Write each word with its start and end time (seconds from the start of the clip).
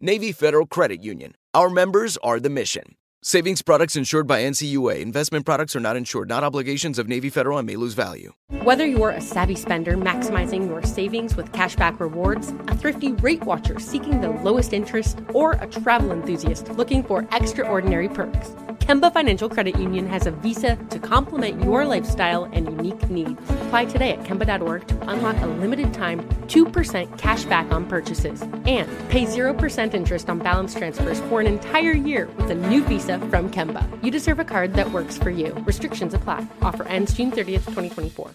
Navy 0.00 0.30
Federal 0.30 0.64
Credit 0.64 1.02
Union. 1.02 1.34
Our 1.54 1.68
members 1.68 2.16
are 2.18 2.38
the 2.38 2.48
mission. 2.48 2.94
Savings 3.22 3.62
products 3.62 3.96
insured 3.96 4.28
by 4.28 4.42
NCUA. 4.42 5.00
Investment 5.00 5.44
products 5.44 5.74
are 5.74 5.80
not 5.80 5.96
insured, 5.96 6.28
not 6.28 6.44
obligations 6.44 7.00
of 7.00 7.08
Navy 7.08 7.28
Federal 7.30 7.58
and 7.58 7.66
may 7.66 7.74
lose 7.74 7.94
value. 7.94 8.32
Whether 8.62 8.86
you're 8.86 9.10
a 9.10 9.20
savvy 9.20 9.56
spender 9.56 9.96
maximizing 9.96 10.68
your 10.68 10.84
savings 10.84 11.34
with 11.34 11.50
cashback 11.50 11.98
rewards, 11.98 12.54
a 12.68 12.76
thrifty 12.76 13.10
rate 13.14 13.42
watcher 13.42 13.80
seeking 13.80 14.20
the 14.20 14.30
lowest 14.30 14.72
interest, 14.72 15.18
or 15.34 15.54
a 15.54 15.66
travel 15.66 16.12
enthusiast 16.12 16.70
looking 16.70 17.02
for 17.02 17.26
extraordinary 17.32 18.08
perks, 18.08 18.50
Kemba 18.88 19.12
Financial 19.12 19.48
Credit 19.48 19.78
Union 19.78 20.06
has 20.06 20.26
a 20.26 20.30
visa 20.30 20.76
to 20.88 20.98
complement 20.98 21.62
your 21.62 21.84
lifestyle 21.84 22.44
and 22.44 22.66
unique 22.66 23.10
needs. 23.10 23.38
Apply 23.50 23.84
today 23.84 24.12
at 24.12 24.22
Kemba.org 24.22 24.86
to 24.86 25.10
unlock 25.10 25.36
a 25.42 25.46
limited 25.46 25.92
time 25.92 26.20
2% 26.46 27.18
cash 27.18 27.44
back 27.44 27.70
on 27.70 27.84
purchases 27.84 28.40
and 28.42 28.88
pay 29.10 29.26
0% 29.26 29.92
interest 29.92 30.30
on 30.30 30.38
balance 30.38 30.74
transfers 30.74 31.20
for 31.22 31.40
an 31.40 31.46
entire 31.46 31.92
year 31.92 32.28
with 32.38 32.50
a 32.50 32.54
new 32.54 32.82
visa 32.84 33.07
from 33.16 33.50
Kemba. 33.50 33.86
You 34.04 34.10
deserve 34.10 34.38
a 34.38 34.44
card 34.44 34.74
that 34.74 34.90
works 34.92 35.16
for 35.16 35.30
you. 35.30 35.52
Restrictions 35.66 36.14
apply. 36.14 36.46
Offer 36.62 36.84
ends 36.84 37.14
June 37.14 37.30
30th, 37.30 37.64
2024. 37.64 38.30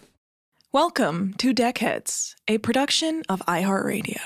Welcome 0.72 1.36
to 1.36 1.54
Deckheads, 1.54 2.34
a 2.48 2.58
production 2.58 3.22
of 3.30 3.42
iHeartRadio. 3.48 4.20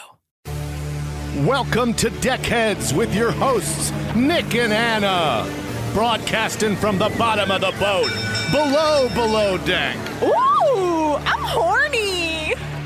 Welcome 1.45 1.93
to 1.95 2.09
Deckheads 2.09 2.95
with 2.95 3.13
your 3.13 3.31
hosts, 3.31 3.91
Nick 4.15 4.55
and 4.55 4.71
Anna. 4.71 5.45
Broadcasting 5.93 6.77
from 6.77 6.97
the 6.97 7.09
bottom 7.17 7.51
of 7.51 7.59
the 7.59 7.73
boat, 7.79 8.09
below, 8.51 9.09
below 9.13 9.57
deck. 9.65 9.97
Ooh, 10.23 11.15
I'm 11.15 11.43
horny. 11.43 12.06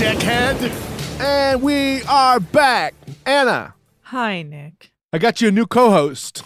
What? 0.00 0.16
Deckhead. 0.16 1.20
And 1.20 1.60
we 1.62 2.02
are 2.04 2.40
back. 2.40 2.94
Anna, 3.26 3.74
Hi, 4.04 4.40
Nick. 4.40 4.92
I 5.12 5.18
got 5.18 5.42
you 5.42 5.48
a 5.48 5.50
new 5.50 5.66
co 5.66 5.90
host. 5.90 6.42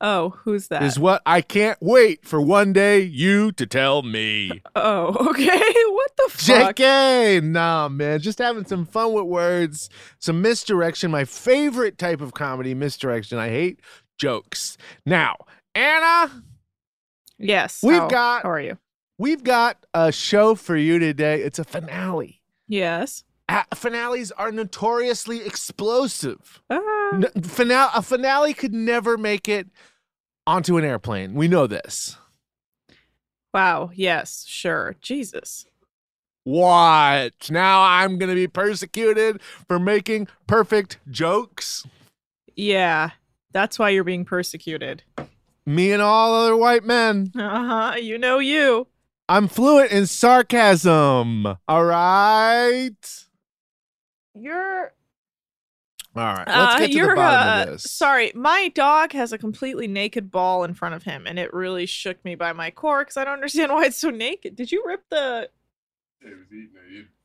Oh, 0.00 0.30
who's 0.42 0.66
that? 0.68 0.82
Is 0.82 0.98
what 0.98 1.22
I 1.24 1.40
can't 1.40 1.78
wait 1.80 2.24
for 2.26 2.40
one 2.40 2.72
day 2.72 3.00
you 3.00 3.52
to 3.52 3.64
tell 3.64 4.02
me. 4.02 4.60
oh, 4.74 5.28
okay. 5.30 5.46
what 5.88 6.10
the 6.16 6.28
fuck? 6.30 6.76
JK! 6.76 7.44
Nah, 7.44 7.88
man. 7.88 8.18
Just 8.18 8.40
having 8.40 8.66
some 8.66 8.84
fun 8.84 9.12
with 9.12 9.24
words, 9.26 9.88
some 10.18 10.42
misdirection. 10.42 11.12
My 11.12 11.24
favorite 11.24 11.98
type 11.98 12.20
of 12.20 12.34
comedy, 12.34 12.74
misdirection. 12.74 13.38
I 13.38 13.50
hate 13.50 13.78
jokes. 14.18 14.76
Now, 15.06 15.36
Anna, 15.76 16.42
Yes. 17.38 17.80
We've 17.84 17.98
how- 17.98 18.08
got- 18.08 18.42
How 18.42 18.50
are 18.50 18.60
you? 18.60 18.78
we've 19.16 19.44
got 19.44 19.78
a 19.94 20.10
show 20.10 20.56
for 20.56 20.76
you 20.76 20.98
today. 20.98 21.42
It's 21.42 21.60
a 21.60 21.64
finale. 21.64 22.35
Yes. 22.68 23.24
Uh, 23.48 23.62
finales 23.74 24.32
are 24.32 24.50
notoriously 24.50 25.44
explosive. 25.44 26.60
Ah. 26.68 27.20
Finale, 27.42 27.90
a 27.94 28.02
finale 28.02 28.54
could 28.54 28.74
never 28.74 29.16
make 29.16 29.48
it 29.48 29.68
onto 30.46 30.76
an 30.76 30.84
airplane. 30.84 31.34
We 31.34 31.46
know 31.48 31.66
this. 31.66 32.16
Wow. 33.54 33.90
Yes. 33.94 34.44
Sure. 34.46 34.96
Jesus. 35.00 35.66
What? 36.44 37.50
Now 37.50 37.82
I'm 37.82 38.18
going 38.18 38.28
to 38.28 38.34
be 38.34 38.48
persecuted 38.48 39.40
for 39.68 39.78
making 39.78 40.28
perfect 40.46 40.98
jokes? 41.10 41.86
Yeah. 42.54 43.10
That's 43.52 43.78
why 43.78 43.90
you're 43.90 44.04
being 44.04 44.24
persecuted. 44.24 45.02
Me 45.64 45.90
and 45.92 46.02
all 46.02 46.34
other 46.34 46.56
white 46.56 46.84
men. 46.84 47.32
Uh 47.36 47.90
huh. 47.92 47.96
You 47.96 48.18
know 48.18 48.38
you. 48.38 48.88
I'm 49.28 49.48
fluent 49.48 49.90
in 49.90 50.06
sarcasm. 50.06 51.46
All 51.68 51.84
right. 51.84 53.24
You're. 54.34 54.92
All 56.14 56.22
right. 56.22 56.46
Let's 56.46 56.74
uh, 56.74 56.78
get 56.78 56.86
to 56.86 56.92
you're, 56.92 57.08
the 57.08 57.14
bottom 57.16 57.58
uh, 57.58 57.62
of 57.62 57.68
this. 57.70 57.92
Sorry, 57.92 58.32
my 58.34 58.70
dog 58.74 59.12
has 59.12 59.32
a 59.32 59.38
completely 59.38 59.88
naked 59.88 60.30
ball 60.30 60.64
in 60.64 60.74
front 60.74 60.94
of 60.94 61.02
him, 61.02 61.26
and 61.26 61.38
it 61.38 61.52
really 61.52 61.86
shook 61.86 62.24
me 62.24 62.36
by 62.36 62.52
my 62.52 62.70
core 62.70 63.00
because 63.00 63.16
I 63.16 63.24
don't 63.24 63.34
understand 63.34 63.72
why 63.72 63.86
it's 63.86 63.98
so 63.98 64.10
naked. 64.10 64.54
Did 64.54 64.70
you 64.70 64.84
rip 64.86 65.02
the? 65.10 65.50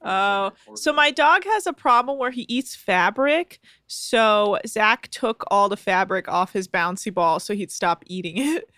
Oh, 0.03 0.51
so 0.75 0.91
my 0.91 1.11
dog 1.11 1.43
has 1.45 1.67
a 1.67 1.73
problem 1.73 2.17
where 2.17 2.31
he 2.31 2.45
eats 2.49 2.75
fabric. 2.75 3.59
So 3.87 4.59
Zach 4.67 5.07
took 5.09 5.43
all 5.49 5.69
the 5.69 5.77
fabric 5.77 6.27
off 6.27 6.53
his 6.53 6.67
bouncy 6.67 7.13
ball 7.13 7.39
so 7.39 7.53
he'd 7.53 7.71
stop 7.71 8.03
eating 8.07 8.37
it. 8.37 8.69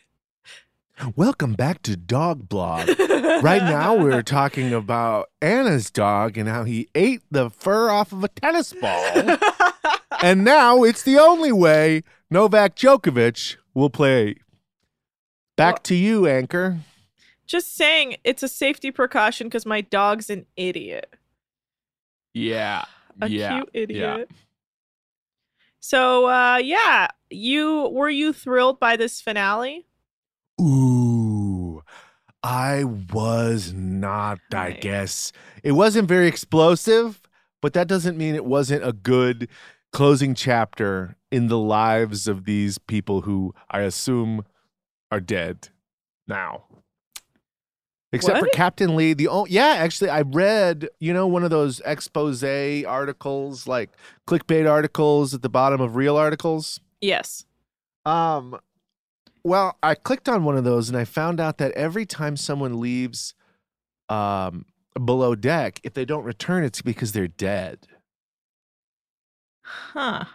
Welcome 1.15 1.53
back 1.53 1.81
to 1.83 1.97
Dog 1.97 2.47
Blog. 2.47 2.87
right 2.99 3.63
now, 3.63 3.95
we're 3.95 4.21
talking 4.23 4.71
about 4.73 5.29
Anna's 5.41 5.89
dog 5.89 6.37
and 6.37 6.47
how 6.47 6.63
he 6.63 6.87
ate 6.93 7.21
the 7.31 7.49
fur 7.49 7.89
off 7.89 8.11
of 8.11 8.23
a 8.23 8.27
tennis 8.27 8.73
ball. 8.73 9.37
and 10.21 10.43
now 10.43 10.83
it's 10.83 11.01
the 11.03 11.17
only 11.17 11.51
way 11.51 12.03
Novak 12.29 12.75
Djokovic 12.75 13.57
will 13.73 13.89
play. 13.89 14.35
Back 15.57 15.75
Well- 15.75 15.81
to 15.83 15.95
you, 15.95 16.27
Anchor. 16.27 16.79
Just 17.45 17.75
saying, 17.75 18.15
it's 18.23 18.41
a 18.41 18.47
safety 18.47 18.89
precaution 18.89 19.47
because 19.47 19.65
my 19.65 19.81
dog's 19.81 20.29
an 20.29 20.45
idiot. 20.55 21.13
Yeah. 22.33 22.85
A 23.21 23.27
yeah. 23.27 23.55
cute 23.57 23.69
idiot. 23.73 24.31
So, 25.81 26.27
uh, 26.29 26.57
yeah, 26.63 27.07
you 27.29 27.89
were 27.91 28.09
you 28.09 28.31
thrilled 28.31 28.79
by 28.79 28.95
this 28.95 29.19
finale? 29.19 29.85
Ooh. 30.61 31.81
I 32.41 32.83
was 32.83 33.71
not, 33.73 34.39
I 34.53 34.57
Right. 34.57 34.81
guess. 34.81 35.31
It 35.63 35.71
wasn't 35.73 36.07
very 36.09 36.27
explosive, 36.27 37.21
but 37.61 37.73
that 37.73 37.87
doesn't 37.87 38.17
mean 38.17 38.35
it 38.35 38.43
wasn't 38.45 38.85
a 38.85 38.91
good 38.91 39.47
closing 39.93 40.35
chapter 40.35 41.15
in 41.31 41.47
the 41.47 41.57
lives 41.57 42.27
of 42.27 42.43
these 42.43 42.77
people 42.79 43.21
who 43.21 43.53
I 43.71 43.81
assume 43.81 44.43
are 45.09 45.21
dead 45.21 45.69
now. 46.27 46.65
Except 48.11 48.39
for 48.39 48.47
Captain 48.53 48.95
Lee, 48.95 49.13
the 49.13 49.27
oh 49.27 49.45
yeah, 49.45 49.75
actually 49.79 50.09
I 50.09 50.21
read, 50.21 50.87
you 50.99 51.13
know, 51.13 51.25
one 51.25 51.43
of 51.43 51.49
those 51.49 51.81
expose 51.83 52.43
articles, 52.43 53.67
like 53.67 53.89
clickbait 54.27 54.69
articles 54.69 55.33
at 55.33 55.41
the 55.41 55.49
bottom 55.49 55.81
of 55.81 55.95
real 55.95 56.15
articles. 56.15 56.79
Yes. 57.01 57.45
Um, 58.05 58.59
well, 59.43 59.77
I 59.83 59.95
clicked 59.95 60.29
on 60.29 60.43
one 60.43 60.57
of 60.57 60.63
those 60.63 60.89
and 60.89 60.97
I 60.97 61.05
found 61.05 61.39
out 61.39 61.57
that 61.57 61.71
every 61.73 62.05
time 62.05 62.37
someone 62.37 62.79
leaves 62.79 63.33
um, 64.09 64.65
below 65.03 65.35
deck, 65.35 65.79
if 65.83 65.93
they 65.93 66.05
don't 66.05 66.23
return, 66.23 66.63
it's 66.63 66.81
because 66.81 67.11
they're 67.11 67.27
dead. 67.27 67.87
Huh. 69.63 70.25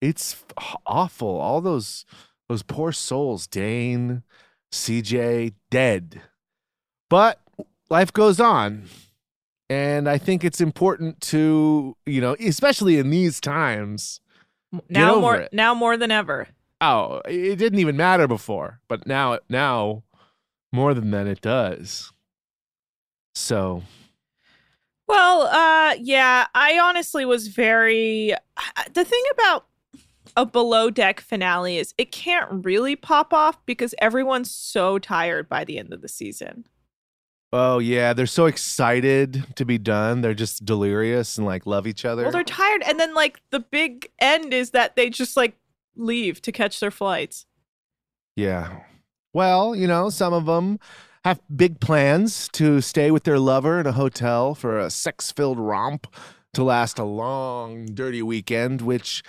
It's 0.00 0.44
awful. 0.86 1.40
All 1.40 1.60
those 1.60 2.04
Those 2.48 2.62
poor 2.62 2.92
souls, 2.92 3.46
Dane, 3.46 4.22
CJ, 4.70 5.54
dead. 5.70 6.20
But 7.08 7.40
life 7.90 8.12
goes 8.12 8.40
on. 8.40 8.84
And 9.70 10.08
I 10.08 10.18
think 10.18 10.44
it's 10.44 10.60
important 10.60 11.20
to, 11.22 11.96
you 12.04 12.20
know, 12.20 12.36
especially 12.38 12.98
in 12.98 13.08
these 13.10 13.40
times. 13.40 14.20
now 14.90 15.18
more 15.20 15.36
it. 15.36 15.52
now 15.52 15.74
more 15.74 15.96
than 15.96 16.10
ever. 16.10 16.48
Oh, 16.84 17.22
it 17.26 17.56
didn't 17.56 17.78
even 17.78 17.96
matter 17.96 18.28
before, 18.28 18.80
but 18.88 19.06
now, 19.06 19.38
now 19.48 20.02
more 20.72 20.92
than 20.92 21.10
that, 21.12 21.26
it 21.26 21.40
does. 21.40 22.12
So, 23.34 23.82
Well, 25.08 25.42
uh 25.42 25.94
yeah, 26.00 26.46
I 26.54 26.78
honestly 26.78 27.24
was 27.24 27.48
very 27.48 28.34
the 28.92 29.04
thing 29.04 29.22
about 29.32 29.66
a 30.36 30.44
below 30.44 30.90
deck 30.90 31.20
finale 31.20 31.78
is 31.78 31.94
it 31.96 32.10
can't 32.12 32.64
really 32.64 32.96
pop 32.96 33.32
off 33.32 33.64
because 33.66 33.94
everyone's 33.98 34.50
so 34.50 34.98
tired 34.98 35.48
by 35.48 35.64
the 35.64 35.78
end 35.78 35.92
of 35.92 36.02
the 36.02 36.08
season. 36.08 36.66
oh 37.52 37.78
yeah, 37.78 38.12
they're 38.12 38.26
so 38.26 38.46
excited 38.46 39.44
to 39.56 39.64
be 39.64 39.78
done. 39.78 40.20
They're 40.22 40.34
just 40.34 40.64
delirious 40.64 41.38
and 41.38 41.46
like 41.46 41.66
love 41.66 41.86
each 41.86 42.04
other. 42.04 42.22
Well, 42.24 42.32
they're 42.32 42.42
tired 42.44 42.82
and 42.82 42.98
then 42.98 43.14
like 43.14 43.40
the 43.50 43.60
big 43.60 44.10
end 44.18 44.52
is 44.52 44.70
that 44.70 44.96
they 44.96 45.08
just 45.10 45.36
like 45.36 45.56
leave 45.96 46.40
to 46.42 46.52
catch 46.52 46.80
their 46.80 46.90
flights. 46.90 47.46
Yeah. 48.36 48.80
Well, 49.32 49.74
you 49.74 49.86
know, 49.86 50.10
some 50.10 50.32
of 50.32 50.46
them 50.46 50.78
have 51.24 51.40
big 51.54 51.80
plans 51.80 52.48
to 52.48 52.80
stay 52.80 53.10
with 53.10 53.24
their 53.24 53.38
lover 53.38 53.80
in 53.80 53.86
a 53.86 53.92
hotel 53.92 54.54
for 54.54 54.78
a 54.78 54.90
sex 54.90 55.32
filled 55.32 55.58
romp 55.58 56.06
to 56.52 56.62
last 56.62 56.98
a 56.98 57.04
long, 57.04 57.86
dirty 57.86 58.22
weekend, 58.22 58.80
which, 58.80 59.22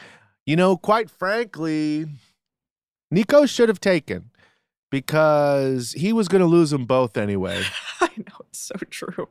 you 0.45 0.55
know, 0.55 0.77
quite 0.77 1.09
frankly, 1.09 2.05
Nico 3.11 3.45
should 3.45 3.69
have 3.69 3.79
taken 3.79 4.31
because 4.91 5.93
he 5.93 6.13
was 6.13 6.27
going 6.27 6.41
to 6.41 6.47
lose 6.47 6.69
them 6.69 6.85
both 6.85 7.17
anyway. 7.17 7.63
I 8.01 8.09
know 8.17 8.45
it's 8.47 8.59
so 8.59 8.75
true. 8.89 9.29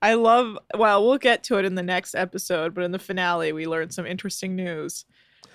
I 0.00 0.14
love 0.14 0.58
well, 0.76 1.04
we'll 1.04 1.18
get 1.18 1.42
to 1.44 1.58
it 1.58 1.64
in 1.64 1.74
the 1.74 1.82
next 1.82 2.14
episode, 2.14 2.74
but 2.74 2.84
in 2.84 2.92
the 2.92 2.98
finale 2.98 3.52
we 3.52 3.66
learned 3.66 3.92
some 3.92 4.06
interesting 4.06 4.54
news. 4.54 5.04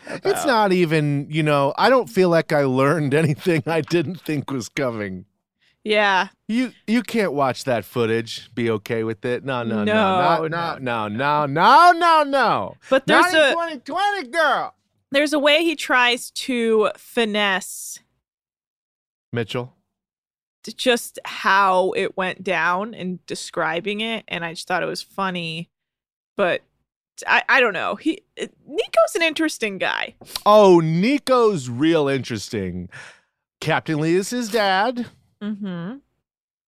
It's 0.08 0.46
not 0.46 0.72
even, 0.74 1.28
you 1.30 1.44
know, 1.44 1.74
I 1.78 1.90
don't 1.90 2.10
feel 2.10 2.30
like 2.30 2.52
I 2.52 2.64
learned 2.64 3.14
anything 3.24 3.64
I 3.66 3.82
didn't 3.82 4.22
think 4.22 4.52
was 4.52 4.70
coming. 4.70 5.26
Yeah, 5.86 6.30
You 6.48 6.72
you 6.88 7.04
can't 7.04 7.34
watch 7.34 7.66
that 7.66 7.84
footage, 7.84 8.50
be 8.56 8.70
okay 8.70 9.04
with 9.04 9.26
it. 9.26 9.44
No, 9.44 9.64
no, 9.64 9.84
no, 9.84 9.94
No, 9.94 10.48
no, 10.48 10.78
no, 10.78 11.08
no, 11.10 11.46
no, 11.46 11.92
no, 11.92 12.24
no, 12.24 12.76
but 12.90 13.06
there's 13.06 13.34
Not 13.34 13.34
a 13.34 13.52
2020, 13.82 14.28
girl. 14.30 14.76
there's 15.12 15.34
a 15.34 15.40
way 15.40 15.62
he 15.64 15.76
tries 15.76 16.32
to 16.32 16.90
finesse 16.96 18.00
Mitchell. 19.34 19.74
just 20.78 21.20
how 21.26 21.92
it 21.98 22.16
went 22.16 22.44
down 22.46 22.94
and 22.94 23.26
describing 23.26 24.00
it 24.00 24.24
and 24.30 24.46
i 24.46 24.54
just 24.54 24.68
thought 24.68 24.84
it 24.84 24.88
was 24.88 25.02
funny 25.02 25.70
but 26.38 26.62
i, 27.28 27.44
I 27.50 27.60
don't 27.60 27.74
know. 27.74 27.96
He 27.96 28.22
nico's 28.38 29.16
an 29.16 29.22
interesting 29.22 29.78
guy. 29.78 30.16
Oh, 30.46 30.80
Nico's 30.80 31.70
real 31.70 32.08
interesting. 32.08 32.90
Captain 33.62 34.00
Lee 34.00 34.16
is 34.16 34.30
his 34.30 34.50
dad, 34.50 35.08
mm-hmm. 35.42 35.98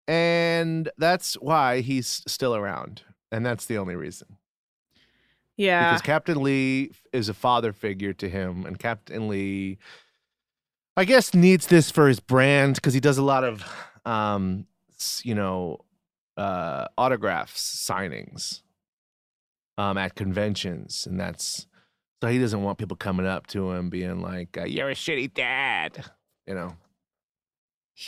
And 0.08 0.90
that's 0.98 1.34
why 1.34 1.82
he's 1.82 2.22
still 2.26 2.56
around. 2.56 3.02
And 3.30 3.46
that's 3.46 3.66
the 3.66 3.78
only 3.78 3.94
reason. 3.94 4.38
yeah. 5.56 5.90
Because 5.90 6.02
Captain 6.02 6.42
Lee 6.42 6.90
is 7.12 7.28
a 7.28 7.34
father 7.34 7.72
figure 7.72 8.12
to 8.14 8.28
him, 8.28 8.66
and 8.66 8.76
Captain 8.78 9.28
Lee, 9.28 9.78
I 10.96 11.04
guess, 11.04 11.32
needs 11.32 11.68
this 11.68 11.92
for 11.92 12.08
his 12.08 12.18
brand 12.18 12.74
because 12.74 12.92
he 12.92 12.98
does 12.98 13.18
a 13.18 13.22
lot 13.22 13.44
of, 13.44 13.64
um, 14.04 14.66
you 15.22 15.36
know, 15.36 15.78
uh, 16.36 16.86
autographs 16.98 17.88
signings, 17.88 18.62
um, 19.80 19.96
at 19.96 20.14
conventions, 20.14 21.06
and 21.06 21.18
that's 21.18 21.66
so 22.22 22.28
he 22.28 22.38
doesn't 22.38 22.62
want 22.62 22.76
people 22.76 22.96
coming 22.96 23.26
up 23.26 23.46
to 23.48 23.70
him 23.72 23.88
being 23.88 24.20
like, 24.20 24.58
uh, 24.58 24.64
"You're 24.64 24.90
a 24.90 24.94
shitty 24.94 25.32
dad," 25.32 26.04
you 26.46 26.54
know. 26.54 26.74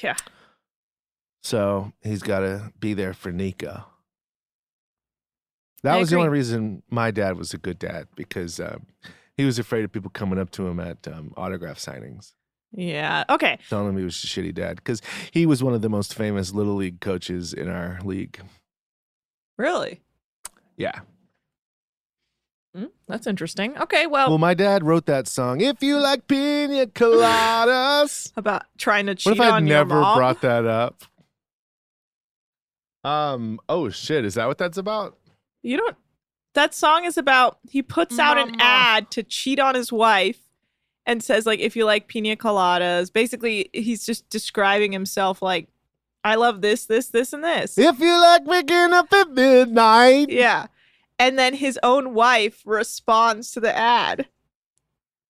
yeah 0.02 0.16
So 1.42 1.92
he's 2.02 2.22
got 2.22 2.40
to 2.40 2.72
be 2.78 2.94
there 2.94 3.14
for 3.14 3.32
Nico. 3.32 3.84
That 5.82 5.94
I 5.94 5.98
was 5.98 6.10
the 6.10 6.16
only 6.16 6.28
reason 6.28 6.82
my 6.90 7.10
dad 7.10 7.36
was 7.36 7.54
a 7.54 7.58
good 7.58 7.78
dad 7.78 8.06
because 8.14 8.60
um, 8.60 8.86
he 9.36 9.44
was 9.44 9.58
afraid 9.58 9.84
of 9.84 9.90
people 9.90 10.10
coming 10.10 10.38
up 10.38 10.50
to 10.52 10.68
him 10.68 10.78
at 10.78 11.08
um, 11.08 11.32
autograph 11.36 11.78
signings, 11.78 12.34
yeah 12.70 13.24
okay 13.28 13.58
telling 13.68 13.88
him 13.88 13.96
he 13.96 14.04
was 14.04 14.22
a 14.22 14.26
shitty 14.26 14.54
dad 14.54 14.76
because 14.76 15.02
he 15.30 15.46
was 15.46 15.62
one 15.62 15.74
of 15.74 15.82
the 15.82 15.88
most 15.90 16.14
famous 16.14 16.52
little 16.52 16.74
league 16.74 17.00
coaches 17.00 17.52
in 17.52 17.68
our 17.68 17.98
league. 18.04 18.40
really 19.56 20.00
Yeah. 20.76 21.00
Mm, 22.76 22.88
that's 23.06 23.26
interesting 23.26 23.76
okay 23.76 24.06
well, 24.06 24.30
Well, 24.30 24.38
my 24.38 24.54
dad 24.54 24.82
wrote 24.82 25.04
that 25.06 25.28
song. 25.28 25.60
If 25.60 25.82
you 25.82 25.98
like 25.98 26.26
pina 26.26 26.86
coladas. 26.86 28.32
about 28.36 28.62
trying 28.78 29.06
to 29.06 29.12
what 29.12 29.18
cheat 29.18 29.32
if 29.34 29.40
I'd 29.40 29.50
on 29.50 29.66
your 29.66 29.78
never 29.78 30.00
mom 30.00 30.16
brought 30.16 30.40
that 30.40 30.64
up? 30.64 31.02
Um. 33.04 33.58
Oh 33.68 33.88
shit! 33.88 34.24
Is 34.24 34.34
that 34.34 34.46
what 34.46 34.58
that's 34.58 34.78
about? 34.78 35.18
you 35.64 35.76
don't 35.76 35.96
that 36.54 36.74
song 36.74 37.04
is 37.04 37.16
about 37.16 37.58
he 37.68 37.82
puts 37.82 38.18
out 38.18 38.36
an 38.38 38.56
ad 38.60 39.10
to 39.12 39.22
cheat 39.22 39.58
on 39.60 39.74
his 39.76 39.92
wife 39.92 40.38
and 41.06 41.22
says 41.22 41.46
like 41.46 41.60
if 41.60 41.76
you 41.76 41.84
like 41.84 42.08
pina 42.08 42.34
coladas 42.36 43.12
basically 43.12 43.70
he's 43.72 44.04
just 44.04 44.28
describing 44.28 44.90
himself 44.90 45.40
like 45.40 45.68
i 46.24 46.34
love 46.34 46.60
this 46.60 46.86
this 46.86 47.08
this 47.08 47.32
and 47.32 47.44
this 47.44 47.78
If 47.78 48.00
you 48.00 48.20
like 48.20 48.44
waking 48.44 48.92
up 48.92 49.12
at 49.12 49.30
midnight. 49.30 50.30
yeah 50.30 50.66
and 51.18 51.38
then 51.38 51.54
his 51.54 51.78
own 51.82 52.14
wife 52.14 52.62
responds 52.64 53.50
to 53.52 53.60
the 53.60 53.74
ad 53.76 54.26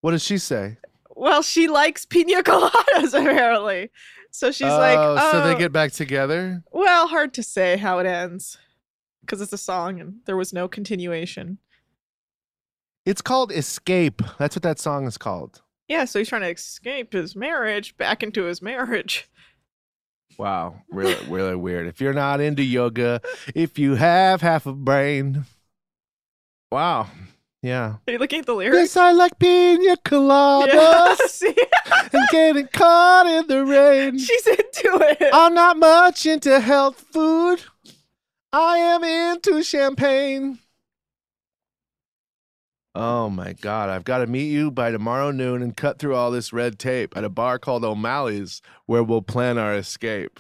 What 0.00 0.12
does 0.12 0.22
she 0.24 0.38
say? 0.38 0.78
well 1.14 1.42
she 1.42 1.68
likes 1.68 2.04
pina 2.06 2.42
coladas 2.42 3.12
apparently 3.14 3.90
so 4.30 4.50
she's 4.50 4.62
like 4.66 4.98
Oh, 4.98 5.16
oh 5.18 5.32
so 5.32 5.44
they 5.46 5.54
oh. 5.54 5.58
get 5.58 5.72
back 5.72 5.92
together. 5.92 6.62
well 6.72 7.06
hard 7.08 7.34
to 7.34 7.42
say 7.42 7.76
how 7.76 7.98
it 7.98 8.06
ends 8.06 8.56
because 9.20 9.40
it's 9.40 9.52
a 9.52 9.58
song 9.58 10.00
and 10.00 10.16
there 10.24 10.36
was 10.36 10.52
no 10.52 10.68
continuation 10.68 11.58
It's 13.04 13.20
called 13.22 13.52
Escape. 13.52 14.22
That's 14.38 14.54
what 14.56 14.62
that 14.62 14.78
song 14.78 15.06
is 15.06 15.18
called. 15.18 15.60
Yeah, 15.88 16.04
so 16.06 16.18
he's 16.20 16.28
trying 16.28 16.42
to 16.42 16.50
escape 16.50 17.12
his 17.12 17.34
marriage 17.36 17.96
back 17.96 18.22
into 18.22 18.44
his 18.44 18.62
marriage. 18.62 19.28
Wow, 20.38 20.76
really, 20.90 21.22
really 21.28 21.54
weird. 21.56 21.86
If 21.86 22.00
you're 22.00 22.14
not 22.14 22.40
into 22.40 22.62
yoga, 22.62 23.20
if 23.54 23.78
you 23.78 23.96
have 23.96 24.40
half 24.40 24.64
a 24.64 24.72
brain, 24.72 25.44
wow, 26.72 27.06
yeah. 27.62 27.96
Are 28.08 28.12
you 28.12 28.18
looking 28.18 28.40
at 28.40 28.46
the 28.46 28.54
lyrics? 28.54 28.76
Yes, 28.76 28.96
I 28.96 29.12
like 29.12 29.38
pina 29.38 29.96
coladas 29.98 31.18
see? 31.28 31.54
and 32.12 32.28
getting 32.30 32.66
caught 32.68 33.26
in 33.26 33.46
the 33.46 33.64
rain. 33.64 34.18
She's 34.18 34.46
into 34.46 34.98
it. 35.00 35.30
I'm 35.32 35.54
not 35.54 35.76
much 35.76 36.26
into 36.26 36.58
health 36.60 37.04
food. 37.12 37.62
I 38.52 38.78
am 38.78 39.04
into 39.04 39.62
champagne. 39.62 40.58
Oh 42.94 43.30
my 43.30 43.54
God. 43.54 43.88
I've 43.88 44.04
got 44.04 44.18
to 44.18 44.26
meet 44.26 44.50
you 44.50 44.70
by 44.70 44.90
tomorrow 44.90 45.30
noon 45.30 45.62
and 45.62 45.76
cut 45.76 45.98
through 45.98 46.14
all 46.14 46.30
this 46.30 46.52
red 46.52 46.78
tape 46.78 47.16
at 47.16 47.24
a 47.24 47.30
bar 47.30 47.58
called 47.58 47.84
O'Malley's 47.84 48.60
where 48.84 49.02
we'll 49.02 49.22
plan 49.22 49.56
our 49.56 49.74
escape. 49.74 50.38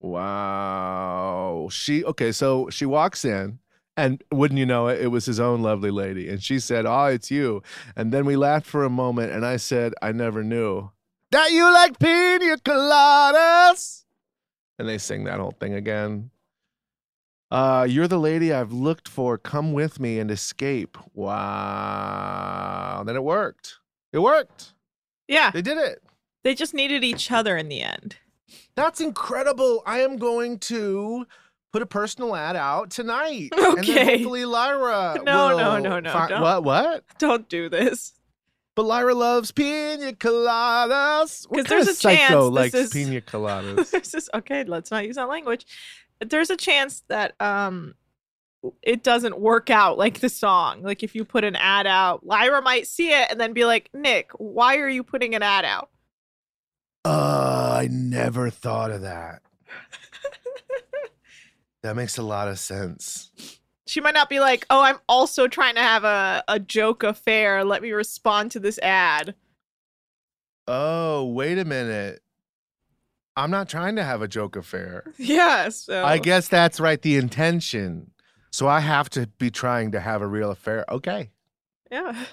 Wow. 0.00 1.68
She, 1.70 2.04
okay, 2.04 2.32
so 2.32 2.68
she 2.70 2.86
walks 2.86 3.24
in. 3.24 3.59
And 4.00 4.22
wouldn't 4.32 4.58
you 4.58 4.66
know 4.66 4.88
it, 4.88 5.00
it 5.02 5.08
was 5.08 5.26
his 5.26 5.38
own 5.38 5.62
lovely 5.62 5.90
lady. 5.90 6.28
And 6.28 6.42
she 6.42 6.58
said, 6.58 6.86
Oh, 6.86 7.04
it's 7.06 7.30
you. 7.30 7.62
And 7.96 8.12
then 8.12 8.24
we 8.24 8.36
laughed 8.36 8.66
for 8.66 8.84
a 8.84 8.90
moment. 8.90 9.32
And 9.32 9.44
I 9.44 9.56
said, 9.56 9.92
I 10.00 10.12
never 10.12 10.42
knew 10.42 10.90
that 11.30 11.50
you 11.52 11.64
like 11.72 11.98
pina 11.98 12.56
coladas. 12.58 14.04
And 14.78 14.88
they 14.88 14.98
sing 14.98 15.24
that 15.24 15.38
whole 15.40 15.54
thing 15.60 15.74
again. 15.74 16.30
Uh, 17.50 17.86
you're 17.88 18.08
the 18.08 18.18
lady 18.18 18.52
I've 18.52 18.72
looked 18.72 19.08
for. 19.08 19.36
Come 19.36 19.72
with 19.72 19.98
me 20.00 20.18
and 20.18 20.30
escape. 20.30 20.96
Wow. 21.14 23.02
Then 23.04 23.16
it 23.16 23.24
worked. 23.24 23.78
It 24.12 24.18
worked. 24.20 24.74
Yeah, 25.28 25.50
They 25.50 25.62
did 25.62 25.78
it. 25.78 26.02
they 26.42 26.54
just 26.54 26.74
needed 26.74 27.04
each 27.04 27.30
other 27.30 27.56
in 27.56 27.68
the 27.68 27.82
end. 27.82 28.16
That's 28.74 29.00
incredible. 29.00 29.82
I 29.86 30.00
am 30.00 30.16
going 30.16 30.58
to 30.60 31.26
put 31.72 31.82
a 31.82 31.86
personal 31.86 32.34
ad 32.34 32.56
out 32.56 32.90
tonight. 32.90 33.50
And 33.56 33.84
then 33.86 34.08
hopefully 34.08 34.44
Lyra. 34.44 35.20
No, 35.24 35.56
no, 35.56 35.78
no, 35.78 36.00
no, 36.00 36.12
fi- 36.12 36.40
What? 36.40 36.64
What? 36.64 37.04
Don't 37.18 37.48
do 37.48 37.68
this. 37.68 38.12
But 38.76 38.84
Lyra 38.84 39.14
loves 39.14 39.50
pina 39.52 40.12
coladas. 40.12 41.46
What 41.48 41.58
'Cause 41.58 41.66
kind 41.66 41.86
there's 41.86 41.98
a 41.98 42.00
chance 42.00 42.20
psycho 42.28 42.50
this 42.50 42.54
likes 42.56 42.74
is- 42.74 42.90
pina 42.90 43.20
coladas? 43.20 43.90
This 43.90 44.14
is 44.14 44.30
okay, 44.34 44.64
let's 44.64 44.90
not 44.90 45.06
use 45.06 45.16
that 45.16 45.28
language. 45.28 45.66
There's 46.24 46.50
a 46.50 46.56
chance 46.56 47.02
that 47.08 47.34
um 47.40 47.94
it 48.82 49.02
doesn't 49.02 49.38
work 49.40 49.70
out 49.70 49.96
like 49.96 50.20
the 50.20 50.28
song. 50.28 50.82
Like 50.82 51.02
if 51.02 51.14
you 51.14 51.24
put 51.24 51.44
an 51.44 51.56
ad 51.56 51.86
out, 51.86 52.26
Lyra 52.26 52.60
might 52.62 52.86
see 52.86 53.10
it 53.10 53.28
and 53.30 53.40
then 53.40 53.52
be 53.54 53.64
like, 53.64 53.88
Nick, 53.94 54.30
why 54.36 54.76
are 54.76 54.88
you 54.88 55.02
putting 55.02 55.34
an 55.34 55.42
ad 55.42 55.64
out? 55.64 55.88
Uh, 57.04 57.78
I 57.80 57.88
never 57.90 58.50
thought 58.50 58.90
of 58.90 59.00
that. 59.02 59.40
That 61.82 61.96
makes 61.96 62.18
a 62.18 62.22
lot 62.22 62.48
of 62.48 62.58
sense. 62.58 63.30
She 63.86 64.00
might 64.00 64.14
not 64.14 64.28
be 64.28 64.38
like, 64.40 64.66
oh, 64.70 64.82
I'm 64.82 64.98
also 65.08 65.48
trying 65.48 65.74
to 65.74 65.80
have 65.80 66.04
a, 66.04 66.44
a 66.46 66.60
joke 66.60 67.02
affair. 67.02 67.64
Let 67.64 67.82
me 67.82 67.90
respond 67.90 68.52
to 68.52 68.60
this 68.60 68.78
ad. 68.78 69.34
Oh, 70.68 71.24
wait 71.24 71.58
a 71.58 71.64
minute. 71.64 72.22
I'm 73.36 73.50
not 73.50 73.68
trying 73.68 73.96
to 73.96 74.04
have 74.04 74.22
a 74.22 74.28
joke 74.28 74.56
affair. 74.56 75.04
Yeah. 75.18 75.70
So 75.70 76.04
I 76.04 76.18
guess 76.18 76.48
that's 76.48 76.78
right, 76.78 77.00
the 77.00 77.16
intention. 77.16 78.10
So 78.52 78.68
I 78.68 78.80
have 78.80 79.08
to 79.10 79.26
be 79.38 79.50
trying 79.50 79.92
to 79.92 80.00
have 80.00 80.22
a 80.22 80.26
real 80.26 80.50
affair. 80.50 80.84
Okay. 80.90 81.30
Yeah. 81.90 82.24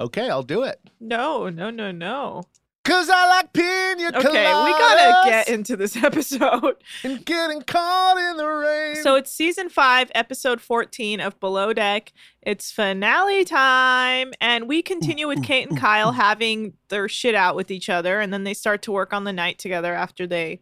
Okay, 0.00 0.30
I'll 0.30 0.42
do 0.42 0.62
it. 0.62 0.80
No, 1.00 1.48
no, 1.48 1.70
no, 1.70 1.90
no. 1.90 2.44
Cause 2.88 3.08
I 3.10 3.28
like 3.28 3.52
pina 3.52 4.10
coladas. 4.12 4.24
Okay, 4.24 4.64
we 4.64 4.70
gotta 4.70 5.30
get 5.30 5.48
into 5.48 5.76
this 5.76 5.94
episode. 6.02 6.76
and 7.04 7.24
getting 7.24 7.60
caught 7.62 8.16
in 8.18 8.36
the 8.36 8.46
rain. 8.46 9.02
So 9.02 9.14
it's 9.16 9.30
season 9.30 9.68
five, 9.68 10.10
episode 10.14 10.60
14 10.60 11.20
of 11.20 11.38
Below 11.40 11.72
Deck. 11.72 12.12
It's 12.42 12.70
finale 12.72 13.44
time. 13.44 14.32
And 14.40 14.68
we 14.68 14.80
continue 14.82 15.28
with 15.28 15.42
Kate 15.42 15.68
and 15.68 15.78
Kyle 15.78 16.12
having 16.26 16.72
their 16.88 17.08
shit 17.08 17.34
out 17.34 17.54
with 17.56 17.70
each 17.70 17.88
other. 17.90 18.20
And 18.20 18.32
then 18.32 18.44
they 18.44 18.54
start 18.54 18.80
to 18.82 18.92
work 18.92 19.12
on 19.12 19.24
the 19.24 19.32
night 19.32 19.58
together 19.58 19.92
after 19.92 20.26
they, 20.26 20.60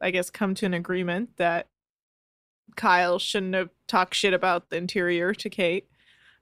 I 0.00 0.10
guess, 0.10 0.30
come 0.30 0.54
to 0.56 0.66
an 0.66 0.74
agreement 0.74 1.36
that 1.36 1.68
Kyle 2.76 3.18
shouldn't 3.20 3.54
have 3.54 3.70
talked 3.86 4.14
shit 4.14 4.34
about 4.34 4.70
the 4.70 4.76
interior 4.76 5.32
to 5.34 5.48
Kate. 5.48 5.86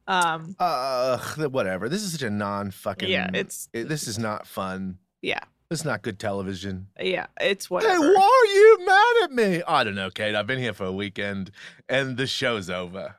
Um, 0.08 0.56
uh, 0.58 1.18
whatever. 1.50 1.88
This 1.88 2.02
is 2.02 2.12
such 2.12 2.22
a 2.22 2.30
non-fucking. 2.30 3.08
Yeah, 3.08 3.28
it's- 3.28 3.68
it- 3.72 3.88
this 3.88 4.08
is 4.08 4.18
not 4.18 4.46
fun. 4.46 4.98
Yeah, 5.22 5.40
It's 5.70 5.84
not 5.84 6.02
good 6.02 6.18
television. 6.18 6.88
yeah, 7.00 7.26
it's 7.40 7.70
what 7.70 7.82
Hey, 7.84 7.96
why 7.98 8.42
are 8.42 8.54
you 8.54 8.78
mad 8.84 9.14
at 9.24 9.32
me? 9.32 9.62
I 9.66 9.84
don't 9.84 9.94
know, 9.94 10.10
Kate. 10.10 10.34
I've 10.34 10.46
been 10.46 10.58
here 10.58 10.74
for 10.74 10.84
a 10.84 10.92
weekend, 10.92 11.50
and 11.88 12.16
the 12.18 12.26
show's 12.26 12.68
over. 12.68 13.16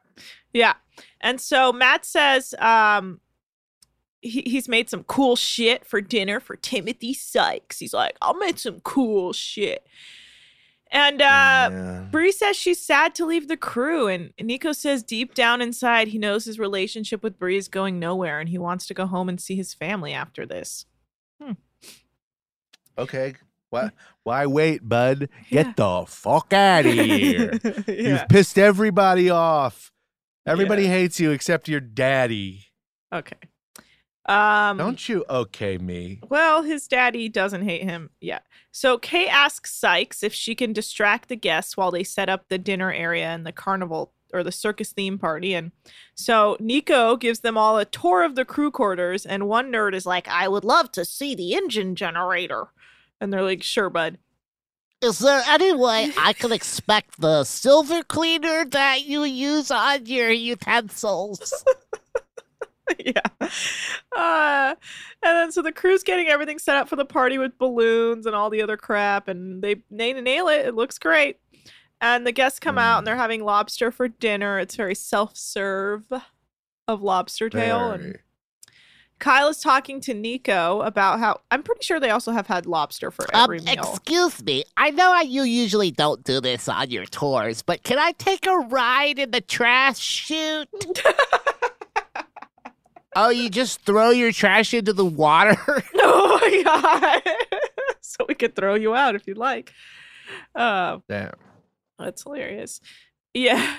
Yeah. 0.53 0.73
And 1.19 1.41
so 1.41 1.73
Matt 1.73 2.05
says 2.05 2.53
um 2.59 3.19
he, 4.21 4.41
he's 4.45 4.69
made 4.69 4.89
some 4.89 5.03
cool 5.03 5.35
shit 5.35 5.85
for 5.85 5.99
dinner 5.99 6.39
for 6.39 6.55
Timothy 6.55 7.13
Sykes. 7.13 7.79
He's 7.79 7.93
like, 7.93 8.15
I 8.21 8.31
made 8.33 8.57
some 8.59 8.79
cool 8.81 9.33
shit. 9.33 9.85
And 10.91 11.21
uh 11.21 11.25
Yeah. 11.71 12.05
Bree 12.11 12.31
says 12.31 12.55
she's 12.55 12.79
sad 12.79 13.15
to 13.15 13.25
leave 13.25 13.47
the 13.47 13.57
crew, 13.57 14.07
and 14.07 14.31
Nico 14.39 14.73
says 14.73 15.01
deep 15.01 15.33
down 15.33 15.59
inside 15.61 16.09
he 16.09 16.19
knows 16.19 16.45
his 16.45 16.59
relationship 16.59 17.23
with 17.23 17.39
Bree 17.39 17.57
is 17.57 17.67
going 17.67 17.97
nowhere, 17.99 18.39
and 18.39 18.49
he 18.49 18.59
wants 18.59 18.85
to 18.87 18.93
go 18.93 19.07
home 19.07 19.27
and 19.27 19.41
see 19.41 19.55
his 19.55 19.73
family 19.73 20.13
after 20.13 20.45
this. 20.45 20.85
Okay. 22.97 23.35
Why? 23.69 23.89
Why 24.23 24.45
wait, 24.45 24.87
bud? 24.87 25.29
Yeah. 25.49 25.63
Get 25.63 25.75
the 25.77 26.05
fuck 26.07 26.53
out 26.53 26.85
of 26.85 26.93
here. 26.93 27.59
yeah. 27.63 27.83
You've 27.87 28.29
pissed 28.29 28.59
everybody 28.59 29.29
off. 29.29 29.91
Everybody 30.45 30.83
Yeah. 30.83 30.89
hates 30.89 31.19
you 31.19 31.31
except 31.31 31.67
your 31.67 31.79
daddy. 31.79 32.67
Okay. 33.11 33.37
Um 34.25 34.77
Don't 34.77 35.09
you 35.09 35.25
okay 35.29 35.77
me? 35.77 36.19
Well, 36.29 36.63
his 36.63 36.87
daddy 36.87 37.27
doesn't 37.29 37.63
hate 37.63 37.83
him 37.83 38.11
yet. 38.21 38.45
So 38.71 38.97
Kay 38.97 39.27
asks 39.27 39.73
Sykes 39.73 40.23
if 40.23 40.33
she 40.33 40.55
can 40.55 40.71
distract 40.71 41.27
the 41.29 41.35
guests 41.35 41.75
while 41.75 41.91
they 41.91 42.03
set 42.03 42.29
up 42.29 42.47
the 42.47 42.57
dinner 42.57 42.91
area 42.93 43.25
and 43.27 43.45
the 43.45 43.51
carnival 43.51 44.13
or 44.33 44.41
the 44.43 44.51
circus 44.51 44.91
theme 44.93 45.17
party. 45.19 45.53
And 45.53 45.71
so 46.15 46.57
Nico 46.59 47.17
gives 47.17 47.41
them 47.41 47.57
all 47.57 47.77
a 47.77 47.85
tour 47.85 48.23
of 48.23 48.33
the 48.35 48.45
crew 48.45 48.71
quarters, 48.71 49.27
and 49.27 49.47
one 49.47 49.71
nerd 49.71 49.93
is 49.93 50.07
like, 50.07 50.27
I 50.27 50.47
would 50.47 50.63
love 50.63 50.91
to 50.93 51.05
see 51.05 51.35
the 51.35 51.53
engine 51.53 51.93
generator. 51.95 52.69
And 53.23 53.31
they're 53.31 53.41
like, 53.41 53.63
sure, 53.63 53.89
bud. 53.89 54.17
Is 55.01 55.19
there 55.19 55.41
any 55.47 55.73
way 55.73 56.11
I 56.17 56.33
can 56.33 56.51
expect 56.51 57.21
the 57.21 57.45
silver 57.45 58.03
cleaner 58.03 58.65
that 58.65 59.05
you 59.05 59.23
use 59.23 59.71
on 59.71 60.05
your 60.05 60.29
utensils? 60.29 61.63
yeah. 62.99 63.21
Uh, 64.13 64.75
and 65.23 65.37
then 65.37 65.51
so 65.53 65.61
the 65.61 65.71
crew's 65.71 66.03
getting 66.03 66.27
everything 66.27 66.59
set 66.59 66.75
up 66.75 66.89
for 66.89 66.97
the 66.97 67.05
party 67.05 67.37
with 67.37 67.57
balloons 67.57 68.25
and 68.25 68.35
all 68.35 68.49
the 68.49 68.61
other 68.61 68.75
crap, 68.75 69.29
and 69.29 69.63
they 69.63 69.77
they 69.89 70.11
nail 70.11 70.49
it. 70.49 70.65
It 70.65 70.75
looks 70.75 70.99
great. 70.99 71.39
And 72.01 72.27
the 72.27 72.33
guests 72.33 72.59
come 72.59 72.77
out 72.77 72.97
and 72.97 73.07
they're 73.07 73.15
having 73.15 73.45
lobster 73.45 73.89
for 73.89 74.09
dinner. 74.09 74.59
It's 74.59 74.75
very 74.75 74.95
self-serve 74.95 76.03
of 76.89 77.01
lobster 77.01 77.49
tail. 77.49 77.91
And 77.91 78.03
Very. 78.03 78.19
Kyle 79.23 79.47
is 79.47 79.61
talking 79.61 80.01
to 80.01 80.13
Nico 80.13 80.81
about 80.81 81.17
how 81.17 81.39
I'm 81.49 81.63
pretty 81.63 81.81
sure 81.81 81.97
they 81.97 82.09
also 82.09 82.33
have 82.33 82.45
had 82.45 82.65
lobster 82.65 83.09
for 83.09 83.23
Um, 83.33 83.43
every 83.43 83.61
meal. 83.61 83.93
excuse 83.93 84.43
me. 84.43 84.65
I 84.75 84.89
know 84.89 85.17
you 85.21 85.43
usually 85.43 85.91
don't 85.91 86.21
do 86.25 86.41
this 86.41 86.67
on 86.67 86.89
your 86.89 87.05
tours, 87.05 87.61
but 87.61 87.83
can 87.83 87.97
I 87.97 88.11
take 88.11 88.45
a 88.45 88.57
ride 88.57 89.19
in 89.19 89.31
the 89.31 89.39
trash 89.39 89.97
chute? 89.99 90.67
oh, 93.15 93.29
you 93.29 93.49
just 93.49 93.79
throw 93.83 94.09
your 94.09 94.33
trash 94.33 94.73
into 94.73 94.91
the 94.91 95.05
water? 95.05 95.55
oh 95.95 96.39
my 96.41 97.21
god! 97.23 97.33
so 98.01 98.25
we 98.27 98.35
could 98.35 98.57
throw 98.57 98.75
you 98.75 98.93
out 98.93 99.15
if 99.15 99.25
you'd 99.25 99.37
like. 99.37 99.71
Uh, 100.53 100.97
Damn. 101.07 101.31
That's 101.97 102.23
hilarious. 102.23 102.81
Yeah. 103.33 103.75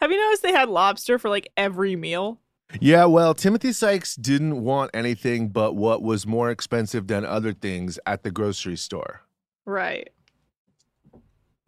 Have 0.00 0.10
you 0.10 0.20
noticed 0.22 0.42
they 0.42 0.52
had 0.52 0.68
lobster 0.68 1.18
for 1.18 1.30
like 1.30 1.48
every 1.56 1.96
meal? 1.96 2.42
Yeah, 2.78 3.06
well, 3.06 3.34
Timothy 3.34 3.72
Sykes 3.72 4.14
didn't 4.14 4.62
want 4.62 4.90
anything 4.94 5.48
but 5.48 5.74
what 5.74 6.02
was 6.02 6.26
more 6.26 6.50
expensive 6.50 7.08
than 7.08 7.24
other 7.24 7.52
things 7.52 7.98
at 8.06 8.22
the 8.22 8.30
grocery 8.30 8.76
store. 8.76 9.22
Right. 9.66 10.10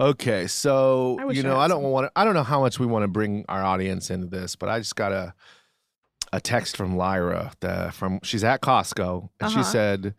Okay, 0.01 0.47
so 0.47 1.19
you 1.31 1.43
know, 1.43 1.57
had 1.57 1.65
I 1.65 1.69
don't 1.69 1.83
want 1.85 2.07
to. 2.07 2.13
I 2.17 2.25
don't 2.25 2.35
know 2.35 2.43
how 2.43 2.61
much 2.61 2.79
we 2.81 2.87
want 2.87 3.03
to 3.05 3.09
bring 3.09 3.45
our 3.49 3.63
audience 3.63 4.11
into 4.11 4.27
this, 4.27 4.57
but 4.57 4.69
I 4.69 4.79
just 4.79 4.97
got 4.97 5.13
a 5.13 5.35
a 6.33 6.41
text 6.41 6.77
from 6.77 6.97
Lyra. 6.97 7.53
The, 7.61 7.91
from 7.93 8.19
she's 8.23 8.43
at 8.43 8.63
Costco, 8.63 9.29
and 9.41 9.51
she 9.51 9.61
Uh-huh. 9.61 9.71
said, 9.71 10.15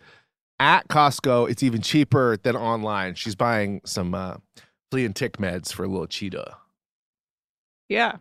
"At 0.60 0.88
Costco, 0.88 1.50
it's 1.50 1.64
even 1.64 1.82
cheaper 1.82 2.38
than 2.38 2.56
online." 2.56 3.16
She's 3.16 3.36
buying 3.36 3.82
some 3.84 4.14
uh, 4.14 4.36
flea 4.92 5.06
and 5.06 5.16
tick 5.16 5.38
meds 5.38 5.74
for 5.74 5.84
a 5.84 5.88
little 5.88 6.08
cheetah. 6.08 6.56
Yeah. 7.90 8.18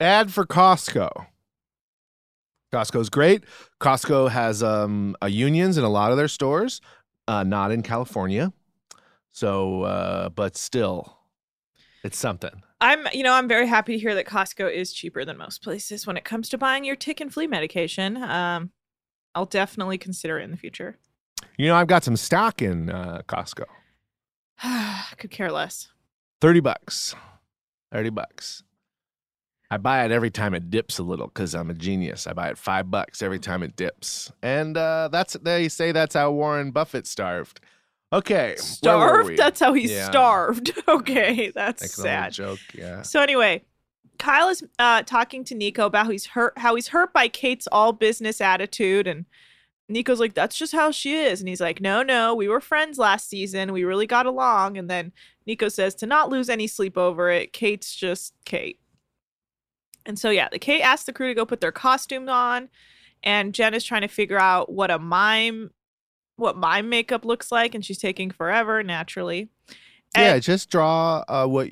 Ad 0.00 0.32
for 0.32 0.44
Costco. 0.46 1.26
Costco's 2.72 3.10
great. 3.10 3.44
Costco 3.80 4.30
has 4.30 4.62
um, 4.62 5.16
uh, 5.22 5.26
unions 5.26 5.76
in 5.76 5.84
a 5.84 5.88
lot 5.88 6.10
of 6.10 6.16
their 6.16 6.28
stores, 6.28 6.80
uh, 7.26 7.42
not 7.42 7.72
in 7.72 7.82
California. 7.82 8.52
So, 9.32 9.82
uh, 9.82 10.28
but 10.28 10.56
still, 10.56 11.18
it's 12.02 12.18
something. 12.18 12.62
I'm, 12.80 13.06
you 13.12 13.22
know, 13.22 13.34
I'm 13.34 13.48
very 13.48 13.66
happy 13.66 13.94
to 13.94 13.98
hear 13.98 14.14
that 14.14 14.26
Costco 14.26 14.72
is 14.72 14.92
cheaper 14.92 15.24
than 15.24 15.36
most 15.36 15.62
places 15.62 16.06
when 16.06 16.16
it 16.16 16.24
comes 16.24 16.48
to 16.48 16.58
buying 16.58 16.84
your 16.84 16.96
tick 16.96 17.20
and 17.20 17.32
flea 17.32 17.46
medication. 17.46 18.16
Um, 18.22 18.70
I'll 19.34 19.46
definitely 19.46 19.98
consider 19.98 20.38
it 20.38 20.44
in 20.44 20.50
the 20.50 20.56
future. 20.56 20.98
You 21.58 21.68
know, 21.68 21.76
I've 21.76 21.86
got 21.86 22.04
some 22.04 22.16
stock 22.16 22.62
in 22.62 22.90
uh, 22.90 23.22
Costco. 23.28 23.64
Could 25.18 25.30
care 25.30 25.52
less. 25.52 25.88
30 26.40 26.60
bucks. 26.60 27.14
30 27.92 28.10
bucks. 28.10 28.62
I 29.70 29.76
buy 29.76 30.04
it 30.04 30.10
every 30.10 30.30
time 30.30 30.54
it 30.54 30.68
dips 30.70 30.98
a 30.98 31.02
little 31.02 31.28
because 31.28 31.54
I'm 31.54 31.70
a 31.70 31.74
genius. 31.74 32.26
I 32.26 32.32
buy 32.32 32.48
it 32.48 32.58
five 32.58 32.90
bucks 32.90 33.22
every 33.22 33.38
time 33.38 33.62
it 33.62 33.76
dips. 33.76 34.32
And 34.42 34.76
uh, 34.76 35.08
that's 35.12 35.34
they 35.34 35.68
say 35.68 35.92
that's 35.92 36.14
how 36.14 36.32
Warren 36.32 36.72
Buffett 36.72 37.06
starved. 37.06 37.60
Okay. 38.12 38.56
Starved? 38.58 39.36
That's 39.36 39.60
how 39.60 39.72
he's 39.72 39.92
Yeah. 39.92 40.06
starved. 40.10 40.72
Okay, 40.88 41.52
that's 41.54 41.82
Like 41.82 41.90
sad. 41.90 42.32
joke, 42.32 42.58
yeah. 42.74 43.02
So 43.02 43.20
anyway, 43.22 43.62
Kyle 44.18 44.48
is 44.48 44.64
uh, 44.80 45.04
talking 45.04 45.44
to 45.44 45.54
Nico 45.54 45.86
about 45.86 46.06
how 46.06 46.10
he's 46.10 46.26
hurt, 46.26 46.58
how 46.58 46.74
he's 46.74 46.88
hurt 46.88 47.12
by 47.12 47.28
Kate's 47.28 47.68
all 47.70 47.92
business 47.92 48.40
attitude, 48.40 49.06
and 49.06 49.24
Nico's 49.88 50.18
like, 50.18 50.34
"That's 50.34 50.56
just 50.58 50.72
how 50.72 50.90
she 50.90 51.14
is," 51.14 51.40
and 51.40 51.48
he's 51.48 51.60
like, 51.60 51.80
"No, 51.80 52.02
no, 52.02 52.34
we 52.34 52.48
were 52.48 52.60
friends 52.60 52.98
last 52.98 53.28
season. 53.28 53.72
We 53.72 53.84
really 53.84 54.06
got 54.08 54.26
along." 54.26 54.76
And 54.78 54.90
then 54.90 55.12
Nico 55.46 55.68
says 55.68 55.94
to 55.96 56.06
not 56.06 56.28
lose 56.28 56.50
any 56.50 56.66
sleep 56.66 56.98
over 56.98 57.30
it. 57.30 57.52
Kate's 57.52 57.94
just 57.94 58.34
Kate. 58.44 58.80
And 60.06 60.18
so 60.18 60.30
yeah, 60.30 60.48
the 60.50 60.58
Kate 60.58 60.82
asks 60.82 61.04
the 61.04 61.12
crew 61.12 61.28
to 61.28 61.34
go 61.34 61.44
put 61.46 61.60
their 61.60 61.72
costumes 61.72 62.28
on, 62.28 62.68
and 63.22 63.54
Jen 63.54 63.74
is 63.74 63.84
trying 63.84 64.02
to 64.02 64.08
figure 64.08 64.38
out 64.38 64.72
what 64.72 64.90
a 64.90 64.98
mime, 64.98 65.70
what 66.36 66.56
mime 66.56 66.88
makeup 66.88 67.24
looks 67.24 67.52
like, 67.52 67.74
and 67.74 67.84
she's 67.84 67.98
taking 67.98 68.30
forever 68.30 68.82
naturally. 68.82 69.48
yeah, 70.16 70.38
just 70.38 70.70
draw 70.70 71.22
uh, 71.28 71.46
what 71.46 71.68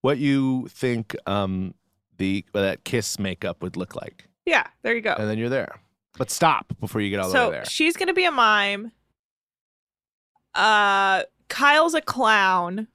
what 0.00 0.18
you 0.18 0.68
think 0.68 1.14
um, 1.26 1.74
the 2.18 2.44
that 2.54 2.84
kiss 2.84 3.18
makeup 3.18 3.62
would 3.62 3.76
look 3.76 3.94
like, 3.94 4.24
yeah, 4.46 4.66
there 4.82 4.94
you 4.94 5.00
go. 5.02 5.14
and 5.18 5.28
then 5.28 5.38
you're 5.38 5.48
there. 5.48 5.80
But 6.18 6.30
stop 6.30 6.72
before 6.80 7.02
you 7.02 7.10
get 7.10 7.20
all 7.20 7.28
the 7.28 7.32
so 7.32 7.50
way 7.50 7.56
there. 7.56 7.64
she's 7.66 7.96
gonna 7.96 8.14
be 8.14 8.24
a 8.24 8.30
mime. 8.30 8.92
Uh, 10.54 11.24
Kyle's 11.48 11.94
a 11.94 12.00
clown. 12.00 12.88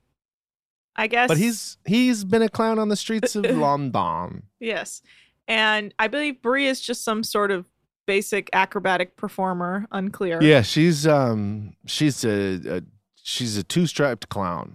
I 0.96 1.08
guess. 1.08 1.28
But 1.28 1.38
he's 1.38 1.78
he's 1.86 2.24
been 2.24 2.42
a 2.42 2.50
clown 2.50 2.80
on 2.80 2.90
the 2.90 2.96
streets 2.96 3.36
of 3.36 3.46
London. 3.50 4.44
yes, 4.60 5.02
and 5.48 5.94
I 6.00 6.08
believe 6.08 6.42
Bree 6.42 6.68
is 6.68 6.82
just 6.82 7.04
some 7.04 7.24
sort 7.24 7.52
of 7.52 7.68
basic 8.08 8.50
acrobatic 8.54 9.16
performer. 9.16 9.86
Unclear. 9.92 10.42
Yeah, 10.42 10.62
she's 10.64 11.08
um 11.08 11.74
she's 11.86 12.26
a, 12.26 12.78
a 12.78 12.82
she's 13.22 13.58
a 13.58 13.64
two 13.64 13.86
striped 13.88 14.30
clown. 14.30 14.74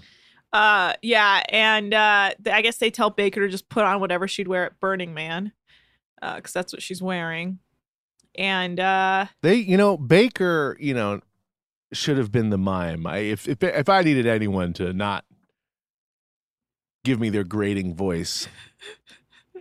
Uh, 0.53 0.95
yeah, 1.03 1.43
and 1.51 1.93
uh, 1.93 2.31
I 2.51 2.63
guess 2.63 2.79
they 2.79 2.91
tell 2.91 3.11
Baker 3.11 3.41
to 3.41 3.49
just 3.49 3.69
put 3.69 3.85
on 3.85 4.01
whatever 4.01 4.27
she'd 4.27 4.49
wear 4.49 4.65
at 4.65 4.81
Burning 4.81 5.13
Man, 5.13 5.53
uh, 6.23 6.37
because 6.37 6.55
that's 6.55 6.73
what 6.73 6.81
she's 6.81 7.03
wearing. 7.03 7.59
And 8.39 8.81
uh, 8.81 9.27
They, 9.43 9.57
you 9.57 9.77
know, 9.77 9.99
Baker, 9.99 10.79
you 10.81 10.95
know, 10.95 11.21
should 11.93 12.17
have 12.17 12.33
been 12.33 12.49
the 12.49 12.57
mime. 12.57 13.07
I, 13.07 13.19
if 13.19 13.47
if 13.47 13.63
if 13.63 13.89
I 13.91 14.01
needed 14.03 14.27
anyone 14.27 14.73
to 14.75 14.95
not 14.95 15.26
give 17.07 17.21
me 17.21 17.31
their 17.31 17.45
grating 17.45 17.95
voice, 17.95 18.49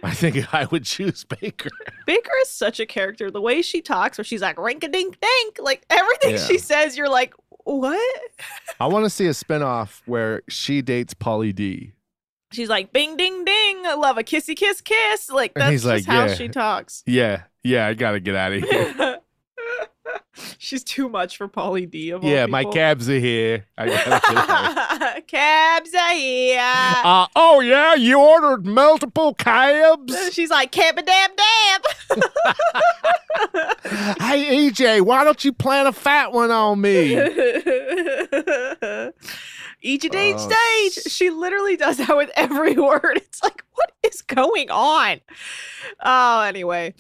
I 0.03 0.11
think 0.15 0.51
I 0.53 0.65
would 0.65 0.83
choose 0.83 1.23
Baker. 1.23 1.69
Baker 2.07 2.31
is 2.41 2.49
such 2.49 2.79
a 2.79 2.85
character. 2.87 3.29
The 3.29 3.39
way 3.39 3.61
she 3.61 3.81
talks, 3.81 4.17
where 4.17 4.25
she's 4.25 4.41
like 4.41 4.59
rink 4.59 4.83
a 4.83 4.87
dink 4.87 5.17
dink, 5.21 5.59
like 5.61 5.85
everything 5.91 6.31
Yeah. 6.31 6.45
she 6.47 6.57
says, 6.57 6.97
you're 6.97 7.07
like, 7.09 7.33
what? 7.49 8.21
I 8.79 8.87
want 8.87 9.05
to 9.05 9.09
see 9.11 9.27
a 9.27 9.31
spinoff 9.31 10.01
where 10.05 10.41
she 10.49 10.81
dates 10.81 11.13
Pauly 11.13 11.53
D. 11.53 11.93
She's 12.51 12.69
like, 12.69 12.91
bing 12.91 13.15
ding 13.15 13.45
ding, 13.45 13.85
I 13.85 13.93
love 13.93 14.17
a 14.17 14.23
kissy 14.23 14.55
kiss 14.55 14.81
kiss. 14.81 15.29
Like 15.29 15.53
that's 15.53 15.71
just 15.71 15.85
like, 15.85 16.05
how 16.05 16.25
yeah. 16.25 16.33
she 16.33 16.47
talks. 16.49 17.03
Yeah, 17.05 17.43
yeah, 17.63 17.85
I 17.87 17.93
gotta 17.93 18.19
get 18.19 18.35
out 18.35 18.53
of 18.53 18.63
here. 18.69 19.19
She's 20.65 20.83
too 20.83 21.07
much 21.09 21.37
for 21.37 21.47
Pauly 21.47 21.87
D. 21.87 22.09
Of 22.09 22.23
all 22.23 22.29
yeah, 22.29 22.47
my 22.47 22.65
cabs 22.65 23.07
are 23.07 23.19
here. 23.19 23.67
I 23.77 23.85
gotta 23.89 24.09
get 24.09 24.49
out. 24.49 25.27
Cabs 25.27 25.93
are 25.93 26.13
here. 26.15 26.59
Uh, 26.59 27.27
oh 27.35 27.59
yeah, 27.59 27.93
you 27.93 28.19
ordered 28.19 28.65
multiple 28.65 29.35
cabs. 29.35 30.15
She's 30.33 30.49
like, 30.49 30.71
cab 30.71 30.97
a 30.97 31.03
dab 31.03 31.31
dab. 31.37 31.81
hey 34.19 34.69
EJ, 34.71 35.01
why 35.01 35.23
don't 35.23 35.45
you 35.45 35.53
plant 35.53 35.87
a 35.87 35.91
fat 35.91 36.31
one 36.31 36.49
on 36.49 36.81
me? 36.81 37.13
each 39.83 40.03
each 40.03 40.15
Oh, 40.15 40.49
stage. 40.49 41.03
She 41.13 41.29
literally 41.29 41.77
does 41.77 41.97
that 41.97 42.17
with 42.17 42.31
every 42.35 42.73
word. 42.73 43.17
It's 43.17 43.43
like, 43.43 43.63
what 43.75 43.91
is 44.01 44.23
going 44.23 44.71
on? 44.71 45.19
Oh, 46.03 46.41
anyway. 46.41 46.95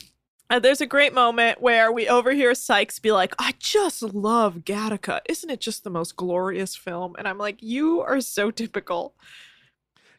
Uh, 0.49 0.59
there's 0.59 0.81
a 0.81 0.85
great 0.85 1.13
moment 1.13 1.59
where 1.59 1.91
we 1.91 2.07
overhear 2.07 2.53
Sykes 2.53 2.99
be 2.99 3.11
like, 3.11 3.33
I 3.39 3.55
just 3.57 4.03
love 4.03 4.57
Gattaca. 4.59 5.21
Isn't 5.27 5.49
it 5.49 5.59
just 5.59 5.83
the 5.83 5.89
most 5.89 6.15
glorious 6.15 6.75
film? 6.75 7.15
And 7.17 7.27
I'm 7.27 7.39
like, 7.39 7.63
you 7.63 8.01
are 8.01 8.21
so 8.21 8.51
typical. 8.51 9.15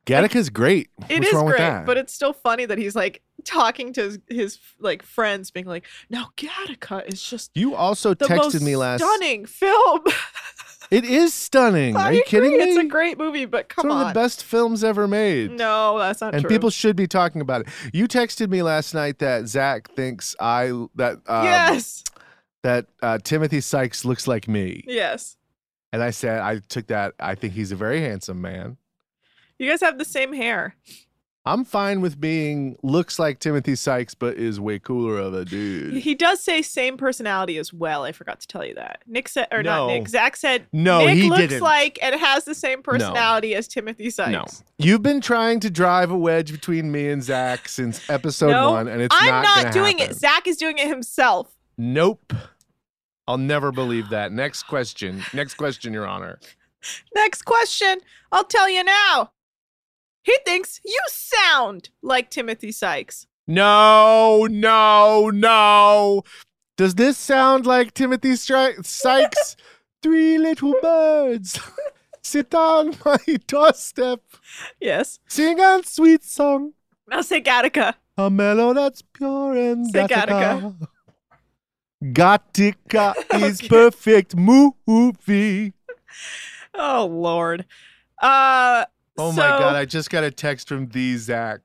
Gattaca's 0.05 0.51
great. 0.51 0.89
What's 0.97 1.13
is 1.13 1.33
wrong 1.33 1.47
with 1.47 1.57
great, 1.57 1.67
that? 1.67 1.87
but 1.87 1.97
it's 1.97 2.13
still 2.13 2.33
funny 2.33 2.65
that 2.65 2.79
he's 2.79 2.95
like 2.95 3.23
talking 3.45 3.93
to 3.95 4.03
his, 4.03 4.19
his 4.29 4.59
like 4.79 5.03
friends, 5.03 5.51
being 5.51 5.67
like, 5.67 5.85
"Now 6.09 6.31
Gattaca 6.37 7.05
is 7.13 7.21
just 7.21 7.51
you 7.57 7.75
also 7.75 8.15
texted 8.15 8.63
me 8.63 8.77
last. 8.77 9.01
stunning 9.03 9.47
film." 9.47 10.03
It 10.91 11.05
is 11.05 11.35
stunning. 11.35 11.97
I 11.97 12.05
Are 12.05 12.13
you 12.13 12.23
kidding 12.25 12.53
me? 12.53 12.59
It's 12.59 12.77
a 12.79 12.85
great 12.85 13.19
movie, 13.19 13.45
but 13.45 13.65
It's 13.67 13.75
come 13.75 13.89
one 13.89 13.99
on. 13.99 14.03
of 14.09 14.15
the 14.15 14.21
best 14.21 14.45
films 14.45 14.85
ever 14.85 15.09
made. 15.09 15.51
No, 15.51 15.99
that's 15.99 16.21
not 16.21 16.31
true. 16.31 16.37
and 16.39 16.43
true. 16.43 16.51
people 16.55 16.71
should 16.71 16.95
be 16.97 17.07
talking 17.07 17.41
about 17.41 17.63
it. 17.63 17.69
You 17.93 18.07
texted 18.07 18.51
me 18.51 18.63
last 18.63 18.95
night 18.95 19.19
that 19.19 19.47
Zach 19.49 19.91
thinks 19.93 20.37
I 20.41 20.67
that 20.95 21.19
um, 21.27 21.45
yes, 21.45 22.05
that 22.63 22.87
uh, 23.03 23.19
Timothy 23.23 23.61
Sykes 23.61 24.05
looks 24.05 24.27
like 24.29 24.47
me, 24.49 24.85
yes. 24.87 25.37
and 25.93 26.03
I 26.03 26.11
said 26.11 26.41
I 26.41 26.59
took 26.69 26.87
that. 26.89 27.15
I 27.19 27.35
think 27.35 27.55
he's 27.55 27.73
a 27.73 27.77
very 27.77 28.01
handsome 28.01 28.41
man. 28.41 28.77
You 29.59 29.71
guys 29.71 29.81
have 29.81 29.99
the 29.99 30.05
same 30.05 30.33
hair. 30.33 30.77
I'm 31.47 31.65
fine 31.65 32.01
with 32.01 32.21
being 32.21 32.77
looks 32.83 33.19
like 33.21 33.39
Timothy 33.39 33.77
Sykes, 33.77 34.15
but 34.15 34.37
is 34.37 34.59
way 34.59 34.79
cooler 34.81 35.19
of 35.19 35.33
a 35.33 35.45
dude. 35.45 35.95
He 36.03 36.15
does 36.17 36.41
say 36.43 36.61
same 36.61 36.97
personality 36.97 37.57
as 37.57 37.73
well. 37.73 38.03
I 38.03 38.11
forgot 38.13 38.41
to 38.41 38.47
tell 38.49 38.65
you 38.65 38.75
that. 38.75 39.03
Nick 39.07 39.29
said, 39.29 39.47
or 39.53 39.63
No. 39.63 39.87
not 39.87 39.93
Nick. 39.95 40.09
Zach 40.09 40.37
said, 40.37 40.67
No, 40.73 41.07
Nick 41.07 41.17
he 41.17 41.31
looks 41.31 41.41
didn't. 41.43 41.63
like 41.63 41.99
and 42.03 42.15
has 42.17 42.45
the 42.45 42.55
same 42.55 42.83
personality 42.83 43.55
as 43.55 43.69
Timothy 43.69 44.11
Sykes. 44.11 44.31
No, 44.33 44.45
you've 44.79 45.03
been 45.03 45.21
trying 45.21 45.61
to 45.61 45.71
drive 45.71 46.11
a 46.11 46.19
wedge 46.19 46.51
between 46.51 46.91
me 46.91 47.09
and 47.11 47.23
Zach 47.23 47.69
since 47.69 48.11
episode 48.11 48.51
No, 48.51 48.73
one, 48.73 48.89
and 48.89 49.01
it's 49.01 49.15
I'm 49.19 49.43
not, 49.43 49.65
not, 49.65 49.73
doing 49.73 49.99
happen. 49.99 50.15
it. 50.17 50.19
Zach 50.19 50.47
is 50.49 50.57
doing 50.57 50.79
it 50.79 50.89
himself. 50.89 51.55
Nope. 51.79 52.33
I'll 53.29 53.39
never 53.39 53.71
believe 53.73 54.09
that. 54.11 54.33
Next 54.33 54.65
question. 54.65 55.23
Next 55.33 55.55
question, 55.55 55.93
Your 55.93 56.07
Honor. 56.07 56.39
Next 57.15 57.43
question. 57.45 57.99
I'll 58.33 58.45
tell 58.45 58.69
you 58.69 58.85
now. 58.85 59.31
He 60.27 60.37
thinks 60.45 60.81
you 60.85 61.01
sound 61.09 61.91
like 62.03 62.31
Timothy 62.31 62.73
Sykes. 62.73 63.27
No, 63.47 64.47
no, 64.51 65.31
no. 65.31 66.23
Does 66.77 66.97
this 66.97 67.17
sound 67.17 67.65
like 67.65 67.95
Timothy 67.95 68.33
Stri- 68.33 68.85
Sykes? 68.85 69.57
Three 70.03 70.37
little 70.37 70.75
birds 70.83 71.59
sit 72.23 72.53
on 72.55 72.97
my 73.05 73.19
doorstep, 73.47 74.21
Yes. 74.81 75.21
sing 75.29 75.61
a 75.61 75.81
sweet 75.85 76.23
song, 76.25 76.73
Now 77.09 77.21
say 77.23 77.41
Gattaca. 77.41 77.95
a 78.19 78.29
mellow 78.29 78.75
that's 78.75 79.03
pure 79.03 79.57
and 79.57 79.87
Say 79.87 80.07
Gattaca. 80.09 80.75
Gattaca 82.05 83.15
is 83.43 83.63
perfect 83.63 84.37
movie. 84.37 85.73
Oh 86.75 87.07
Lord. 87.11 87.65
Uh 88.21 88.85
Oh 89.19 89.33
my 89.33 89.49
god! 89.49 89.77
I 89.77 89.85
just 89.85 90.11
got 90.11 90.25
a 90.25 90.31
text 90.31 90.69
from 90.69 90.89
the 90.89 91.17
Zach 91.17 91.61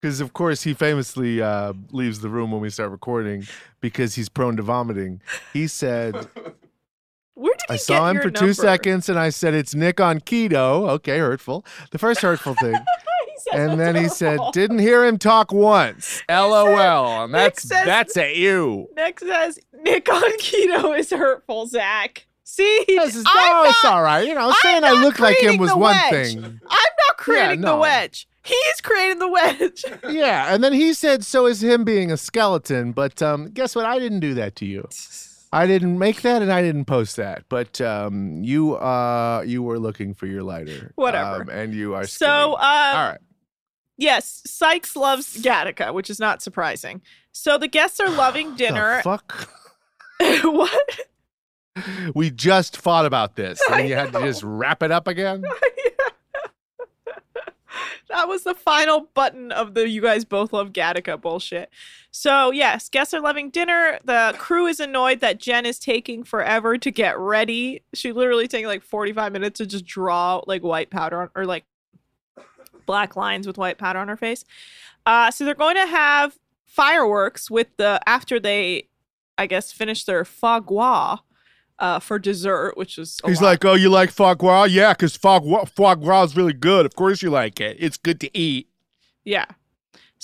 because, 0.00 0.20
of 0.20 0.32
course, 0.32 0.62
he 0.62 0.74
famously 0.74 1.40
uh, 1.42 1.72
leaves 1.90 2.20
the 2.20 2.28
room 2.28 2.50
when 2.52 2.60
we 2.60 2.70
start 2.70 2.90
recording 2.90 3.46
because 3.80 4.14
he's 4.14 4.28
prone 4.28 4.56
to 4.56 4.62
vomiting. 4.62 5.20
He 5.52 5.66
said, 5.66 6.14
Where 7.34 7.52
did 7.54 7.62
he 7.68 7.74
"I 7.74 7.76
saw 7.76 8.08
him 8.08 8.20
for 8.20 8.30
two 8.30 8.52
seconds, 8.52 9.08
and 9.08 9.18
I 9.18 9.30
said 9.30 9.54
it's 9.54 9.74
Nick 9.74 10.00
on 10.00 10.20
keto." 10.20 10.88
Okay, 10.90 11.18
hurtful. 11.18 11.64
The 11.90 11.98
first 11.98 12.20
hurtful 12.20 12.54
thing, 12.54 12.76
and 13.52 13.80
then 13.80 13.96
he 13.96 14.08
said, 14.08 14.38
"Didn't 14.52 14.78
hear 14.80 15.04
him 15.04 15.18
talk 15.18 15.52
once." 15.52 16.22
LOL. 16.28 17.24
And 17.24 17.34
that's 17.34 17.62
says- 17.62 17.84
that's 17.86 18.16
at 18.16 18.36
you. 18.36 18.88
Nick 18.96 19.18
says 19.20 19.58
Nick 19.82 20.12
on 20.12 20.38
keto 20.38 20.98
is 20.98 21.10
hurtful, 21.10 21.66
Zach. 21.66 22.26
See, 22.52 22.84
This 22.86 23.16
is, 23.16 23.24
no, 23.24 23.32
not, 23.32 23.66
it's 23.70 23.82
all 23.82 24.02
right. 24.02 24.28
You 24.28 24.34
know, 24.34 24.50
I'm 24.50 24.54
saying 24.60 24.84
I 24.84 24.92
look 24.92 25.18
like 25.18 25.38
him 25.38 25.56
was 25.56 25.70
the 25.70 25.78
one 25.78 25.96
thing. 26.10 26.36
I'm 26.44 26.92
not 27.08 27.16
creating 27.16 27.62
the 27.62 27.68
no. 27.68 27.78
wedge. 27.78 28.28
He's 28.44 28.80
creating 28.82 29.20
the 29.20 29.28
wedge. 29.28 29.82
Yeah, 30.10 30.52
and 30.52 30.62
then 30.62 30.74
he 30.74 30.92
said, 30.92 31.24
"So 31.24 31.46
is 31.46 31.62
him 31.62 31.82
being 31.82 32.12
a 32.12 32.18
skeleton." 32.18 32.92
But 32.92 33.22
um, 33.22 33.46
guess 33.46 33.74
what? 33.74 33.86
I 33.86 33.98
didn't 33.98 34.20
do 34.20 34.34
that 34.34 34.54
to 34.56 34.66
you. 34.66 34.86
I 35.50 35.66
didn't 35.66 35.98
make 35.98 36.20
that, 36.22 36.42
and 36.42 36.52
I 36.52 36.60
didn't 36.60 36.84
post 36.84 37.16
that. 37.16 37.44
But 37.48 37.80
um, 37.80 38.44
you, 38.44 38.74
uh, 38.74 39.44
you 39.46 39.62
were 39.62 39.78
looking 39.78 40.12
for 40.12 40.26
your 40.26 40.42
lighter, 40.42 40.92
Whatever. 40.96 41.44
um, 41.44 41.48
and 41.48 41.72
you 41.72 41.94
are. 41.94 42.06
so, 42.06 42.52
um, 42.52 42.58
all 42.60 43.08
right. 43.12 43.18
yes, 43.96 44.42
Sykes 44.44 44.94
loves 44.94 45.40
Gattaca, 45.42 45.94
which 45.94 46.10
is 46.10 46.20
not 46.20 46.42
surprising. 46.42 47.00
So 47.32 47.56
the 47.56 47.68
guests 47.68 47.98
are 47.98 48.10
loving 48.24 48.56
dinner. 48.56 48.98
The 48.98 49.02
fuck. 49.04 49.48
what? 50.44 51.00
We 52.14 52.30
just 52.30 52.76
fought 52.76 53.06
about 53.06 53.36
this, 53.36 53.60
and 53.70 53.88
you 53.88 53.94
had 53.94 54.12
to 54.12 54.20
just 54.20 54.42
wrap 54.42 54.82
it 54.82 54.90
up 54.90 55.08
again. 55.08 55.44
that 58.08 58.28
was 58.28 58.44
the 58.44 58.54
final 58.54 59.08
button 59.14 59.50
of 59.52 59.74
the 59.74 59.88
you 59.88 60.02
guys 60.02 60.24
both 60.24 60.52
love 60.52 60.72
Gattaca 60.72 61.20
bullshit. 61.20 61.70
So, 62.10 62.50
yes, 62.50 62.90
guests 62.90 63.14
are 63.14 63.20
loving 63.20 63.48
dinner. 63.48 63.98
The 64.04 64.34
crew 64.36 64.66
is 64.66 64.80
annoyed 64.80 65.20
that 65.20 65.38
Jen 65.38 65.64
is 65.64 65.78
taking 65.78 66.24
forever 66.24 66.76
to 66.76 66.90
get 66.90 67.18
ready. 67.18 67.82
She 67.94 68.12
literally 68.12 68.48
taking 68.48 68.66
like 68.66 68.82
45 68.82 69.32
minutes 69.32 69.58
to 69.58 69.66
just 69.66 69.86
draw 69.86 70.42
like 70.46 70.62
white 70.62 70.90
powder 70.90 71.22
on, 71.22 71.30
or 71.34 71.46
like 71.46 71.64
black 72.84 73.16
lines 73.16 73.46
with 73.46 73.56
white 73.56 73.78
powder 73.78 73.98
on 73.98 74.08
her 74.08 74.16
face. 74.16 74.44
Uh, 75.06 75.30
so 75.30 75.44
they're 75.44 75.54
going 75.54 75.76
to 75.76 75.86
have 75.86 76.38
fireworks 76.66 77.50
with 77.50 77.68
the 77.78 77.98
after 78.06 78.38
they, 78.38 78.88
I 79.38 79.46
guess, 79.46 79.72
finish 79.72 80.04
their 80.04 80.26
foie 80.26 80.60
gras 80.60 81.18
uh, 81.78 81.98
for 81.98 82.18
dessert, 82.18 82.76
which 82.76 82.98
is 82.98 83.18
a 83.24 83.28
He's 83.28 83.40
lot. 83.40 83.48
like, 83.48 83.64
"Oh, 83.64 83.74
you 83.74 83.88
like 83.90 84.10
foie 84.10 84.34
gras? 84.34 84.64
Yeah, 84.64 84.92
because 84.92 85.16
foie 85.16 85.40
gras, 85.40 85.64
foie 85.66 85.94
gras 85.96 86.24
is 86.24 86.36
really 86.36 86.52
good. 86.52 86.86
Of 86.86 86.94
course 86.94 87.22
you 87.22 87.30
like 87.30 87.60
it. 87.60 87.76
It's 87.80 87.96
good 87.96 88.20
to 88.20 88.36
eat. 88.38 88.68
yeah. 89.24 89.46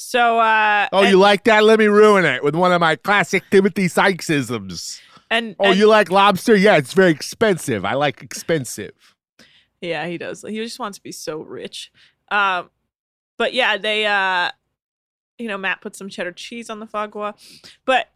So, 0.01 0.39
uh, 0.39 0.87
Oh, 0.93 1.01
and, 1.01 1.09
you 1.11 1.19
like 1.19 1.43
that? 1.45 1.65
Let 1.65 1.81
me 1.81 1.87
ruin 1.87 2.25
it 2.25 2.45
with 2.45 2.55
one 2.55 2.71
of 2.73 2.81
my 2.81 2.95
classic 2.95 3.43
Timothy 3.51 3.87
Sykesisms. 3.89 5.01
and, 5.29 5.57
Oh, 5.59 5.71
and- 5.71 5.77
you 5.79 5.89
like 5.89 6.09
lobster? 6.13 6.55
Yeah, 6.55 6.77
it's 6.77 6.93
very 6.93 7.11
expensive. 7.11 7.85
I 7.85 7.95
like 7.95 8.23
expensive. 8.23 8.93
Yeah, 9.81 10.07
he 10.07 10.17
does. 10.17 10.43
He 10.43 10.55
just 10.57 10.79
wants 10.79 10.99
to 10.99 11.03
be 11.03 11.11
so 11.11 11.39
rich. 11.41 11.91
Um, 12.31 12.71
but 13.39 13.55
yeah, 13.55 13.77
they 13.77 14.07
uh, 14.07 14.51
you 15.37 15.49
know, 15.49 15.59
Matt 15.59 15.81
put 15.81 15.97
some 15.97 16.09
cheddar 16.09 16.33
cheese 16.33 16.71
on 16.71 16.79
the 16.81 16.87
foie 16.87 17.07
gras, 17.09 17.33
but 17.85 18.09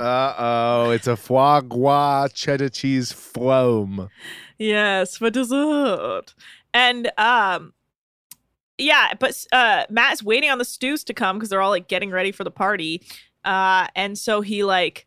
Uh 0.00 0.34
oh, 0.38 0.90
it's 0.90 1.06
a 1.06 1.16
foie 1.16 1.60
gras 1.60 2.28
cheddar 2.34 2.70
cheese 2.70 3.12
foam. 3.12 4.08
yes, 4.58 5.16
for 5.18 5.28
dessert. 5.30 6.34
And 6.72 7.10
um, 7.18 7.74
yeah, 8.78 9.12
but 9.20 9.44
uh, 9.52 9.84
Matt's 9.90 10.22
waiting 10.22 10.48
on 10.50 10.56
the 10.58 10.64
stews 10.64 11.04
to 11.04 11.12
come 11.14 11.36
because 11.36 11.50
they're 11.50 11.60
all 11.60 11.70
like 11.70 11.88
getting 11.88 12.10
ready 12.10 12.32
for 12.32 12.44
the 12.44 12.50
party. 12.50 13.02
Uh, 13.44 13.88
and 13.94 14.16
so 14.16 14.40
he 14.40 14.64
like 14.64 15.06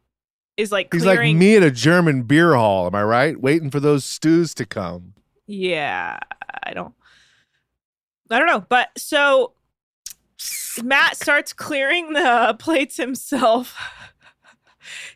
is 0.58 0.72
like 0.72 0.94
He's 0.94 1.02
clearing. 1.04 1.36
like 1.38 1.40
me 1.40 1.56
at 1.56 1.64
a 1.64 1.72
German 1.72 2.24
beer 2.24 2.54
hall. 2.56 2.86
Am 2.86 2.94
I 2.94 3.04
right? 3.04 3.40
Waiting 3.42 3.72
for 3.72 3.80
those 3.80 4.06
stews 4.06 4.54
to 4.56 4.66
come. 4.66 5.14
Yeah, 5.48 6.20
I 6.64 6.74
don't. 6.74 6.94
I 8.30 8.38
don't 8.40 8.48
know, 8.48 8.66
but 8.70 8.90
so 8.98 9.54
Matt 10.84 11.18
starts 11.18 11.54
clearing 11.54 12.14
the 12.14 12.56
plates 12.60 12.98
himself. 12.98 13.76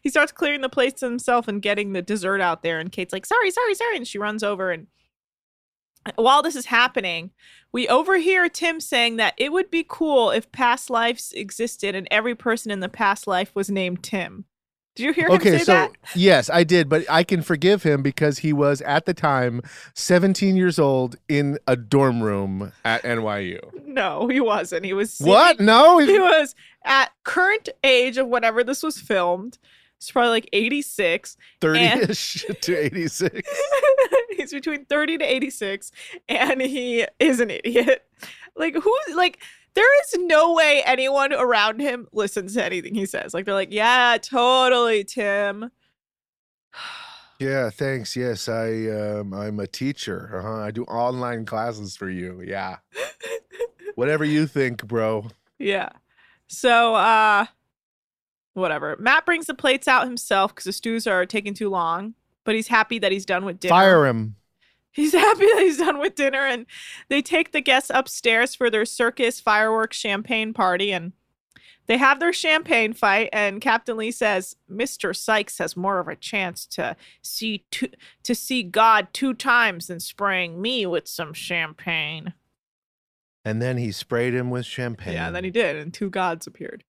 He 0.02 0.10
starts 0.10 0.32
clearing 0.32 0.62
the 0.62 0.70
plates 0.70 1.02
himself 1.02 1.48
and 1.48 1.62
getting 1.62 1.94
the 1.94 2.02
dessert 2.02 2.42
out 2.42 2.64
there. 2.64 2.80
And 2.80 2.92
Kate's 2.92 3.14
like, 3.14 3.26
"Sorry, 3.26 3.52
sorry, 3.52 3.76
sorry," 3.76 3.98
and 3.98 4.08
she 4.08 4.18
runs 4.18 4.44
over. 4.44 4.72
And 4.72 4.88
while 6.16 6.42
this 6.42 6.56
is 6.56 6.68
happening, 6.68 7.32
we 7.72 7.88
overhear 7.88 8.50
Tim 8.50 8.80
saying 8.80 9.18
that 9.18 9.34
it 9.38 9.52
would 9.52 9.70
be 9.70 9.86
cool 9.88 10.32
if 10.32 10.52
past 10.52 10.90
lives 10.90 11.34
existed 11.34 11.96
and 11.96 12.08
every 12.10 12.36
person 12.36 12.72
in 12.72 12.80
the 12.80 12.90
past 12.90 13.28
life 13.28 13.54
was 13.54 13.70
named 13.70 14.04
Tim. 14.04 14.46
Did 14.98 15.04
you 15.06 15.14
hear 15.14 15.28
him 15.28 15.34
Okay, 15.36 15.60
say 15.60 15.64
so 15.64 15.72
that? 15.74 15.92
yes, 16.16 16.50
I 16.50 16.64
did, 16.64 16.90
but 16.90 17.06
I 17.10 17.24
can 17.24 17.42
forgive 17.44 17.84
him 17.84 18.02
because 18.02 18.40
he 18.40 18.52
was 18.52 18.82
at 18.82 19.06
the 19.06 19.14
time 19.14 19.62
17 19.94 20.56
years 20.56 20.80
old 20.80 21.16
in 21.30 21.60
a 21.68 21.76
dorm 21.76 22.22
room 22.24 22.72
at 22.84 23.04
NYU. 23.04 23.60
No, 23.86 24.28
he 24.28 24.40
wasn't. 24.40 24.86
He 24.86 24.94
was 24.94 25.20
What? 25.20 25.60
No, 25.60 26.00
he 26.00 26.18
was 26.20 26.56
at 26.84 27.12
current 27.24 27.70
age 27.84 28.18
of 28.18 28.28
whenever 28.28 28.64
this 28.64 28.82
was 28.84 29.00
filmed. 29.00 29.58
It's 29.98 30.12
probably 30.12 30.30
like 30.30 30.50
86. 30.54 31.38
30ish 31.62 32.60
to 32.62 32.76
86. 32.76 33.50
He's 34.38 34.52
between 34.52 34.86
30 34.86 35.18
to 35.20 35.26
86 35.26 35.92
and 36.30 36.62
he 36.62 37.06
is 37.20 37.40
an 37.40 37.50
idiot. 37.50 38.06
Like 38.56 38.76
who 38.76 38.96
like 39.16 39.40
there 39.78 40.02
is 40.02 40.16
no 40.22 40.54
way 40.54 40.82
anyone 40.88 41.32
around 41.32 41.80
him 41.80 42.08
listens 42.12 42.56
to 42.56 42.66
anything 42.66 42.96
he 42.96 43.06
says. 43.06 43.32
Like 43.32 43.46
they're 43.46 43.54
like, 43.54 43.72
"Yeah, 43.72 44.18
totally, 44.22 45.04
Tim." 45.04 45.72
Yeah, 47.40 47.70
thanks. 47.70 48.16
Yes, 48.16 48.50
I 48.50 48.88
um 48.88 49.32
I'm 49.32 49.60
a 49.60 49.68
teacher. 49.68 50.40
Uh-huh. 50.40 50.64
I 50.64 50.72
do 50.72 50.86
online 50.86 51.46
classes 51.46 51.96
for 51.96 52.10
you. 52.10 52.42
Yeah. 52.44 52.78
Whatever 53.94 54.26
you 54.26 54.48
think, 54.48 54.88
bro. 54.88 55.28
Yeah. 55.60 55.90
So, 56.48 56.96
uh, 56.96 57.46
whatever. 58.56 58.96
Matt 58.98 59.28
brings 59.28 59.46
the 59.46 59.54
plates 59.54 59.88
out 59.88 60.06
himself 60.06 60.56
because 60.56 60.64
the 60.64 60.74
stews 60.74 61.06
are 61.06 61.28
taking 61.28 61.54
too 61.54 61.70
long, 61.70 62.16
but 62.44 62.56
he's 62.56 62.70
happy 62.70 62.98
that 62.98 63.12
he's 63.12 63.26
done 63.28 63.46
with 63.46 63.60
dinner. 63.60 63.72
Fire 63.72 64.08
him. 64.08 64.36
He's 64.98 65.14
happy 65.14 65.46
that 65.46 65.62
he's 65.62 65.78
done 65.78 66.00
with 66.00 66.16
dinner, 66.16 66.46
and 66.46 66.66
they 67.08 67.22
take 67.22 67.52
the 67.52 67.62
guests 67.62 67.92
upstairs 67.94 68.56
for 68.56 68.70
their 68.70 68.84
circus 68.84 69.40
fireworks 69.40 69.96
champagne 69.96 70.54
party, 70.54 70.92
and 70.92 71.14
they 71.86 71.98
have 71.98 72.20
their 72.20 72.34
champagne 72.34 72.94
fight. 72.94 73.30
And 73.32 73.62
Captain 73.62 73.96
Lee 73.96 74.10
says 74.10 74.56
Mr. 74.70 75.16
Sykes 75.16 75.60
has 75.60 75.78
more 75.78 76.00
of 76.00 76.08
a 76.08 76.16
chance 76.16 76.66
to 76.68 76.98
see 77.22 77.64
two, 77.70 77.90
to 78.24 78.34
see 78.34 78.64
God 78.64 79.10
two 79.14 79.36
times 79.36 79.86
than 79.86 80.00
spraying 80.00 80.60
me 80.60 80.88
with 80.88 81.08
some 81.08 81.32
champagne. 81.32 82.34
And 83.46 83.62
then 83.62 83.78
he 83.78 83.92
sprayed 83.92 84.34
him 84.34 84.50
with 84.50 84.66
champagne. 84.66 85.14
Yeah, 85.14 85.28
and 85.28 85.36
then 85.36 85.44
he 85.44 85.52
did, 85.52 85.76
and 85.76 85.94
two 85.94 86.10
gods 86.10 86.48
appeared. 86.48 86.84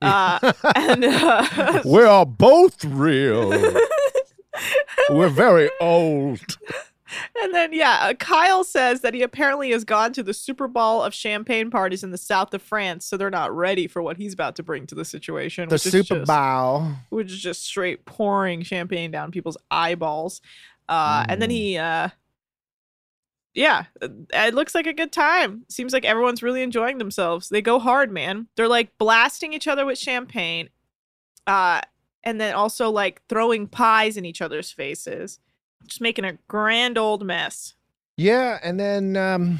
Uh, 0.00 0.52
and 0.74 1.04
uh, 1.04 1.82
We're 1.84 2.24
both 2.24 2.82
real. 2.82 3.50
We're 5.10 5.28
very 5.28 5.70
old. 5.80 6.40
And 7.42 7.54
then, 7.54 7.72
yeah, 7.72 7.98
uh, 8.02 8.14
Kyle 8.14 8.64
says 8.64 9.00
that 9.02 9.14
he 9.14 9.22
apparently 9.22 9.70
has 9.72 9.84
gone 9.84 10.12
to 10.14 10.22
the 10.22 10.32
Super 10.34 10.66
Bowl 10.68 11.02
of 11.02 11.12
champagne 11.14 11.70
parties 11.70 12.02
in 12.04 12.10
the 12.10 12.18
south 12.18 12.54
of 12.54 12.62
France, 12.62 13.04
so 13.04 13.16
they're 13.16 13.30
not 13.30 13.54
ready 13.54 13.86
for 13.86 14.02
what 14.02 14.16
he's 14.16 14.32
about 14.34 14.56
to 14.56 14.62
bring 14.62 14.86
to 14.86 14.94
the 14.94 15.04
situation. 15.04 15.68
The 15.68 15.78
Super 15.78 16.16
just- 16.20 16.26
Bowl. 16.26 16.88
which 17.10 17.30
is 17.32 17.40
just 17.40 17.64
straight 17.64 18.04
pouring 18.04 18.62
champagne 18.62 19.10
down 19.10 19.30
people's 19.30 19.56
eyeballs. 19.70 20.40
Uh, 20.88 21.24
And 21.28 21.40
then 21.42 21.48
Mm. 21.48 21.52
he, 21.52 21.78
uh, 21.78 22.08
yeah, 23.54 23.84
uh, 24.00 24.08
it 24.32 24.54
looks 24.54 24.74
like 24.74 24.86
a 24.86 24.92
good 24.94 25.12
time. 25.12 25.64
Seems 25.68 25.92
like 25.92 26.04
everyone's 26.06 26.42
really 26.42 26.62
enjoying 26.62 26.98
themselves. 26.98 27.48
They 27.50 27.60
go 27.60 27.78
hard, 27.78 28.10
man. 28.10 28.48
They're 28.56 28.68
like 28.68 28.96
blasting 28.98 29.52
each 29.52 29.68
other 29.68 29.84
with 29.84 29.98
champagne, 29.98 30.70
uh, 31.46 31.82
and 32.24 32.40
then 32.40 32.54
also 32.54 32.88
like 32.90 33.20
throwing 33.28 33.66
pies 33.66 34.16
in 34.16 34.24
each 34.24 34.40
other's 34.40 34.70
faces, 34.70 35.38
just 35.86 36.00
making 36.00 36.24
a 36.24 36.38
grand 36.48 36.98
old 36.98 37.24
mess. 37.24 37.74
Yeah, 38.16 38.58
and 38.62 38.78
then 38.78 39.16
um, 39.16 39.58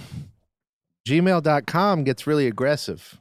gmail.com 1.08 2.04
gets 2.04 2.26
really 2.26 2.46
aggressive 2.46 3.18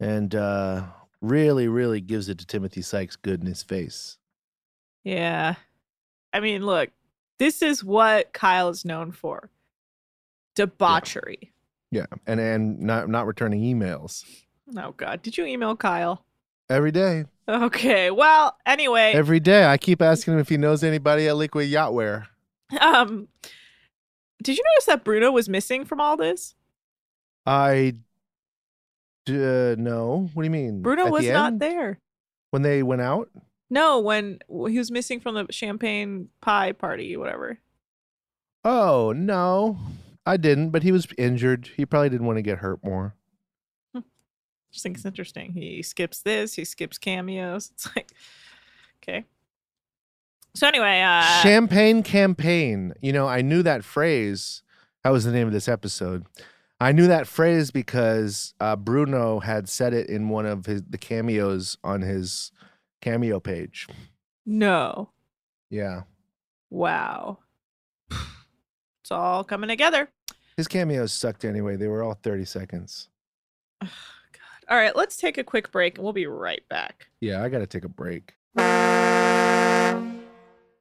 and 0.00 0.34
uh, 0.34 0.84
really, 1.20 1.68
really 1.68 2.00
gives 2.00 2.28
it 2.28 2.38
to 2.38 2.46
Timothy 2.46 2.82
Sykes 2.82 3.16
good 3.16 3.40
in 3.40 3.46
his 3.46 3.62
face. 3.62 4.18
Yeah. 5.02 5.54
I 6.32 6.40
mean, 6.40 6.64
look, 6.64 6.90
this 7.38 7.62
is 7.62 7.84
what 7.84 8.32
Kyle 8.32 8.68
is 8.68 8.84
known 8.84 9.12
for 9.12 9.50
debauchery. 10.54 11.52
Yeah, 11.90 12.06
and 12.26 12.40
and 12.40 12.80
not 12.80 13.08
not 13.08 13.26
returning 13.26 13.60
emails 13.62 14.24
Oh, 14.76 14.92
God. 14.96 15.22
Did 15.22 15.36
you 15.36 15.44
email 15.44 15.76
Kyle? 15.76 16.24
every 16.70 16.90
day. 16.90 17.26
Okay. 17.46 18.10
Well, 18.10 18.56
anyway, 18.64 19.12
Every 19.14 19.40
day, 19.40 19.66
I 19.66 19.76
keep 19.76 20.00
asking 20.00 20.34
him 20.34 20.40
if 20.40 20.48
he 20.48 20.56
knows 20.56 20.82
anybody 20.82 21.28
at 21.28 21.36
Liquid 21.36 21.68
Yachtwear. 21.68 22.26
um, 22.80 23.28
did 24.42 24.56
you 24.56 24.64
notice 24.74 24.86
that 24.86 25.04
Bruno 25.04 25.30
was 25.30 25.48
missing 25.48 25.84
from 25.84 26.00
all 26.00 26.16
this? 26.16 26.54
I 27.46 27.96
uh, 29.28 29.74
no. 29.78 30.30
What 30.34 30.42
do 30.42 30.46
you 30.46 30.50
mean? 30.50 30.82
Bruno 30.82 31.06
At 31.06 31.12
was 31.12 31.26
not 31.28 31.58
there. 31.58 31.98
when 32.50 32.62
they 32.62 32.82
went 32.82 33.02
out. 33.02 33.28
No, 33.70 33.98
when 34.00 34.38
he 34.48 34.78
was 34.78 34.90
missing 34.90 35.20
from 35.20 35.34
the 35.34 35.46
champagne 35.50 36.28
pie 36.40 36.72
party, 36.72 37.16
whatever. 37.16 37.58
Oh 38.64 39.12
no, 39.14 39.78
I 40.24 40.36
didn't. 40.36 40.70
But 40.70 40.82
he 40.82 40.92
was 40.92 41.06
injured. 41.18 41.70
He 41.76 41.84
probably 41.84 42.08
didn't 42.10 42.26
want 42.26 42.38
to 42.38 42.42
get 42.42 42.58
hurt 42.58 42.84
more. 42.84 43.14
Just 44.74 44.82
think 44.82 44.96
it's 44.96 45.06
interesting. 45.06 45.52
He 45.52 45.84
skips 45.84 46.20
this, 46.22 46.54
he 46.54 46.64
skips 46.64 46.98
cameos. 46.98 47.70
It's 47.74 47.88
like, 47.94 48.10
okay. 49.02 49.24
So 50.56 50.66
anyway, 50.66 51.00
uh, 51.00 51.22
Champagne 51.42 52.02
campaign. 52.02 52.92
You 53.00 53.12
know, 53.12 53.28
I 53.28 53.40
knew 53.40 53.62
that 53.62 53.84
phrase. 53.84 54.62
That 55.04 55.10
was 55.10 55.24
the 55.24 55.30
name 55.30 55.46
of 55.46 55.52
this 55.52 55.68
episode. 55.68 56.26
I 56.80 56.90
knew 56.90 57.06
that 57.06 57.28
phrase 57.28 57.70
because 57.70 58.52
uh, 58.58 58.74
Bruno 58.74 59.38
had 59.38 59.68
said 59.68 59.94
it 59.94 60.08
in 60.08 60.28
one 60.28 60.44
of 60.44 60.66
his 60.66 60.82
the 60.82 60.98
cameos 60.98 61.78
on 61.84 62.02
his 62.02 62.50
cameo 63.00 63.38
page. 63.38 63.86
no, 64.44 65.10
Yeah, 65.70 66.02
wow, 66.70 67.38
it's 68.10 69.10
all 69.12 69.44
coming 69.44 69.68
together. 69.68 70.08
his 70.56 70.66
cameos 70.66 71.12
sucked 71.12 71.44
anyway. 71.44 71.76
They 71.76 71.86
were 71.86 72.02
all 72.02 72.14
thirty 72.14 72.44
seconds. 72.44 73.08
All 74.68 74.76
right, 74.76 74.96
let's 74.96 75.16
take 75.16 75.36
a 75.36 75.44
quick 75.44 75.70
break, 75.70 75.96
and 75.96 76.04
we'll 76.04 76.12
be 76.12 76.26
right 76.26 76.66
back. 76.68 77.08
Yeah, 77.20 77.42
I 77.42 77.48
got 77.48 77.58
to 77.58 77.66
take 77.66 77.84
a 77.84 77.88
break. 77.88 78.34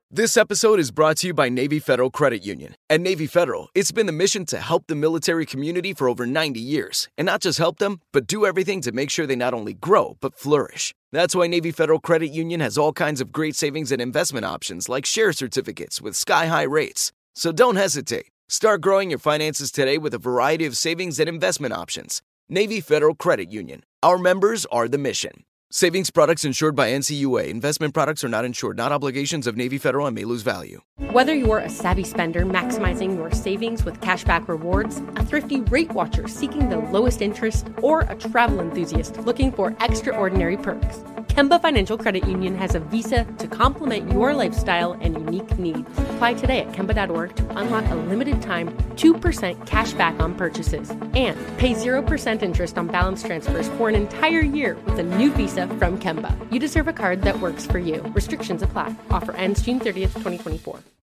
This 0.10 0.38
episode 0.38 0.80
is 0.80 0.91
brought 0.91 1.17
to 1.17 1.28
you 1.28 1.34
by 1.34 1.50
Navy 1.50 1.80
Federal 1.80 2.12
Credit 2.12 2.46
Union. 2.46 2.76
At 2.88 3.02
Navy 3.02 3.26
Federal, 3.26 3.69
it's 3.74 3.91
been 3.91 4.06
the 4.06 4.12
mission 4.12 4.46
to 4.46 4.60
help 4.60 4.86
the 4.86 4.96
military 4.96 5.46
community 5.46 5.91
for 5.91 6.08
over 6.08 6.28
90 6.28 6.60
years. 6.60 7.10
And 7.17 7.26
not 7.26 7.41
just 7.41 7.58
help 7.58 7.80
them, 7.80 8.00
but 8.12 8.28
do 8.28 8.46
everything 8.46 8.80
to 8.82 8.91
make 8.91 9.10
sure 9.10 9.26
they 9.26 9.36
not 9.36 9.56
only 9.56 9.74
grow, 9.74 10.17
but 10.22 10.38
flourish. 10.38 10.93
That's 11.12 11.36
why 11.36 11.48
Navy 11.48 11.72
Federal 11.72 12.00
Credit 12.00 12.28
Union 12.28 12.60
has 12.60 12.78
all 12.78 12.93
kinds 12.93 13.22
of 13.22 13.32
great 13.32 13.56
savings 13.56 13.91
and 13.91 14.00
investment 14.00 14.46
options 14.46 14.88
like 14.88 15.06
share 15.06 15.34
certificates 15.34 16.00
with 16.00 16.15
sky 16.15 16.46
high 16.46 16.62
rates. 16.63 17.12
So 17.34 17.52
don't 17.52 17.78
hesitate. 17.78 18.28
Start 18.48 18.82
growing 18.82 19.10
your 19.10 19.19
finances 19.19 19.72
today 19.72 19.98
with 19.98 20.13
a 20.13 20.19
variety 20.19 20.67
of 20.67 20.78
savings 20.78 21.19
and 21.19 21.28
investment 21.28 21.74
options. 21.74 22.22
Navy 22.49 22.82
Federal 22.82 23.15
Credit 23.15 23.49
Union. 23.51 23.84
Our 24.03 24.17
members 24.17 24.65
are 24.65 24.89
the 24.89 24.97
mission. 24.97 25.45
Savings 25.75 26.12
products 26.12 26.45
insured 26.45 26.75
by 26.75 26.91
NCUA. 26.91 27.47
Investment 27.47 27.95
products 27.95 28.23
are 28.23 28.29
not 28.29 28.45
insured, 28.45 28.77
not 28.77 28.91
obligations 28.91 29.47
of 29.47 29.57
Navy 29.57 29.79
Federal 29.79 30.05
and 30.05 30.13
may 30.13 30.23
lose 30.23 30.43
value. 30.43 30.81
Whether 31.12 31.33
you're 31.33 31.57
a 31.57 31.69
savvy 31.69 32.03
spender 32.03 32.45
maximizing 32.45 33.15
your 33.15 33.31
savings 33.31 33.83
with 33.83 33.99
cashback 33.99 34.47
rewards, 34.47 35.01
a 35.15 35.25
thrifty 35.25 35.62
rate 35.62 35.91
watcher 35.91 36.27
seeking 36.27 36.69
the 36.69 36.77
lowest 36.77 37.23
interest, 37.23 37.69
or 37.81 38.01
a 38.01 38.15
travel 38.15 38.59
enthusiast 38.59 39.17
looking 39.21 39.51
for 39.51 39.75
extraordinary 39.79 40.57
perks, 40.57 40.99
Kemba 41.33 41.59
Financial 41.59 41.97
Credit 41.97 42.27
Union 42.27 42.55
has 42.55 42.75
a 42.75 42.79
visa 42.79 43.25
to 43.39 43.47
complement 43.47 44.12
your 44.12 44.36
lifestyle 44.36 44.91
and 45.01 45.15
unique 45.15 45.57
needs. 45.57 45.89
Apply 46.12 46.36
today 46.36 46.59
at 46.59 46.71
Kemba.org 46.73 47.36
to 47.36 47.57
unlock 47.57 47.89
a 47.89 47.95
limited 47.95 48.39
time 48.43 48.67
2% 48.95 49.65
cash 49.65 49.93
back 49.93 50.19
on 50.19 50.36
purchases 50.36 50.91
and 50.91 51.36
pay 51.57 51.73
0% 51.73 52.43
interest 52.43 52.77
on 52.77 52.86
balance 52.86 53.23
transfers 53.23 53.67
for 53.69 53.89
an 53.89 53.95
entire 53.95 54.41
year 54.41 54.77
with 54.86 54.99
a 54.99 55.03
new 55.03 55.31
visa 55.31 55.62
from 55.69 55.99
Kemba. 55.99 56.36
You 56.52 56.60
deserve 56.60 56.88
a 56.88 56.93
card 56.93 57.23
that 57.23 57.39
works 57.39 57.65
for 57.65 57.80
you. 57.80 58.02
Restrictions 58.15 58.62
apply. 58.62 58.95
Offer 59.10 59.32
ends 59.34 59.62
June 59.62 59.80
30th, 59.80 60.13
2024. 60.13 60.80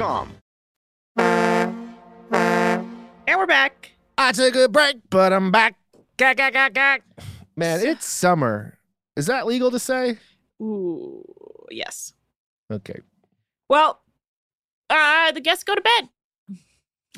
And 0.00 0.30
we're 3.36 3.46
back. 3.46 3.90
I 4.16 4.30
took 4.32 4.54
a 4.54 4.68
break, 4.68 4.98
but 5.10 5.32
I'm 5.32 5.50
back. 5.50 5.74
Man, 7.56 7.80
it's 7.84 8.06
summer. 8.06 8.78
Is 9.16 9.26
that 9.26 9.46
legal 9.46 9.72
to 9.72 9.78
say? 9.80 10.18
Ooh, 10.62 11.24
yes. 11.70 12.12
Okay. 12.70 13.00
Well, 13.68 14.00
uh, 14.88 15.32
the 15.32 15.40
guests 15.40 15.64
go 15.64 15.74
to 15.74 15.80
bed. 15.80 16.08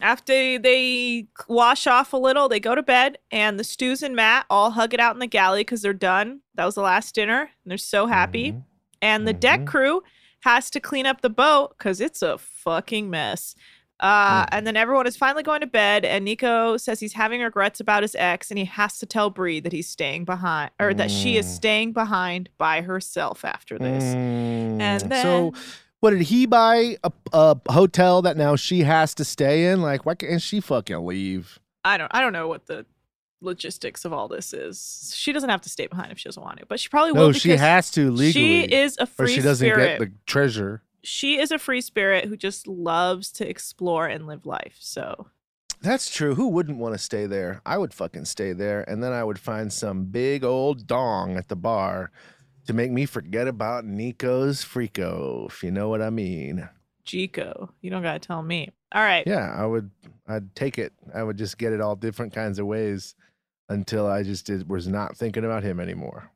After 0.00 0.58
they 0.58 1.26
wash 1.48 1.86
off 1.86 2.14
a 2.14 2.16
little, 2.16 2.48
they 2.48 2.60
go 2.60 2.74
to 2.74 2.82
bed, 2.82 3.18
and 3.30 3.58
the 3.60 3.64
Stews 3.64 4.02
and 4.02 4.16
Matt 4.16 4.46
all 4.48 4.70
hug 4.70 4.94
it 4.94 5.00
out 5.00 5.14
in 5.14 5.20
the 5.20 5.26
galley 5.26 5.60
because 5.60 5.82
they're 5.82 5.92
done. 5.92 6.40
That 6.54 6.64
was 6.64 6.76
the 6.76 6.80
last 6.82 7.14
dinner, 7.14 7.40
and 7.40 7.70
they're 7.70 7.76
so 7.76 8.06
happy. 8.06 8.52
Mhm. 8.52 8.62
And 9.02 9.28
the 9.28 9.34
deck 9.34 9.60
Mhm. 9.60 9.66
crew 9.66 10.02
has 10.40 10.70
to 10.70 10.80
clean 10.80 11.06
up 11.06 11.20
the 11.20 11.30
boat 11.30 11.74
because 11.78 12.00
it's 12.00 12.22
a 12.22 12.38
fucking 12.38 13.10
mess. 13.10 13.54
Uh, 14.00 14.46
And 14.50 14.66
then 14.66 14.76
everyone 14.76 15.06
is 15.06 15.16
finally 15.16 15.42
going 15.42 15.60
to 15.60 15.66
bed, 15.66 16.06
and 16.06 16.24
Nico 16.24 16.78
says 16.78 17.00
he's 17.00 17.12
having 17.12 17.42
regrets 17.42 17.80
about 17.80 18.02
his 18.02 18.14
ex, 18.14 18.50
and 18.50 18.58
he 18.58 18.64
has 18.64 18.98
to 18.98 19.04
tell 19.06 19.28
Bree 19.28 19.60
that 19.60 19.72
he's 19.72 19.90
staying 19.90 20.24
behind, 20.24 20.70
or 20.80 20.94
that 20.94 21.10
she 21.10 21.36
is 21.36 21.44
Mm. 21.46 21.50
staying 21.50 21.92
behind 21.92 22.48
by 22.56 22.80
herself 22.80 23.44
after 23.44 23.78
this. 23.78 24.02
Mm, 24.04 24.80
And 24.80 25.12
then 25.12 25.22
so, 25.22 25.52
what 26.00 26.12
did 26.12 26.22
he 26.22 26.46
buy 26.46 26.96
a, 27.04 27.12
a 27.34 27.58
hotel 27.70 28.22
that 28.22 28.38
now 28.38 28.56
she 28.56 28.80
has 28.84 29.14
to 29.16 29.24
stay 29.24 29.66
in? 29.66 29.82
Like, 29.82 30.06
why 30.06 30.14
can't 30.14 30.40
she 30.40 30.60
fucking 30.60 31.04
leave? 31.04 31.58
I 31.84 31.98
don't 31.98 32.10
I 32.14 32.22
don't 32.22 32.32
know 32.32 32.48
what 32.48 32.66
the 32.68 32.86
logistics 33.40 34.04
of 34.04 34.12
all 34.12 34.28
this 34.28 34.52
is. 34.52 35.12
She 35.14 35.32
doesn't 35.32 35.50
have 35.50 35.60
to 35.62 35.68
stay 35.68 35.86
behind 35.86 36.12
if 36.12 36.18
she 36.18 36.28
doesn't 36.28 36.42
want 36.42 36.58
to, 36.58 36.66
but 36.66 36.80
she 36.80 36.88
probably 36.88 37.12
will. 37.12 37.28
No, 37.28 37.32
she 37.32 37.56
has 37.56 37.90
to 37.92 38.10
legally. 38.10 38.32
She 38.32 38.62
is 38.74 38.96
a 38.98 39.06
free 39.06 39.26
or 39.26 39.28
she 39.28 39.40
doesn't 39.40 39.66
spirit. 39.66 39.98
get 39.98 40.06
the 40.06 40.12
treasure. 40.26 40.82
She 41.02 41.38
is 41.38 41.50
a 41.50 41.58
free 41.58 41.80
spirit 41.80 42.26
who 42.26 42.36
just 42.36 42.66
loves 42.66 43.32
to 43.32 43.48
explore 43.48 44.06
and 44.06 44.26
live 44.26 44.44
life. 44.44 44.76
So 44.80 45.28
That's 45.80 46.10
true. 46.10 46.34
Who 46.34 46.48
wouldn't 46.48 46.78
want 46.78 46.94
to 46.94 46.98
stay 46.98 47.26
there? 47.26 47.62
I 47.64 47.78
would 47.78 47.94
fucking 47.94 48.26
stay 48.26 48.52
there, 48.52 48.88
and 48.88 49.02
then 49.02 49.12
I 49.12 49.24
would 49.24 49.38
find 49.38 49.72
some 49.72 50.04
big 50.04 50.44
old 50.44 50.86
dong 50.86 51.36
at 51.36 51.48
the 51.48 51.56
bar 51.56 52.10
to 52.66 52.74
make 52.74 52.90
me 52.90 53.06
forget 53.06 53.48
about 53.48 53.84
Nico's 53.84 54.62
freako, 54.62 55.48
if 55.48 55.62
you 55.62 55.70
know 55.70 55.88
what 55.88 56.02
I 56.02 56.10
mean. 56.10 56.68
Jico, 57.06 57.70
you 57.80 57.90
don't 57.90 58.02
gotta 58.02 58.18
tell 58.18 58.42
me. 58.42 58.70
All 58.92 59.02
right. 59.02 59.26
Yeah, 59.26 59.54
I 59.56 59.64
would. 59.64 59.90
I'd 60.28 60.54
take 60.54 60.78
it. 60.78 60.92
I 61.14 61.22
would 61.22 61.38
just 61.38 61.58
get 61.58 61.72
it 61.72 61.80
all 61.80 61.96
different 61.96 62.34
kinds 62.34 62.58
of 62.58 62.66
ways 62.66 63.14
until 63.70 64.06
I 64.06 64.22
just 64.22 64.44
did, 64.46 64.68
was 64.68 64.86
not 64.86 65.16
thinking 65.16 65.44
about 65.44 65.62
him 65.62 65.80
anymore. 65.80 66.30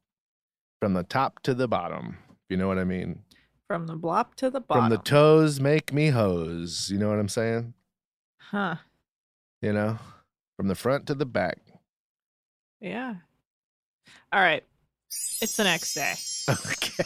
From 0.81 0.95
the 0.95 1.03
top 1.03 1.41
to 1.43 1.53
the 1.55 1.69
bottom, 1.69 2.17
you 2.49 2.57
know 2.57 2.69
what 2.69 2.79
I 2.79 2.85
mean. 2.85 3.21
From 3.69 3.87
the 3.87 3.97
blop 3.97 4.35
to 4.37 4.51
the 4.51 4.61
bottom. 4.61 4.85
From 4.85 4.91
the 4.91 4.99
toes, 4.99 5.61
make 5.61 5.93
me 5.93 6.09
hose. 6.09 6.89
You 6.91 6.99
know 6.99 7.09
what 7.09 7.19
I'm 7.19 7.29
saying? 7.29 7.75
huh. 8.39 8.77
You 9.63 9.73
know, 9.73 9.99
from 10.57 10.69
the 10.69 10.75
front 10.75 11.07
to 11.07 11.15
the 11.15 11.25
back. 11.27 11.59
Yeah. 12.81 13.15
All 14.33 14.41
right. 14.41 14.63
It's 15.41 15.57
the 15.57 15.65
next 15.65 15.95
day. 15.95 16.15
Okay, 16.95 17.05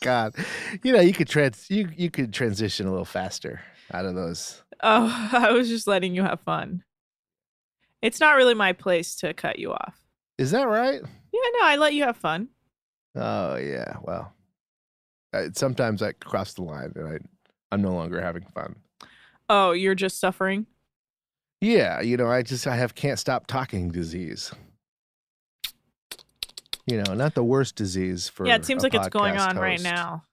God. 0.00 0.34
You 0.82 0.92
know, 0.92 1.00
you 1.00 1.12
could 1.12 1.28
trans 1.28 1.68
you 1.68 1.90
you 1.94 2.10
could 2.10 2.32
transition 2.32 2.86
a 2.86 2.90
little 2.90 3.04
faster 3.04 3.60
out 3.92 4.06
of 4.06 4.14
those. 4.14 4.62
Oh, 4.82 5.28
I 5.32 5.50
was 5.52 5.68
just 5.68 5.86
letting 5.86 6.14
you 6.14 6.22
have 6.22 6.40
fun. 6.40 6.82
It's 8.02 8.20
not 8.20 8.36
really 8.36 8.54
my 8.54 8.72
place 8.72 9.16
to 9.16 9.34
cut 9.34 9.58
you 9.58 9.72
off. 9.72 9.98
Is 10.38 10.52
that 10.52 10.68
right? 10.68 11.00
Yeah, 11.02 11.40
no, 11.60 11.64
I 11.64 11.76
let 11.76 11.94
you 11.94 12.04
have 12.04 12.16
fun. 12.16 12.48
Oh 13.16 13.56
yeah. 13.56 13.96
Well, 14.02 14.32
I, 15.32 15.48
sometimes 15.54 16.02
I 16.02 16.12
cross 16.12 16.54
the 16.54 16.62
line 16.62 16.92
and 16.94 17.08
I 17.08 17.18
I'm 17.72 17.82
no 17.82 17.92
longer 17.92 18.20
having 18.20 18.44
fun. 18.54 18.76
Oh, 19.48 19.72
you're 19.72 19.94
just 19.94 20.20
suffering? 20.20 20.66
Yeah, 21.60 22.00
you 22.00 22.16
know, 22.16 22.28
I 22.28 22.42
just 22.42 22.66
I 22.66 22.76
have 22.76 22.94
can't 22.94 23.18
stop 23.18 23.46
talking 23.46 23.90
disease. 23.90 24.52
You 26.86 27.02
know, 27.02 27.14
not 27.14 27.34
the 27.34 27.44
worst 27.44 27.74
disease 27.74 28.28
for 28.28 28.46
yeah, 28.46 28.54
it 28.54 28.64
seems 28.64 28.82
like 28.82 28.94
it's 28.94 29.08
going 29.08 29.36
on 29.36 29.58
right 29.58 29.82
now. 29.82 30.24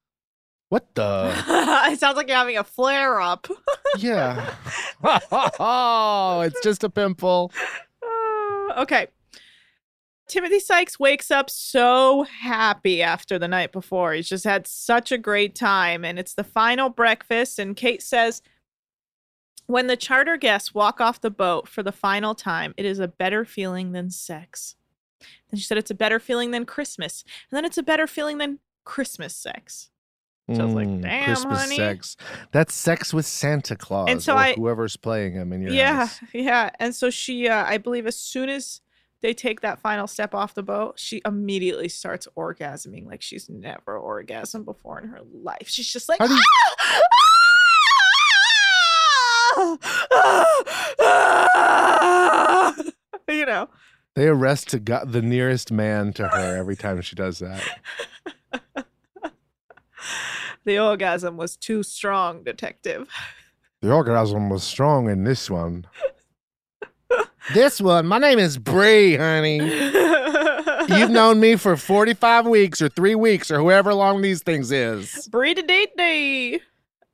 What 0.69 0.93
the? 0.95 1.33
it 1.91 1.99
sounds 1.99 2.15
like 2.15 2.27
you're 2.27 2.37
having 2.37 2.57
a 2.57 2.63
flare 2.63 3.19
up. 3.19 3.47
yeah. 3.97 4.53
it's 6.45 6.61
just 6.61 6.83
a 6.83 6.89
pimple. 6.89 7.51
Uh, 8.01 8.73
okay. 8.81 9.07
Timothy 10.27 10.59
Sykes 10.59 10.99
wakes 10.99 11.29
up 11.29 11.49
so 11.51 12.23
happy 12.23 13.03
after 13.03 13.37
the 13.37 13.47
night 13.47 13.71
before. 13.71 14.13
He's 14.13 14.27
just 14.27 14.43
had 14.43 14.65
such 14.65 15.11
a 15.11 15.19
great 15.19 15.53
time. 15.53 16.03
And 16.03 16.17
it's 16.17 16.33
the 16.33 16.43
final 16.43 16.89
breakfast. 16.89 17.59
And 17.59 17.75
Kate 17.75 18.01
says, 18.01 18.41
when 19.67 19.87
the 19.87 19.97
charter 19.97 20.37
guests 20.37 20.73
walk 20.73 20.99
off 20.99 21.21
the 21.21 21.31
boat 21.31 21.67
for 21.67 21.83
the 21.83 21.91
final 21.91 22.33
time, 22.33 22.73
it 22.77 22.85
is 22.85 22.99
a 22.99 23.07
better 23.07 23.45
feeling 23.45 23.91
than 23.91 24.09
sex. 24.09 24.75
Then 25.49 25.59
she 25.59 25.65
said, 25.65 25.77
it's 25.77 25.91
a 25.91 25.95
better 25.95 26.19
feeling 26.19 26.51
than 26.51 26.65
Christmas. 26.65 27.23
And 27.49 27.57
then 27.57 27.65
it's 27.65 27.77
a 27.77 27.83
better 27.83 28.07
feeling 28.07 28.37
than 28.37 28.59
Christmas 28.83 29.35
sex. 29.35 29.89
So 30.53 30.61
I 30.61 30.65
was 30.65 30.73
like, 30.75 30.87
Mm, 30.87 31.01
damn, 31.01 31.25
Christmas 31.25 31.59
honey. 31.61 31.75
sex. 31.77 32.17
That's 32.51 32.73
sex 32.75 33.11
with 33.13 33.25
Santa 33.25 33.75
Claus 33.75 34.23
so 34.23 34.33
or 34.35 34.37
I- 34.37 34.53
whoever's 34.53 34.95
playing 34.95 35.33
him 35.33 35.51
in 35.51 35.61
your 35.63 35.71
yeah, 35.71 35.95
house. 36.05 36.19
yeah. 36.33 36.69
And 36.79 36.93
so 36.93 37.09
she, 37.09 37.47
uh, 37.47 37.65
I 37.65 37.79
believe, 37.79 38.05
as 38.05 38.15
soon 38.15 38.49
as 38.49 38.81
they 39.21 39.33
take 39.33 39.61
that 39.61 39.79
final 39.79 40.05
step 40.05 40.35
off 40.35 40.53
the 40.53 40.61
boat, 40.61 40.99
she 40.99 41.19
immediately 41.25 41.89
starts 41.89 42.27
orgasming 42.37 43.07
like 43.07 43.23
she's 43.23 43.49
never 43.49 43.99
orgasmed 43.99 44.65
before 44.65 44.99
in 44.99 45.07
her 45.09 45.21
life. 45.33 45.67
She's 45.67 45.91
just 45.91 46.07
like, 46.09 46.19
How 46.19 46.27
do 46.27 46.33
you- 46.35 46.41
"Ah! 51.01 52.75
you 53.29 53.45
know. 53.45 53.69
They 54.15 54.27
arrest 54.27 54.71
the 54.71 55.21
nearest 55.23 55.71
man 55.71 56.13
to 56.13 56.27
her 56.27 56.55
every 56.57 56.75
time 56.75 57.01
she 57.01 57.15
does 57.15 57.39
that. 57.39 57.61
The 60.65 60.79
orgasm 60.79 61.37
was 61.37 61.55
too 61.55 61.83
strong, 61.83 62.43
detective. 62.43 63.09
The 63.81 63.91
orgasm 63.91 64.49
was 64.49 64.63
strong 64.63 65.11
in 65.11 65.25
this 65.25 65.47
one. 65.47 65.85
this 67.53 67.79
one, 67.79 68.07
my 68.07 68.17
name 68.17 68.39
is 68.39 68.57
Bree, 68.57 69.15
honey. 69.15 69.57
You've 69.57 71.09
known 71.11 71.39
me 71.39 71.55
for 71.55 71.77
45 71.77 72.47
weeks 72.47 72.81
or 72.81 72.89
three 72.89 73.13
weeks 73.13 73.51
or 73.51 73.57
however 73.57 73.93
long 73.93 74.23
these 74.23 74.41
things 74.41 74.71
is. 74.71 75.27
Brie 75.27 75.53
to 75.53 75.61
date 75.61 75.95
day. 75.95 76.61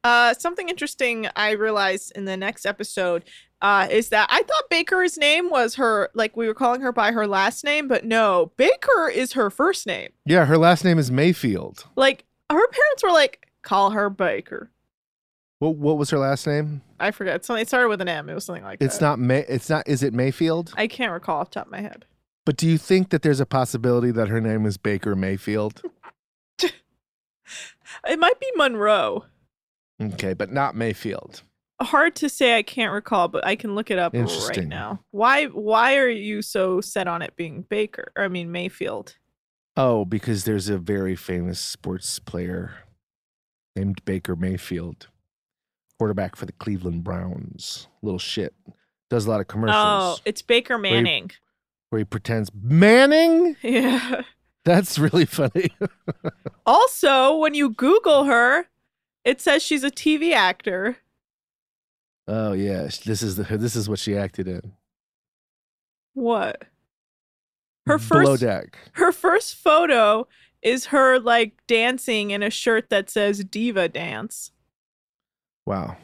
Uh, 0.06 0.34
something 0.36 0.70
interesting 0.70 1.28
I 1.36 1.52
realized 1.52 2.14
in 2.16 2.24
the 2.24 2.38
next 2.38 2.66
episode 2.66 3.26
uh, 3.62 3.88
is 3.92 4.08
that 4.10 4.28
I 4.32 4.42
thought 4.42 4.70
Baker's 4.70 5.18
name 5.18 5.50
was 5.50 5.76
her, 5.76 6.10
like 6.14 6.38
we 6.38 6.48
were 6.48 6.54
calling 6.54 6.80
her 6.82 6.94
by 6.94 7.12
her 7.12 7.28
last 7.28 7.66
name, 7.66 7.90
but 7.90 8.06
no, 8.06 8.52
Baker 8.56 9.10
is 9.14 9.34
her 9.34 9.50
first 9.50 9.86
name. 9.86 10.12
Yeah, 10.26 10.46
her 10.46 10.58
last 10.58 10.86
name 10.86 10.98
is 10.98 11.12
Mayfield. 11.12 11.86
Like 11.98 12.24
her 12.54 12.68
parents 12.68 13.04
were 13.04 13.12
like, 13.12 13.48
call 13.64 13.92
her 13.92 14.10
Baker. 14.10 14.70
What 15.60 15.76
what 15.76 15.98
was 15.98 16.10
her 16.10 16.18
last 16.18 16.48
name? 16.48 16.82
I 17.00 17.12
forget. 17.12 17.46
Something 17.46 17.62
it 17.62 17.68
started 17.68 17.90
with 17.90 18.02
an 18.02 18.08
M. 18.10 18.30
It 18.30 18.34
was 18.34 18.46
something 18.46 18.64
like 18.64 18.82
It's 18.82 18.98
that. 18.98 19.06
not 19.06 19.20
May 19.20 19.46
it's 19.48 19.70
not 19.70 19.88
is 19.88 20.02
it 20.04 20.14
Mayfield? 20.14 20.74
I 20.76 20.88
can't 20.88 21.12
recall 21.12 21.40
off 21.40 21.50
the 21.52 21.56
top 21.56 21.68
of 21.68 21.72
my 21.72 21.82
head. 21.82 22.06
But 22.46 22.58
do 22.58 22.68
you 22.68 22.80
think 22.80 23.10
that 23.12 23.22
there's 23.22 23.40
a 23.40 23.46
possibility 23.46 24.10
that 24.12 24.28
her 24.30 24.42
name 24.42 24.66
is 24.66 24.78
Baker 24.78 25.16
Mayfield? 25.16 25.82
It 28.08 28.20
might 28.20 28.40
be 28.40 28.48
Monroe. 28.56 29.26
Okay, 30.02 30.34
but 30.34 30.52
not 30.52 30.76
Mayfield. 30.76 31.44
Hard 31.82 32.16
to 32.18 32.30
say. 32.30 32.58
I 32.58 32.64
can't 32.64 32.94
recall, 32.94 33.28
but 33.28 33.46
I 33.46 33.56
can 33.56 33.76
look 33.76 33.92
it 33.92 34.00
up 34.00 34.14
right 34.14 34.68
now. 34.68 35.02
Why? 35.12 35.46
Why 35.48 35.98
are 35.98 36.10
you 36.10 36.42
so 36.42 36.80
set 36.80 37.08
on 37.08 37.22
it 37.22 37.36
being 37.36 37.64
Baker? 37.64 38.12
Or, 38.16 38.24
I 38.24 38.28
mean 38.30 38.52
Mayfield. 38.52 39.18
Oh, 39.78 40.06
because 40.06 40.44
there's 40.44 40.70
a 40.70 40.78
very 40.78 41.16
famous 41.16 41.60
sports 41.60 42.20
player 42.20 42.74
named 43.76 44.04
Baker 44.06 44.36
Mayfield, 44.36 45.08
quarterback 45.98 46.36
for 46.36 46.46
the 46.46 46.52
Cleveland 46.52 47.04
Browns. 47.04 47.88
Little 48.02 48.20
shit. 48.20 48.54
Does 49.10 49.26
a 49.26 49.30
lot 49.30 49.40
of 49.40 49.46
oh, 49.46 49.52
commercials. 49.52 49.78
Oh, 49.78 50.18
it's 50.26 50.42
Baker 50.42 50.78
Where 50.78 50.86
he- 50.90 50.94
Manning. 50.96 51.32
where 51.90 52.00
he 52.00 52.06
pretends 52.06 52.52
Manning. 52.54 53.56
Yeah. 53.62 54.22
That's 54.64 55.00
really 55.00 55.26
funny. 55.26 55.70
Also, 56.64 57.36
when 57.38 57.56
you 57.56 57.72
Google 57.72 58.26
her, 58.26 58.68
it 59.26 59.42
says 59.42 59.64
she's 59.64 59.84
a 59.84 59.90
TV 59.90 60.32
actor. 60.34 60.98
Oh 62.28 62.54
yeah, 62.54 62.84
this 63.04 63.24
is 63.24 63.36
the 63.36 63.58
this 63.58 63.76
is 63.76 63.90
what 63.90 63.98
she 63.98 64.16
acted 64.16 64.48
in. 64.48 64.74
What? 66.14 66.62
Her 67.88 67.98
Below 67.98 68.26
first 68.38 68.42
deck. 68.42 68.78
her 68.94 69.12
first 69.12 69.56
photo 69.56 70.28
is 70.62 70.86
her 70.88 71.20
like 71.20 71.54
dancing 71.68 72.32
in 72.32 72.44
a 72.44 72.50
shirt 72.52 72.90
that 72.90 73.10
says 73.10 73.44
diva 73.44 73.90
dance. 73.90 74.52
Wow. 75.66 75.98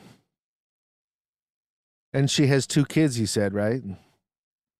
And 2.14 2.32
she 2.32 2.48
has 2.48 2.66
two 2.66 2.86
kids, 2.86 3.20
you 3.20 3.28
said, 3.28 3.54
right? 3.54 3.84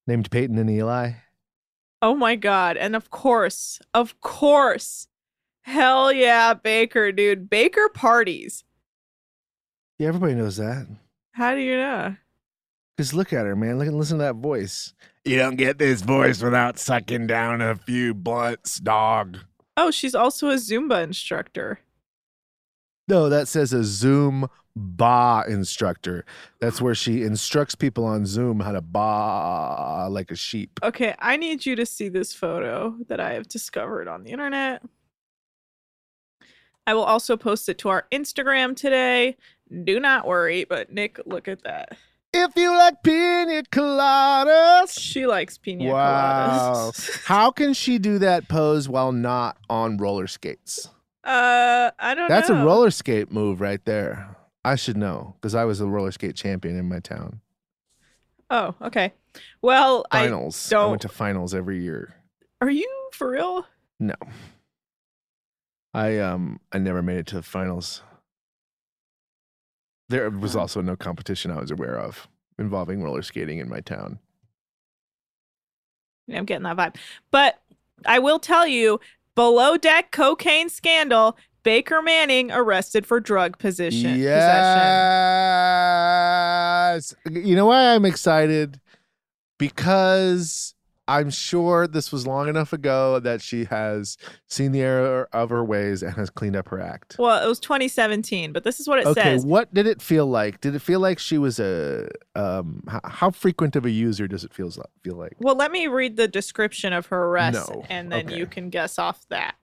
Named 0.08 0.32
Peyton 0.32 0.58
and 0.58 0.70
Eli. 0.70 1.12
Oh 2.02 2.16
my 2.16 2.36
god. 2.36 2.78
And 2.78 2.96
of 2.96 3.10
course, 3.12 3.80
of 3.94 4.20
course. 4.22 5.08
Hell 5.62 6.12
yeah, 6.12 6.54
Baker, 6.54 7.12
dude. 7.12 7.50
Baker 7.50 7.90
parties. 7.94 8.64
Yeah, 10.00 10.08
everybody 10.08 10.34
knows 10.36 10.58
that. 10.58 10.88
How 11.34 11.54
do 11.54 11.62
you 11.62 11.76
know? 11.76 12.16
Just 12.98 13.14
look 13.14 13.32
at 13.32 13.46
her, 13.46 13.56
man. 13.56 13.78
Look 13.78 13.88
and 13.88 13.98
listen 13.98 14.18
to 14.18 14.24
that 14.24 14.36
voice. 14.38 14.94
You 15.24 15.38
don't 15.38 15.56
get 15.56 15.78
this 15.78 16.02
voice 16.02 16.42
without 16.42 16.80
sucking 16.80 17.28
down 17.28 17.62
a 17.62 17.76
few 17.76 18.14
blunts, 18.14 18.80
dog. 18.80 19.38
Oh, 19.76 19.92
she's 19.92 20.16
also 20.16 20.50
a 20.50 20.56
Zumba 20.56 21.04
instructor. 21.04 21.80
No, 23.08 23.30
that 23.30 23.48
says 23.48 23.72
a 23.72 23.84
Zoom 23.84 24.48
ba 24.76 25.44
instructor. 25.48 26.26
That's 26.60 26.82
where 26.82 26.96
she 26.96 27.24
instructs 27.24 27.76
people 27.76 28.06
on 28.06 28.26
Zoom 28.26 28.60
how 28.60 28.72
to 28.72 28.82
ba 28.82 30.08
like 30.10 30.32
a 30.32 30.36
sheep. 30.36 30.80
Okay, 30.82 31.14
I 31.20 31.38
need 31.38 31.66
you 31.66 31.76
to 31.76 31.86
see 31.86 32.10
this 32.10 32.34
photo 32.34 32.96
that 33.08 33.20
I 33.20 33.34
have 33.34 33.48
discovered 33.48 34.08
on 34.08 34.24
the 34.24 34.32
internet. 34.32 34.82
I 36.88 36.94
will 36.94 37.04
also 37.04 37.38
post 37.38 37.70
it 37.70 37.78
to 37.80 37.90
our 37.90 38.08
Instagram 38.12 38.76
today. 38.76 39.38
Do 39.84 40.00
not 40.00 40.26
worry, 40.26 40.64
but 40.64 40.92
Nick, 40.92 41.20
look 41.26 41.48
at 41.48 41.64
that. 41.64 41.98
If 42.40 42.56
you 42.56 42.70
like 42.78 43.02
pina 43.04 43.64
coladas. 43.72 44.98
She 45.00 45.26
likes 45.26 45.58
pina 45.58 45.92
Wow. 45.92 46.92
coladas. 46.92 47.24
How 47.26 47.52
can 47.52 47.74
she 47.74 47.98
do 47.98 48.20
that 48.20 48.48
pose 48.48 48.88
while 48.88 49.12
not 49.12 49.58
on 49.70 49.98
roller 49.98 50.28
skates? 50.28 50.90
Uh, 51.24 51.92
I 52.00 52.14
don't 52.16 52.30
That's 52.30 52.50
know. 52.50 52.62
a 52.62 52.66
roller 52.66 52.92
skate 52.92 53.32
move 53.32 53.60
right 53.60 53.84
there. 53.86 54.36
I 54.64 54.76
should 54.76 54.98
know 54.98 55.36
because 55.42 55.56
I 55.56 55.66
was 55.66 55.82
a 55.82 55.88
roller 55.88 56.12
skate 56.12 56.36
champion 56.36 56.78
in 56.78 56.88
my 56.88 57.00
town. 57.00 57.42
Oh, 58.50 58.76
okay. 58.82 59.14
Well, 59.62 60.06
Finals. 60.12 60.72
I 60.72 60.76
I, 60.78 60.80
don't. 60.82 60.90
went 60.92 61.02
to 61.02 61.10
finals 61.10 61.54
every 61.56 61.82
year. 61.84 62.16
Are 62.62 62.70
you 62.70 62.88
for 63.14 63.32
real? 63.32 63.66
No. 64.00 64.14
I 65.94 66.20
um 66.20 66.60
I 66.72 66.78
never 66.78 67.02
made 67.02 67.18
it 67.18 67.28
to 67.28 67.36
the 67.36 67.44
finals. 67.44 68.04
There 70.10 70.30
was 70.30 70.56
also 70.56 70.82
no 70.82 70.96
competition 70.96 71.52
I 71.52 71.60
was 71.60 71.72
aware 71.72 71.98
of 71.98 72.28
involving 72.58 73.04
roller 73.04 73.22
skating 73.22 73.60
in 73.60 73.68
my 73.70 73.82
town. 73.82 74.20
I'm 76.32 76.46
getting 76.46 76.64
that 76.64 76.78
vibe. 76.78 76.96
But 77.32 77.62
I 78.06 78.20
will 78.20 78.40
tell 78.40 78.66
you, 78.68 79.00
below 79.36 79.78
deck 79.78 80.12
cocaine 80.12 80.70
scandal. 80.70 81.38
Baker 81.64 82.02
Manning 82.02 82.50
arrested 82.52 83.06
for 83.06 83.20
drug 83.20 83.58
position. 83.58 84.12
possession. 84.12 84.22
Yes. 86.94 87.14
You 87.30 87.58
know 87.58 87.66
why 87.66 87.94
I'm 87.94 88.06
excited? 88.06 88.80
Because 89.58 90.74
I'm 91.08 91.30
sure 91.30 91.88
this 91.88 92.12
was 92.12 92.28
long 92.28 92.48
enough 92.50 92.74
ago 92.74 93.20
that 93.20 93.42
she 93.42 93.66
has 93.66 94.18
seen 94.48 94.72
the 94.72 94.82
error 94.82 95.30
of 95.34 95.50
her 95.50 95.64
ways 95.64 96.04
and 96.04 96.14
has 96.16 96.30
cleaned 96.30 96.56
up 96.56 96.68
her 96.70 96.80
act. 96.80 97.16
Well, 97.18 97.44
it 97.44 97.48
was 97.48 97.60
2017, 97.60 98.52
but 98.54 98.64
this 98.64 98.80
is 98.80 98.88
what 98.88 99.00
it 99.00 99.06
okay, 99.08 99.22
says. 99.22 99.46
what 99.46 99.74
did 99.74 99.88
it 99.88 100.02
feel 100.02 100.26
like? 100.28 100.60
Did 100.62 100.76
it 100.76 100.80
feel 100.80 101.00
like 101.00 101.20
she 101.20 101.38
was 101.38 101.60
a 101.60 102.10
um 102.36 102.84
h- 102.92 103.00
how 103.06 103.32
frequent 103.32 103.76
of 103.76 103.86
a 103.86 103.90
user 103.92 104.28
does 104.28 104.44
it 104.44 104.54
feel 104.54 104.72
feel 105.04 105.16
like? 105.16 105.34
Well, 105.40 105.56
let 105.56 105.72
me 105.72 105.88
read 105.88 106.18
the 106.18 106.28
description 106.28 106.94
of 106.94 107.06
her 107.08 107.26
arrest, 107.26 107.70
No. 107.72 107.86
and 107.90 108.12
then 108.12 108.30
you 108.30 108.46
can 108.46 108.70
guess 108.70 109.00
off 109.00 109.26
that. 109.30 109.56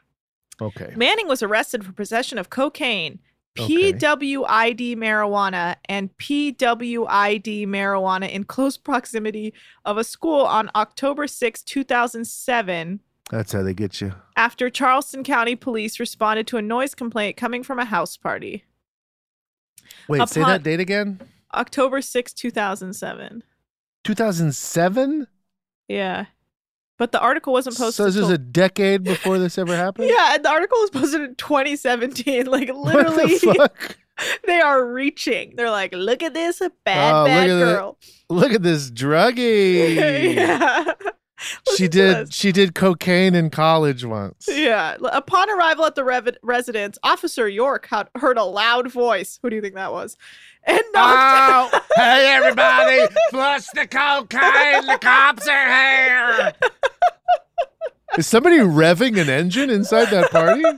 Okay. 0.61 0.93
Manning 0.97 1.27
was 1.29 1.43
arrested 1.43 1.85
for 1.85 1.93
possession 1.93 2.39
of 2.39 2.49
cocaine, 2.49 3.19
Okay. 3.59 3.93
PWID 3.93 4.97
marijuana, 4.97 5.77
and 5.89 6.17
PWID 6.19 7.67
marijuana 7.69 8.29
in 8.29 8.45
close 8.45 8.77
proximity 8.77 9.55
of 9.85 9.97
a 9.97 10.03
school 10.03 10.41
on 10.41 10.71
October 10.75 11.29
6, 11.29 11.63
2007, 11.63 13.01
That's 13.31 13.53
how 13.53 13.63
they 13.63 13.75
get 13.75 14.01
you. 14.01 14.13
after 14.37 14.69
Charleston 14.71 15.23
County 15.23 15.55
police 15.55 16.01
responded 16.01 16.49
to 16.49 16.57
a 16.57 16.63
noise 16.63 16.97
complaint 16.97 17.37
coming 17.37 17.63
from 17.63 17.79
a 17.79 17.85
house 17.85 18.17
party. 18.17 18.65
Wait, 20.09 20.29
say 20.29 20.41
that 20.43 20.65
date 20.65 20.81
again? 20.81 21.21
October 21.55 22.03
6, 22.03 22.33
2007. 22.33 23.45
2007? 24.03 25.27
Yeah. 25.87 26.27
But 26.99 27.11
the 27.13 27.21
article 27.21 27.53
wasn't 27.53 27.77
posted. 27.77 27.95
So 27.95 28.05
this 28.05 28.17
is 28.17 28.31
a 28.31 28.39
decade 28.39 29.03
before 29.03 29.39
this 29.39 29.59
ever 29.59 29.75
happened? 29.77 30.09
Yeah, 30.15 30.35
and 30.35 30.45
the 30.45 30.49
article 30.51 30.79
was 30.81 30.91
posted 30.91 31.23
in 31.23 31.35
2017. 31.35 32.47
Like 32.47 32.69
literally, 32.75 33.37
the 33.39 33.55
fuck? 33.59 33.97
they 34.47 34.61
are 34.61 34.87
reaching. 34.87 35.55
They're 35.57 35.71
like, 35.71 35.93
look 35.93 36.23
at 36.23 36.35
this 36.35 36.61
bad, 36.85 37.13
Oh, 37.15 37.19
look 37.23 37.27
bad 37.27 37.49
that. 37.51 37.59
girl. 37.59 37.99
Look 38.31 38.53
at 38.53 38.63
this 38.63 38.91
druggie. 38.91 40.35
yeah. 40.37 40.93
She 41.77 41.89
did 41.89 42.33
she 42.33 42.53
did 42.53 42.75
cocaine 42.75 43.35
in 43.35 43.51
college 43.51 44.05
once. 44.05 44.47
Yeah. 44.49 44.97
Upon 45.13 45.51
arrival 45.51 45.85
at 45.85 45.95
the 45.95 46.05
rev- 46.05 46.37
residence, 46.43 46.99
Officer 47.03 47.49
York 47.49 47.87
had 47.87 48.09
heard 48.17 48.39
a 48.39 48.45
loud 48.45 48.91
voice. 48.91 49.39
Who 49.43 49.51
do 49.51 49.57
you 49.57 49.63
think 49.63 49.75
that 49.75 49.93
was? 49.93 50.17
And 50.65 50.81
knocked. 50.93 51.75
Oh, 51.75 51.81
hey 51.97 52.35
everybody, 52.35 53.15
flush 53.31 53.67
the 53.75 53.87
cocaine. 53.87 54.87
The 54.87 54.99
cops 55.01 55.47
are 55.47 55.67
here. 55.67 56.53
Is 58.17 58.27
somebody 58.27 58.59
revving 58.59 59.21
an 59.21 59.29
engine 59.29 59.71
inside 59.71 60.07
that 60.07 60.31
party? 60.31 60.63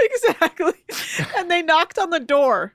exactly. 0.00 0.74
And 1.36 1.50
they 1.50 1.62
knocked 1.62 1.98
on 1.98 2.10
the 2.10 2.20
door. 2.20 2.74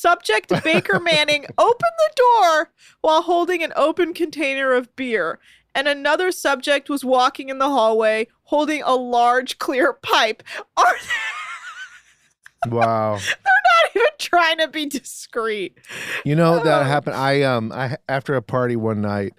Subject 0.00 0.50
Baker 0.64 0.98
Manning 1.12 1.44
opened 1.58 1.92
the 1.98 2.12
door 2.16 2.70
while 3.02 3.20
holding 3.20 3.62
an 3.62 3.72
open 3.76 4.14
container 4.14 4.72
of 4.72 4.94
beer. 4.96 5.38
And 5.74 5.86
another 5.86 6.32
subject 6.32 6.88
was 6.88 7.04
walking 7.04 7.50
in 7.50 7.58
the 7.58 7.68
hallway 7.68 8.28
holding 8.44 8.82
a 8.82 8.94
large 8.94 9.58
clear 9.58 9.92
pipe. 9.92 10.42
Are 10.76 10.84
Wow. 12.66 13.16
they're 13.16 13.34
not 13.44 13.96
even 13.96 14.08
trying 14.18 14.58
to 14.58 14.68
be 14.68 14.86
discreet. 14.86 15.76
You 16.24 16.34
know 16.34 16.60
Oh. 16.60 16.64
that 16.64 16.86
happened. 16.86 17.16
I 17.16 17.42
um 17.42 17.70
I 17.72 17.96
after 18.08 18.34
a 18.34 18.42
party 18.42 18.76
one 18.76 19.00
night, 19.02 19.34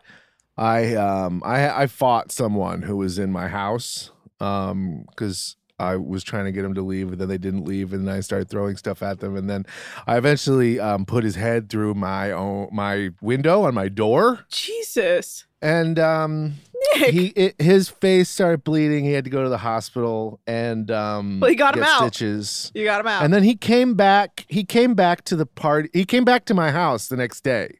I 0.57 0.95
um 0.95 1.41
I 1.45 1.69
I 1.83 1.87
fought 1.87 2.31
someone 2.31 2.83
who 2.83 2.97
was 2.97 3.17
in 3.19 3.31
my 3.31 3.47
house 3.47 4.11
um 4.39 5.05
because 5.09 5.55
I 5.81 5.95
was 5.97 6.23
trying 6.23 6.45
to 6.45 6.51
get 6.51 6.63
him 6.63 6.73
to 6.75 6.81
leave, 6.81 7.11
and 7.11 7.19
then 7.19 7.27
they 7.27 7.37
didn't 7.37 7.65
leave, 7.65 7.91
and 7.93 8.07
then 8.07 8.15
I 8.15 8.19
started 8.21 8.49
throwing 8.49 8.77
stuff 8.77 9.01
at 9.01 9.19
them, 9.19 9.35
and 9.35 9.49
then 9.49 9.65
I 10.07 10.17
eventually 10.17 10.79
um 10.79 11.05
put 11.05 11.23
his 11.23 11.35
head 11.35 11.69
through 11.69 11.95
my 11.95 12.31
own 12.31 12.69
my 12.71 13.09
window 13.21 13.63
on 13.63 13.73
my 13.73 13.87
door, 13.89 14.45
Jesus. 14.49 15.45
and 15.61 15.97
um 15.99 16.53
Nick. 16.95 17.09
he 17.13 17.25
it, 17.27 17.61
his 17.61 17.89
face 17.89 18.29
started 18.29 18.63
bleeding. 18.63 19.05
He 19.05 19.11
had 19.11 19.23
to 19.25 19.29
go 19.29 19.43
to 19.43 19.49
the 19.49 19.59
hospital 19.59 20.39
and 20.47 20.89
um 20.91 21.39
Well, 21.39 21.49
he 21.49 21.55
got 21.55 21.75
him 21.77 21.83
out. 21.83 21.99
stitches. 22.13 22.71
You 22.73 22.83
got 22.85 23.01
him 23.01 23.07
out. 23.07 23.23
And 23.23 23.33
then 23.33 23.43
he 23.43 23.55
came 23.55 23.93
back. 23.95 24.45
He 24.49 24.63
came 24.63 24.93
back 24.95 25.23
to 25.25 25.35
the 25.35 25.45
party. 25.45 25.89
He 25.93 26.05
came 26.05 26.25
back 26.25 26.45
to 26.45 26.53
my 26.53 26.71
house 26.71 27.07
the 27.07 27.17
next 27.17 27.43
day. 27.43 27.77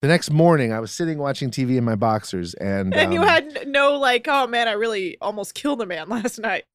The 0.00 0.08
next 0.08 0.30
morning, 0.30 0.72
I 0.72 0.78
was 0.78 0.92
sitting 0.92 1.18
watching 1.18 1.50
TV 1.50 1.76
in 1.76 1.82
my 1.84 1.96
boxers, 1.96 2.54
and 2.54 2.94
and 2.94 3.12
you 3.12 3.20
um, 3.20 3.26
had 3.26 3.66
no 3.66 3.96
like, 3.98 4.26
oh 4.28 4.46
man, 4.46 4.68
I 4.68 4.72
really 4.72 5.16
almost 5.20 5.54
killed 5.54 5.82
a 5.82 5.86
man 5.86 6.08
last 6.16 6.38
night. 6.38 6.66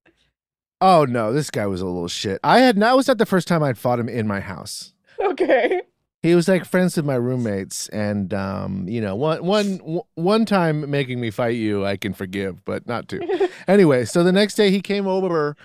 Oh 0.84 1.06
no, 1.06 1.34
this 1.34 1.50
guy 1.50 1.66
was 1.66 1.82
a 1.82 1.86
little 1.86 2.08
shit. 2.08 2.40
I 2.44 2.60
had 2.60 2.78
that 2.78 2.96
was 2.96 3.08
not 3.08 3.18
the 3.18 3.26
first 3.26 3.48
time 3.48 3.64
I'd 3.64 3.78
fought 3.78 4.00
him 4.00 4.10
in 4.10 4.28
my 4.28 4.42
house. 4.42 4.94
Okay. 5.20 5.82
He 6.22 6.36
was 6.36 6.48
like 6.48 6.66
friends 6.66 6.96
with 6.96 7.06
my 7.06 7.16
roommates, 7.16 7.90
and 7.90 8.34
um, 8.34 8.88
you 8.88 9.02
know, 9.02 9.16
one 9.16 9.44
one 9.44 10.02
one 10.16 10.46
time 10.46 10.90
making 10.90 11.20
me 11.20 11.32
fight 11.32 11.56
you, 11.56 11.86
I 11.86 11.98
can 11.98 12.14
forgive, 12.14 12.64
but 12.64 12.88
not 12.88 13.08
two. 13.08 13.22
anyway, 13.68 14.06
so 14.06 14.24
the 14.24 14.32
next 14.32 14.56
day 14.56 14.72
he 14.72 14.82
came 14.82 15.08
over. 15.08 15.56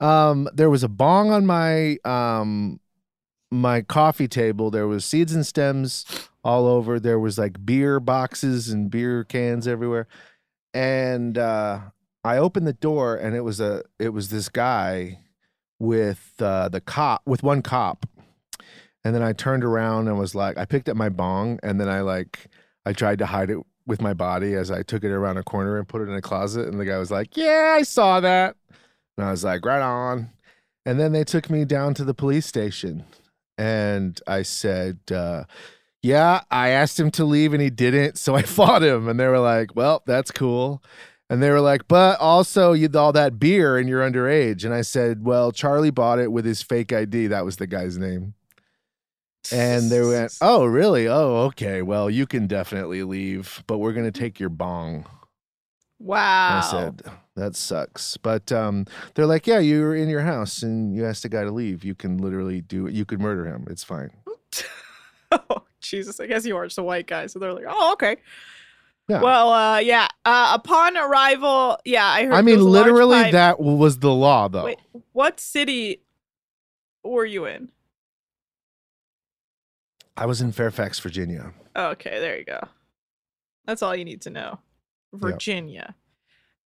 Um, 0.00 0.48
there 0.52 0.70
was 0.70 0.82
a 0.82 0.88
bong 0.88 1.30
on 1.30 1.46
my 1.46 1.96
um 2.04 2.80
my 3.50 3.82
coffee 3.82 4.28
table. 4.28 4.70
There 4.70 4.86
was 4.86 5.04
seeds 5.04 5.34
and 5.34 5.46
stems 5.46 6.04
all 6.42 6.66
over. 6.66 6.98
There 7.00 7.18
was 7.18 7.38
like 7.38 7.64
beer 7.64 8.00
boxes 8.00 8.68
and 8.68 8.90
beer 8.90 9.24
cans 9.24 9.66
everywhere. 9.66 10.06
And 10.74 11.38
uh, 11.38 11.80
I 12.26 12.38
opened 12.38 12.66
the 12.66 12.72
door, 12.72 13.16
and 13.16 13.34
it 13.36 13.42
was 13.42 13.60
a 13.60 13.82
it 13.98 14.10
was 14.10 14.30
this 14.30 14.48
guy 14.48 15.20
with 15.78 16.32
uh, 16.40 16.68
the 16.68 16.80
cop 16.80 17.22
with 17.26 17.42
one 17.42 17.62
cop. 17.62 18.06
And 19.04 19.14
then 19.14 19.22
I 19.22 19.32
turned 19.32 19.62
around 19.62 20.08
and 20.08 20.18
was 20.18 20.34
like, 20.34 20.58
I 20.58 20.64
picked 20.64 20.88
up 20.88 20.96
my 20.96 21.08
bong, 21.08 21.60
and 21.62 21.80
then 21.80 21.88
I 21.88 22.00
like 22.00 22.48
I 22.84 22.92
tried 22.92 23.18
to 23.20 23.26
hide 23.26 23.50
it 23.50 23.58
with 23.86 24.02
my 24.02 24.12
body 24.14 24.54
as 24.54 24.70
I 24.70 24.82
took 24.82 25.04
it 25.04 25.12
around 25.12 25.36
a 25.36 25.44
corner 25.44 25.78
and 25.78 25.86
put 25.88 26.02
it 26.02 26.08
in 26.08 26.14
a 26.14 26.20
closet. 26.22 26.66
And 26.68 26.80
the 26.80 26.84
guy 26.84 26.98
was 26.98 27.10
like, 27.10 27.36
Yeah, 27.36 27.74
I 27.78 27.82
saw 27.82 28.18
that. 28.20 28.56
And 29.16 29.26
I 29.26 29.30
was 29.30 29.44
like, 29.44 29.64
Right 29.64 29.80
on. 29.82 30.30
And 30.84 30.98
then 30.98 31.12
they 31.12 31.24
took 31.24 31.48
me 31.50 31.64
down 31.64 31.94
to 31.94 32.04
the 32.04 32.14
police 32.14 32.46
station. 32.46 33.04
and 33.58 34.20
I 34.26 34.42
said, 34.42 34.98
uh, 35.10 35.44
"Yeah, 36.02 36.42
I 36.50 36.68
asked 36.70 37.00
him 37.00 37.10
to 37.12 37.24
leave 37.24 37.52
and 37.54 37.62
he 37.62 37.70
didn't, 37.70 38.18
so 38.18 38.34
I 38.34 38.42
fought 38.56 38.82
him." 38.82 39.08
And 39.08 39.18
they 39.18 39.26
were 39.26 39.38
like, 39.40 39.74
"Well, 39.76 40.02
that's 40.06 40.30
cool." 40.30 40.82
And 41.28 41.42
they 41.42 41.50
were 41.50 41.60
like, 41.60 41.88
"But 41.88 42.20
also, 42.20 42.72
you 42.72 42.88
all 42.94 43.12
that 43.12 43.38
beer 43.38 43.76
and 43.76 43.88
you're 43.88 44.08
underage." 44.08 44.64
And 44.64 44.72
I 44.72 44.82
said, 44.82 45.24
"Well, 45.24 45.50
Charlie 45.52 45.90
bought 45.90 46.18
it 46.18 46.30
with 46.30 46.44
his 46.44 46.62
fake 46.62 46.92
ID. 46.92 47.28
That 47.28 47.44
was 47.44 47.56
the 47.56 47.66
guy's 47.66 47.98
name." 47.98 48.34
And 49.52 49.90
they 49.90 50.02
went, 50.02 50.36
"Oh, 50.40 50.64
really? 50.64 51.08
Oh, 51.08 51.46
okay. 51.46 51.82
Well, 51.82 52.08
you 52.08 52.26
can 52.26 52.46
definitely 52.46 53.02
leave, 53.02 53.64
but 53.66 53.78
we're 53.78 53.92
gonna 53.92 54.12
take 54.12 54.38
your 54.38 54.50
bong." 54.50 55.06
Wow. 55.98 56.58
I 56.58 56.70
said, 56.70 57.02
that 57.36 57.54
sucks. 57.54 58.16
But 58.16 58.50
um, 58.50 58.86
they're 59.14 59.26
like, 59.26 59.46
yeah, 59.46 59.58
you 59.58 59.80
were 59.82 59.94
in 59.94 60.08
your 60.08 60.22
house 60.22 60.62
and 60.62 60.94
you 60.94 61.06
asked 61.06 61.24
a 61.24 61.28
guy 61.28 61.44
to 61.44 61.50
leave. 61.50 61.84
You 61.84 61.94
can 61.94 62.18
literally 62.18 62.60
do 62.60 62.86
it. 62.86 62.94
You 62.94 63.04
could 63.04 63.20
murder 63.20 63.46
him. 63.46 63.66
It's 63.70 63.84
fine. 63.84 64.10
oh, 65.32 65.62
Jesus. 65.80 66.18
I 66.18 66.26
guess 66.26 66.44
you 66.44 66.56
are 66.56 66.66
just 66.66 66.78
a 66.78 66.82
white 66.82 67.06
guy. 67.06 67.26
So 67.26 67.38
they're 67.38 67.52
like, 67.52 67.66
oh, 67.68 67.92
okay. 67.92 68.16
Yeah. 69.08 69.22
Well, 69.22 69.52
uh, 69.52 69.78
yeah. 69.78 70.08
Uh, 70.24 70.52
upon 70.54 70.96
arrival, 70.96 71.78
yeah, 71.84 72.06
I 72.06 72.24
heard. 72.24 72.34
I 72.34 72.42
mean, 72.42 72.56
was 72.56 72.66
a 72.66 72.68
large 72.68 72.86
literally, 72.86 73.30
that 73.30 73.60
was 73.60 73.98
the 73.98 74.12
law, 74.12 74.48
though. 74.48 74.64
Wait, 74.64 74.78
what 75.12 75.38
city 75.38 76.02
were 77.04 77.24
you 77.24 77.44
in? 77.46 77.68
I 80.16 80.26
was 80.26 80.40
in 80.40 80.50
Fairfax, 80.50 80.98
Virginia. 80.98 81.52
Okay, 81.76 82.18
there 82.18 82.38
you 82.38 82.44
go. 82.44 82.60
That's 83.66 83.82
all 83.82 83.94
you 83.94 84.04
need 84.04 84.22
to 84.22 84.30
know. 84.30 84.58
Virginia. 85.12 85.94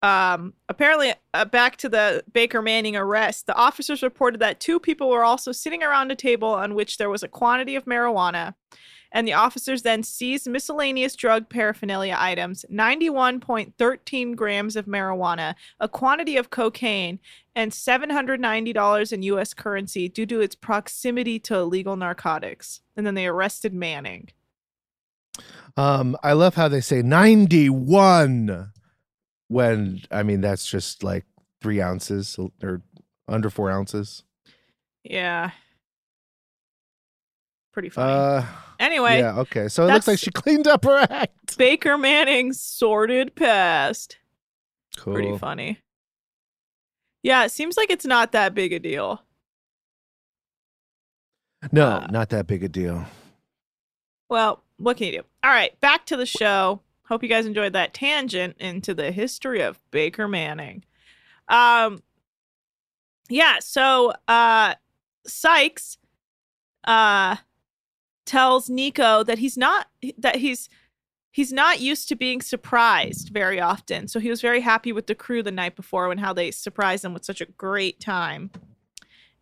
Um, 0.01 0.53
apparently, 0.67 1.13
uh, 1.34 1.45
back 1.45 1.77
to 1.77 1.89
the 1.89 2.23
Baker 2.31 2.61
Manning 2.61 2.95
arrest, 2.95 3.45
the 3.45 3.55
officers 3.55 4.03
reported 4.03 4.39
that 4.41 4.59
two 4.59 4.79
people 4.79 5.09
were 5.09 5.23
also 5.23 5.51
sitting 5.51 5.81
around 5.81 6.11
a 6.11 6.15
table 6.15 6.49
on 6.49 6.75
which 6.75 6.97
there 6.97 7.09
was 7.09 7.23
a 7.23 7.27
quantity 7.27 7.75
of 7.75 7.86
marijuana. 7.86 8.53
And 9.14 9.28
the 9.28 9.34
officers 9.34 9.84
then 9.84 10.01
seized 10.01 10.49
miscellaneous 10.49 11.16
drug 11.16 11.47
paraphernalia 11.47 12.16
items 12.18 12.66
91.13 12.72 14.36
grams 14.36 14.76
of 14.76 14.86
marijuana, 14.86 15.53
a 15.80 15.88
quantity 15.88 16.36
of 16.36 16.49
cocaine, 16.49 17.20
and 17.55 17.72
$790 17.72 19.14
in 19.14 19.24
US 19.24 19.53
currency 19.53 20.09
due 20.09 20.26
to 20.26 20.41
its 20.41 20.55
proximity 20.55 21.39
to 21.41 21.55
illegal 21.55 21.95
narcotics. 21.95 22.82
And 22.97 23.05
then 23.05 23.14
they 23.14 23.28
arrested 23.28 23.74
Manning. 23.74 24.30
Um, 25.78 26.18
I 26.24 26.34
love 26.34 26.55
how 26.55 26.68
they 26.68 26.82
say 26.82 27.01
91 27.01 28.72
when, 29.47 30.01
I 30.11 30.24
mean, 30.24 30.41
that's 30.41 30.66
just 30.66 31.03
like 31.03 31.26
three 31.61 31.82
ounces 31.82 32.38
or 32.61 32.82
under 33.28 33.49
four 33.49 33.72
ounces. 33.72 34.24
Yeah. 35.03 35.51
Pretty 37.72 37.89
funny. 37.89 38.11
Uh, 38.11 38.45
anyway, 38.84 39.19
yeah, 39.19 39.38
okay. 39.39 39.67
So 39.67 39.88
it 39.88 39.93
looks 39.93 40.07
like 40.07 40.19
she 40.19 40.31
cleaned 40.31 40.67
up 40.67 40.84
her 40.86 41.07
act. 41.09 41.57
Baker 41.57 41.97
Manning's 41.97 42.59
sordid 42.61 43.36
past. 43.36 44.17
Cool. 44.97 45.13
Pretty 45.13 45.38
funny. 45.38 45.79
Yeah, 47.23 47.45
it 47.45 47.51
seems 47.51 47.77
like 47.77 47.89
it's 47.89 48.05
not 48.05 48.31
that 48.34 48.53
big 48.53 48.73
a 48.73 48.79
deal. 48.79 49.23
No, 51.71 51.88
Uh, 51.88 52.07
not 52.11 52.29
that 52.29 52.47
big 52.47 52.63
a 52.63 52.69
deal. 52.69 53.05
Well, 54.29 54.63
what 54.77 54.97
can 54.97 55.07
you 55.07 55.13
do? 55.13 55.21
All 55.43 55.51
right, 55.51 55.79
back 55.79 56.05
to 56.07 56.17
the 56.17 56.25
show. 56.25 56.81
Hope 57.07 57.23
you 57.23 57.29
guys 57.29 57.45
enjoyed 57.45 57.73
that 57.73 57.93
tangent 57.93 58.55
into 58.59 58.93
the 58.93 59.11
history 59.11 59.61
of 59.61 59.79
Baker 59.91 60.27
Manning. 60.27 60.84
Um 61.47 62.01
yeah, 63.29 63.59
so 63.59 64.13
uh 64.27 64.75
Sykes 65.25 65.97
uh 66.86 67.38
tells 68.26 68.69
Nico 68.69 69.24
that 69.24 69.39
he's 69.39 69.57
not 69.57 69.88
that 70.17 70.38
he's 70.38 70.69
he's 71.32 71.51
not 71.51 71.82
used 71.82 72.07
to 72.09 72.15
being 72.15 72.41
surprised 72.41 73.30
very 73.30 73.59
often. 73.59 74.07
So 74.07 74.19
he 74.19 74.30
was 74.30 74.41
very 74.41 74.61
happy 74.61 74.91
with 74.91 75.07
the 75.07 75.15
crew 75.15 75.43
the 75.43 75.51
night 75.51 75.76
before 75.76 76.09
and 76.11 76.19
how 76.19 76.32
they 76.34 76.51
surprised 76.51 77.03
him 77.03 77.13
with 77.13 77.26
such 77.26 77.41
a 77.41 77.45
great 77.45 77.99
time. 77.99 78.51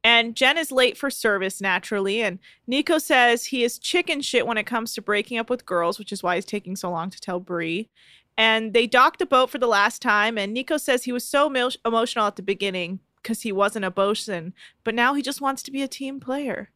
And 0.03 0.35
Jen 0.35 0.57
is 0.57 0.71
late 0.71 0.97
for 0.97 1.11
service 1.11 1.61
naturally, 1.61 2.23
and 2.23 2.39
Nico 2.65 2.97
says 2.97 3.45
he 3.45 3.63
is 3.63 3.77
chicken 3.77 4.21
shit 4.21 4.47
when 4.47 4.57
it 4.57 4.65
comes 4.65 4.95
to 4.95 5.01
breaking 5.01 5.37
up 5.37 5.49
with 5.49 5.65
girls, 5.65 5.99
which 5.99 6.11
is 6.11 6.23
why 6.23 6.35
he's 6.35 6.45
taking 6.45 6.75
so 6.75 6.89
long 6.89 7.11
to 7.11 7.21
tell 7.21 7.39
Bree. 7.39 7.89
And 8.35 8.73
they 8.73 8.87
docked 8.87 9.21
a 9.21 9.27
boat 9.27 9.51
for 9.51 9.59
the 9.59 9.67
last 9.67 10.01
time, 10.01 10.39
and 10.39 10.53
Nico 10.53 10.77
says 10.77 11.03
he 11.03 11.11
was 11.11 11.27
so 11.27 11.47
emo- 11.47 11.69
emotional 11.85 12.25
at 12.25 12.35
the 12.35 12.41
beginning 12.41 12.99
because 13.17 13.43
he 13.43 13.51
wasn't 13.51 13.85
a 13.85 13.91
bosun, 13.91 14.55
but 14.83 14.95
now 14.95 15.13
he 15.13 15.21
just 15.21 15.41
wants 15.41 15.61
to 15.63 15.71
be 15.71 15.83
a 15.83 15.87
team 15.87 16.19
player. 16.19 16.71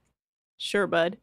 Sure, 0.58 0.86
bud. 0.86 1.18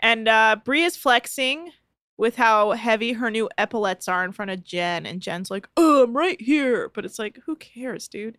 And 0.00 0.28
uh, 0.28 0.56
Bree 0.64 0.82
is 0.82 0.96
flexing 0.96 1.72
with 2.16 2.36
how 2.36 2.72
heavy 2.72 3.14
her 3.14 3.30
new 3.30 3.48
epaulets 3.56 4.08
are 4.08 4.24
in 4.24 4.32
front 4.32 4.50
of 4.50 4.64
Jen, 4.64 5.06
and 5.06 5.20
Jen's 5.20 5.50
like, 5.50 5.68
"Oh, 5.76 6.04
I'm 6.04 6.16
right 6.16 6.40
here," 6.40 6.90
but 6.90 7.04
it's 7.04 7.18
like, 7.18 7.38
who 7.46 7.56
cares, 7.56 8.08
dude? 8.08 8.36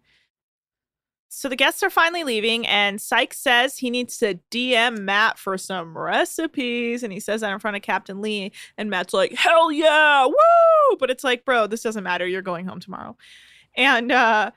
So 1.33 1.47
the 1.47 1.55
guests 1.55 1.81
are 1.81 1.89
finally 1.89 2.25
leaving, 2.25 2.67
and 2.67 2.99
Sykes 2.99 3.37
says 3.37 3.77
he 3.77 3.89
needs 3.89 4.17
to 4.17 4.37
DM 4.51 4.99
Matt 4.99 5.39
for 5.39 5.57
some 5.57 5.97
recipes. 5.97 7.03
And 7.03 7.13
he 7.13 7.21
says 7.21 7.39
that 7.39 7.53
in 7.53 7.59
front 7.59 7.77
of 7.77 7.83
Captain 7.83 8.21
Lee. 8.21 8.51
And 8.77 8.89
Matt's 8.89 9.13
like, 9.13 9.33
hell 9.35 9.71
yeah, 9.71 10.25
woo! 10.25 10.97
But 10.99 11.09
it's 11.09 11.23
like, 11.23 11.45
bro, 11.45 11.67
this 11.67 11.83
doesn't 11.83 12.03
matter. 12.03 12.27
You're 12.27 12.41
going 12.41 12.65
home 12.65 12.81
tomorrow. 12.81 13.15
And 13.77 14.11
uh, 14.11 14.51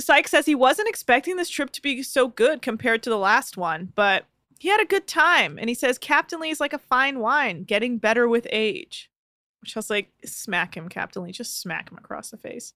Sykes 0.00 0.30
says 0.30 0.46
he 0.46 0.54
wasn't 0.54 0.88
expecting 0.88 1.34
this 1.36 1.50
trip 1.50 1.70
to 1.72 1.82
be 1.82 2.04
so 2.04 2.28
good 2.28 2.62
compared 2.62 3.02
to 3.02 3.10
the 3.10 3.18
last 3.18 3.56
one, 3.56 3.92
but 3.96 4.26
he 4.58 4.68
had 4.68 4.80
a 4.80 4.86
good 4.86 5.06
time. 5.06 5.58
And 5.58 5.68
he 5.68 5.74
says 5.74 5.98
Captain 5.98 6.40
Lee 6.40 6.50
is 6.50 6.60
like 6.60 6.72
a 6.72 6.78
fine 6.78 7.18
wine, 7.20 7.64
getting 7.64 7.98
better 7.98 8.28
with 8.28 8.46
age. 8.50 9.10
Which 9.60 9.76
I 9.76 9.80
was 9.80 9.90
like, 9.90 10.12
smack 10.24 10.76
him, 10.76 10.88
Captain 10.88 11.22
Lee. 11.22 11.32
Just 11.32 11.60
smack 11.60 11.90
him 11.90 11.98
across 11.98 12.30
the 12.30 12.36
face. 12.36 12.72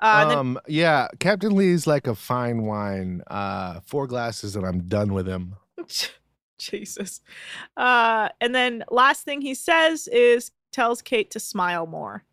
Uh, 0.00 0.28
then- 0.28 0.38
um, 0.38 0.60
yeah, 0.66 1.08
Captain 1.18 1.54
Lee's 1.54 1.86
like 1.86 2.06
a 2.06 2.14
fine 2.14 2.62
wine. 2.64 3.22
Uh, 3.26 3.80
four 3.86 4.06
glasses 4.06 4.54
and 4.56 4.66
I'm 4.66 4.82
done 4.88 5.12
with 5.12 5.26
him. 5.26 5.56
Jesus. 6.58 7.20
Uh, 7.76 8.28
and 8.40 8.54
then 8.54 8.84
last 8.90 9.24
thing 9.24 9.40
he 9.40 9.54
says 9.54 10.08
is 10.08 10.50
tells 10.72 11.02
Kate 11.02 11.30
to 11.32 11.40
smile 11.40 11.86
more. 11.86 12.24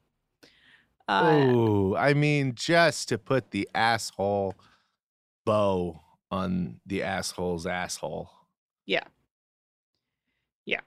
Uh, 1.08 1.52
Ooh, 1.54 1.96
I 1.96 2.14
mean, 2.16 2.54
just 2.56 3.10
to 3.10 3.18
put 3.18 3.52
the 3.52 3.70
asshole 3.76 4.56
bow 5.46 6.02
on 6.32 6.80
the 6.86 7.04
asshole's 7.04 7.68
asshole. 7.68 8.32
Yeah. 8.86 9.04
Yeah. 10.66 10.82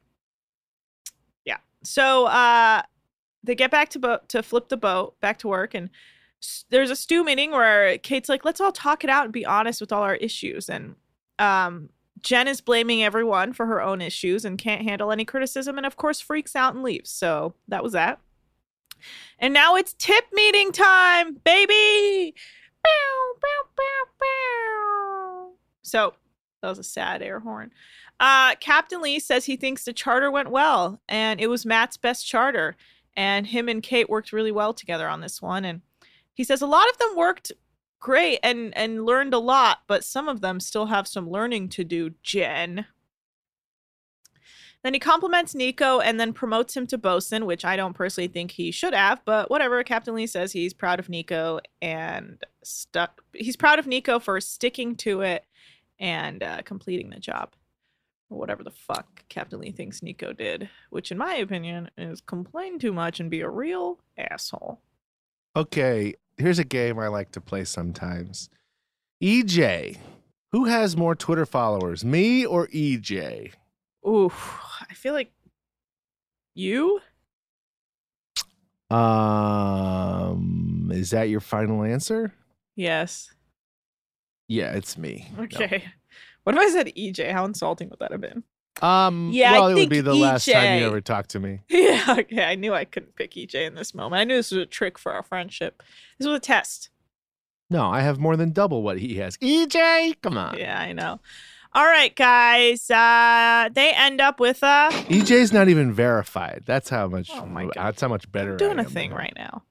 Yeah. 1.45 1.59
So 1.83 2.27
uh 2.27 2.83
they 3.45 3.55
get 3.55 3.71
back 3.71 3.89
to 3.91 3.99
boat 3.99 4.29
to 4.31 4.43
flip 4.43 4.69
the 4.69 4.77
boat 4.77 5.19
back 5.21 5.39
to 5.39 5.49
work 5.49 5.75
and 5.75 5.91
there's 6.71 6.91
a 6.91 6.97
stew 6.97 7.25
meeting 7.25 7.51
where 7.51 7.99
Kate's 7.99 8.29
like, 8.29 8.45
let's 8.45 8.61
all 8.61 8.71
talk 8.71 9.03
it 9.03 9.11
out 9.11 9.25
and 9.25 9.33
be 9.33 9.45
honest 9.45 9.81
with 9.81 9.93
all 9.93 10.03
our 10.03 10.17
issues. 10.17 10.69
And 10.69 10.97
um 11.39 11.91
Jen 12.21 12.49
is 12.49 12.61
blaming 12.61 13.03
everyone 13.03 13.53
for 13.53 13.67
her 13.67 13.81
own 13.81 14.01
issues 14.01 14.45
and 14.45 14.59
can't 14.59 14.83
handle 14.83 15.13
any 15.13 15.25
criticism 15.25 15.77
and 15.77 15.87
of 15.87 15.97
course 15.97 16.21
freaks 16.21 16.57
out 16.57 16.75
and 16.75 16.83
leaves. 16.83 17.11
So 17.11 17.55
that 17.69 17.83
was 17.83 17.93
that. 17.93 18.21
And 19.39 19.55
now 19.55 19.77
it's 19.77 19.93
tip 19.95 20.25
meeting 20.33 20.73
time, 20.73 21.37
baby. 21.45 22.35
Bow, 22.83 23.35
bow, 23.41 24.05
bow. 24.21 25.53
So 25.83 26.15
that 26.63 26.69
was 26.69 26.79
a 26.79 26.85
sad 26.85 27.23
air 27.23 27.41
horn. 27.41 27.73
Uh, 28.21 28.55
Captain 28.57 29.01
Lee 29.01 29.21
says 29.21 29.45
he 29.45 29.57
thinks 29.57 29.85
the 29.85 29.93
charter 29.93 30.31
went 30.31 30.51
well 30.51 31.01
and 31.09 31.41
it 31.41 31.49
was 31.49 31.65
Matt's 31.65 31.97
best 31.97 32.27
charter. 32.27 32.77
And 33.17 33.49
him 33.49 33.69
and 33.69 33.83
Kate 33.83 34.09
worked 34.09 34.33
really 34.33 34.53
well 34.53 34.73
together 34.73 35.09
on 35.09 35.21
this 35.21 35.43
one. 35.43 35.65
And 35.65 35.83
he 36.35 36.45
says 36.45 36.63
a 36.63 36.67
lot 36.67 36.89
of 36.89 36.99
them 36.99 37.17
worked 37.17 37.53
great 38.01 38.39
and 38.43 38.77
and 38.77 39.05
learned 39.05 39.35
a 39.35 39.39
lot, 39.39 39.79
but 39.87 40.05
some 40.05 40.29
of 40.29 40.41
them 40.41 40.61
still 40.61 40.87
have 40.87 41.09
some 41.09 41.29
learning 41.29 41.69
to 41.71 41.85
do, 41.85 42.15
Jen. 42.23 42.87
Then 44.85 44.95
he 44.95 45.01
compliments 45.01 45.57
Nico 45.57 45.99
and 45.99 46.21
then 46.21 46.33
promotes 46.33 46.77
him 46.77 46.87
to 46.87 46.99
bosun, 46.99 47.47
which 47.47 47.65
I 47.65 47.75
don't 47.75 47.95
personally 47.95 48.29
think 48.29 48.53
he 48.53 48.71
should 48.71 48.95
have, 48.95 49.21
but 49.25 49.51
whatever. 49.51 49.83
Captain 49.83 50.15
Lee 50.15 50.29
says 50.29 50.53
he's 50.53 50.73
proud 50.73 51.01
of 51.01 51.09
Nico 51.09 51.59
and 51.83 52.43
stuck. 52.63 53.23
He's 53.35 53.57
proud 53.57 53.81
of 53.81 53.89
Nico 53.89 54.21
for 54.21 54.41
sticking 54.41 54.95
to 54.97 55.23
it 55.23 55.45
and 55.99 56.43
uh, 56.43 56.63
completing 56.63 57.11
the 57.11 57.19
job. 57.19 57.53
Or 58.31 58.39
whatever 58.39 58.63
the 58.63 58.71
fuck 58.71 59.25
Captain 59.29 59.61
Lee 59.61 59.73
thinks 59.73 60.03
Nico 60.03 60.33
did, 60.35 60.69
which 60.91 61.11
in 61.11 61.19
my 61.19 61.37
opinion 61.37 61.91
is 61.97 62.21
complain 62.21 62.79
too 62.79 62.93
much 62.93 63.21
and 63.21 63.31
be 63.31 63.41
a 63.41 63.49
real 63.49 63.99
asshole. 64.19 64.81
Okay, 65.57 66.15
here's 66.37 66.59
a 66.59 66.65
game 66.65 66.99
I 66.99 67.09
like 67.09 67.33
to 67.33 67.41
play 67.41 67.65
sometimes. 67.65 68.51
EJ, 69.23 69.97
who 70.53 70.67
has 70.67 70.97
more 70.97 71.15
Twitter 71.15 71.47
followers, 71.47 72.05
me 72.05 72.45
or 72.45 72.69
EJ? 72.69 73.53
Ooh, 74.07 74.31
I 74.89 74.95
feel 74.95 75.15
like 75.15 75.33
you. 76.55 77.01
Um, 78.91 80.91
is 80.93 81.11
that 81.11 81.29
your 81.29 81.41
final 81.41 81.83
answer? 81.83 82.35
Yes. 82.77 83.33
Yeah, 84.49 84.73
it's 84.73 84.97
me. 84.99 85.29
No. 85.37 85.45
Okay. 85.45 85.85
What 86.45 86.57
if 86.57 86.61
I 86.63 86.71
said 86.71 86.87
EJ? 86.97 87.31
How 87.33 87.45
insulting 87.45 87.91
would 87.91 87.99
that 88.01 88.11
have 88.13 88.21
been? 88.23 88.43
Um, 88.81 89.31
Yeah, 89.33 89.51
I 89.53 89.59
well, 89.59 89.69
it 89.69 89.75
would 89.75 89.89
be 89.91 90.01
the 90.01 90.15
last 90.15 90.49
time 90.49 90.79
you 90.79 90.87
ever 90.87 91.01
talked 91.01 91.31
to 91.31 91.41
me. 91.41 91.61
Yeah, 91.69 92.17
okay. 92.21 92.45
I 92.45 92.55
knew 92.55 92.73
I 92.73 92.85
couldn't 92.85 93.15
pick 93.17 93.33
EJ 93.35 93.67
in 93.67 93.75
this 93.75 93.95
moment. 93.95 94.21
I 94.21 94.25
knew 94.25 94.37
this 94.37 94.51
was 94.53 94.63
a 94.63 94.67
trick 94.67 94.99
for 94.99 95.13
our 95.13 95.23
friendship. 95.23 95.83
This 96.19 96.27
was 96.27 96.37
a 96.37 96.41
test. 96.41 96.89
No, 97.71 97.87
I 97.91 98.01
have 98.01 98.19
more 98.19 98.37
than 98.37 98.53
double 98.53 98.83
what 98.83 98.99
he 98.99 99.17
has. 99.17 99.37
EJ, 99.39 100.15
come 100.23 100.39
on. 100.39 100.57
Yeah, 100.59 100.79
I 100.81 100.93
know. 100.93 101.21
All 101.75 101.85
right, 101.85 102.15
guys. 102.17 102.91
Uh, 102.91 103.69
they 103.71 103.91
end 103.93 104.23
up 104.23 104.41
with 104.41 104.63
a. 104.63 104.89
EJ's 105.11 105.53
not 105.53 105.69
even 105.69 105.93
verified. 105.93 106.63
That's 106.65 106.89
how 106.89 107.09
much. 107.09 107.29
Oh 107.35 107.45
my 107.45 107.65
God. 107.65 107.73
That's 107.77 108.01
how 108.01 108.09
much 108.09 108.31
better. 108.33 108.53
I'm 108.53 108.57
doing 108.57 108.79
I 108.79 108.85
a 108.85 108.87
thing 108.87 109.13
right 109.13 109.35
now. 109.37 109.65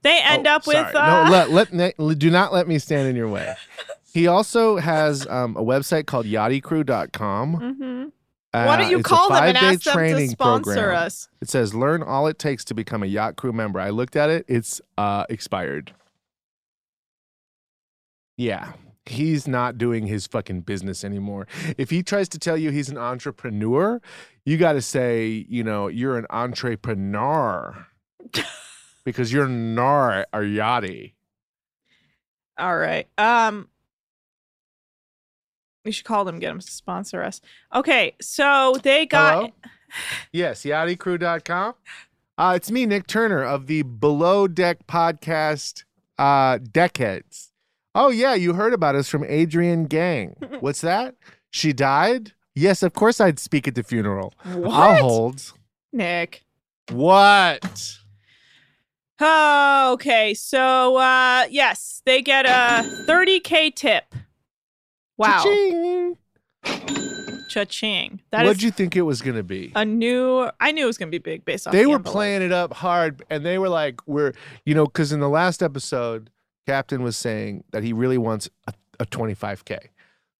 They 0.00 0.20
end 0.22 0.46
Oh, 0.46 0.52
up 0.52 0.66
with. 0.66 0.76
sorry. 0.76 0.94
Uh, 0.94 1.24
no. 1.24 1.30
Let, 1.30 1.50
let 1.50 1.72
ne- 1.72 2.14
do 2.14 2.30
not 2.30 2.52
let 2.54 2.66
me 2.66 2.78
stand 2.78 3.08
in 3.08 3.16
your 3.16 3.28
way. 3.28 3.54
He 4.14 4.28
also 4.28 4.76
has 4.76 5.26
um, 5.26 5.56
a 5.56 5.62
website 5.62 6.06
called 6.06 6.24
YachtyCrew.com. 6.24 7.56
mhm. 7.56 8.12
Uh, 8.52 8.66
Why 8.66 8.76
don't 8.76 8.88
you 8.88 9.02
call 9.02 9.30
them 9.30 9.42
and 9.42 9.56
ask 9.56 9.82
them 9.82 9.96
to 9.96 10.28
sponsor 10.28 10.74
program. 10.74 10.96
us? 10.96 11.28
It 11.40 11.50
says 11.50 11.74
learn 11.74 12.04
all 12.04 12.28
it 12.28 12.38
takes 12.38 12.64
to 12.66 12.74
become 12.74 13.02
a 13.02 13.06
yacht 13.06 13.34
crew 13.34 13.52
member. 13.52 13.80
I 13.80 13.90
looked 13.90 14.14
at 14.14 14.30
it; 14.30 14.44
it's 14.46 14.80
uh, 14.96 15.24
expired. 15.28 15.92
Yeah, 18.36 18.74
he's 19.06 19.48
not 19.48 19.76
doing 19.76 20.06
his 20.06 20.28
fucking 20.28 20.60
business 20.60 21.02
anymore. 21.02 21.48
If 21.76 21.90
he 21.90 22.04
tries 22.04 22.28
to 22.28 22.38
tell 22.38 22.56
you 22.56 22.70
he's 22.70 22.88
an 22.88 22.96
entrepreneur, 22.98 24.00
you 24.44 24.56
got 24.56 24.74
to 24.74 24.82
say, 24.82 25.44
you 25.48 25.64
know, 25.64 25.88
you're 25.88 26.16
an 26.16 26.26
entrepreneur 26.30 27.88
because 29.04 29.32
you're 29.32 29.48
nar 29.48 30.26
or 30.32 30.42
yachty. 30.42 31.14
All 32.56 32.76
right. 32.76 33.08
Um 33.18 33.68
we 35.84 35.90
should 35.92 36.04
call 36.04 36.24
them, 36.24 36.38
get 36.38 36.48
them 36.48 36.60
to 36.60 36.70
sponsor 36.70 37.22
us. 37.22 37.40
Okay, 37.74 38.14
so 38.20 38.76
they 38.82 39.06
got 39.06 39.34
Hello? 39.34 39.52
Yes, 40.32 40.62
yachtycrew.com. 40.64 41.74
Uh, 42.36 42.52
it's 42.56 42.70
me, 42.70 42.84
Nick 42.86 43.06
Turner 43.06 43.42
of 43.44 43.66
the 43.66 43.82
Below 43.82 44.48
Deck 44.48 44.86
podcast, 44.88 45.84
uh, 46.18 46.58
Deckheads. 46.58 47.50
Oh, 47.94 48.08
yeah, 48.08 48.34
you 48.34 48.54
heard 48.54 48.72
about 48.72 48.96
us 48.96 49.08
from 49.08 49.22
Adrienne 49.24 49.84
Gang. 49.84 50.34
What's 50.60 50.80
that? 50.80 51.14
She 51.50 51.72
died? 51.72 52.32
Yes, 52.56 52.82
of 52.82 52.92
course 52.92 53.20
I'd 53.20 53.38
speak 53.38 53.68
at 53.68 53.76
the 53.76 53.84
funeral. 53.84 54.32
What? 54.42 54.72
I'll 54.72 55.02
hold. 55.08 55.52
Nick. 55.92 56.44
What? 56.90 57.96
Oh, 59.20 59.92
okay. 59.94 60.34
So 60.34 60.96
uh 60.96 61.44
yes, 61.50 62.02
they 62.04 62.20
get 62.20 62.46
a 62.46 62.84
30k 63.06 63.74
tip. 63.74 64.14
Wow. 65.16 65.42
Cha-ching. 65.42 66.16
Cha-ching. 67.50 68.20
That 68.30 68.42
is 68.42 68.48
What'd 68.48 68.62
you 68.62 68.70
think 68.70 68.96
it 68.96 69.02
was 69.02 69.22
going 69.22 69.36
to 69.36 69.42
be? 69.42 69.70
a 69.74 69.84
new 69.84 70.48
I 70.60 70.72
knew 70.72 70.84
it 70.84 70.86
was 70.86 70.98
gonna 70.98 71.10
be 71.10 71.18
big 71.18 71.44
based 71.44 71.66
off 71.66 71.72
they 71.72 71.82
the 71.82 71.88
were 71.90 71.96
envelope. 71.96 72.12
playing 72.12 72.42
it 72.42 72.52
up 72.52 72.72
hard 72.74 73.22
and 73.30 73.44
they 73.44 73.58
were 73.58 73.68
like 73.68 74.00
we're 74.06 74.32
you 74.64 74.74
know 74.74 74.86
because 74.86 75.12
in 75.12 75.20
the 75.20 75.28
last 75.28 75.62
episode 75.62 76.30
captain 76.66 77.02
was 77.02 77.16
saying 77.16 77.62
that 77.70 77.82
he 77.84 77.92
really 77.92 78.18
wants 78.18 78.48
a, 78.66 78.72
a 78.98 79.06
25k 79.06 79.78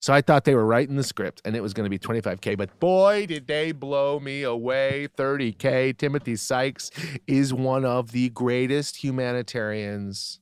so 0.01 0.13
i 0.13 0.21
thought 0.21 0.45
they 0.45 0.55
were 0.55 0.65
writing 0.67 0.97
the 0.97 1.05
script 1.05 1.41
and 1.45 1.55
it 1.55 1.61
was 1.63 1.73
going 1.75 1.85
to 1.85 1.91
be 1.91 1.99
25k 1.99 2.57
but 2.57 2.79
boy 2.81 3.27
did 3.27 3.47
they 3.47 3.71
blow 3.73 4.19
me 4.19 4.43
away 4.43 5.07
30k 5.17 5.97
timothy 5.97 6.35
sykes 6.37 6.91
is 7.27 7.53
one 7.55 7.85
of 7.85 8.11
the 8.13 8.31
greatest 8.31 8.97
humanitarians 9.05 10.41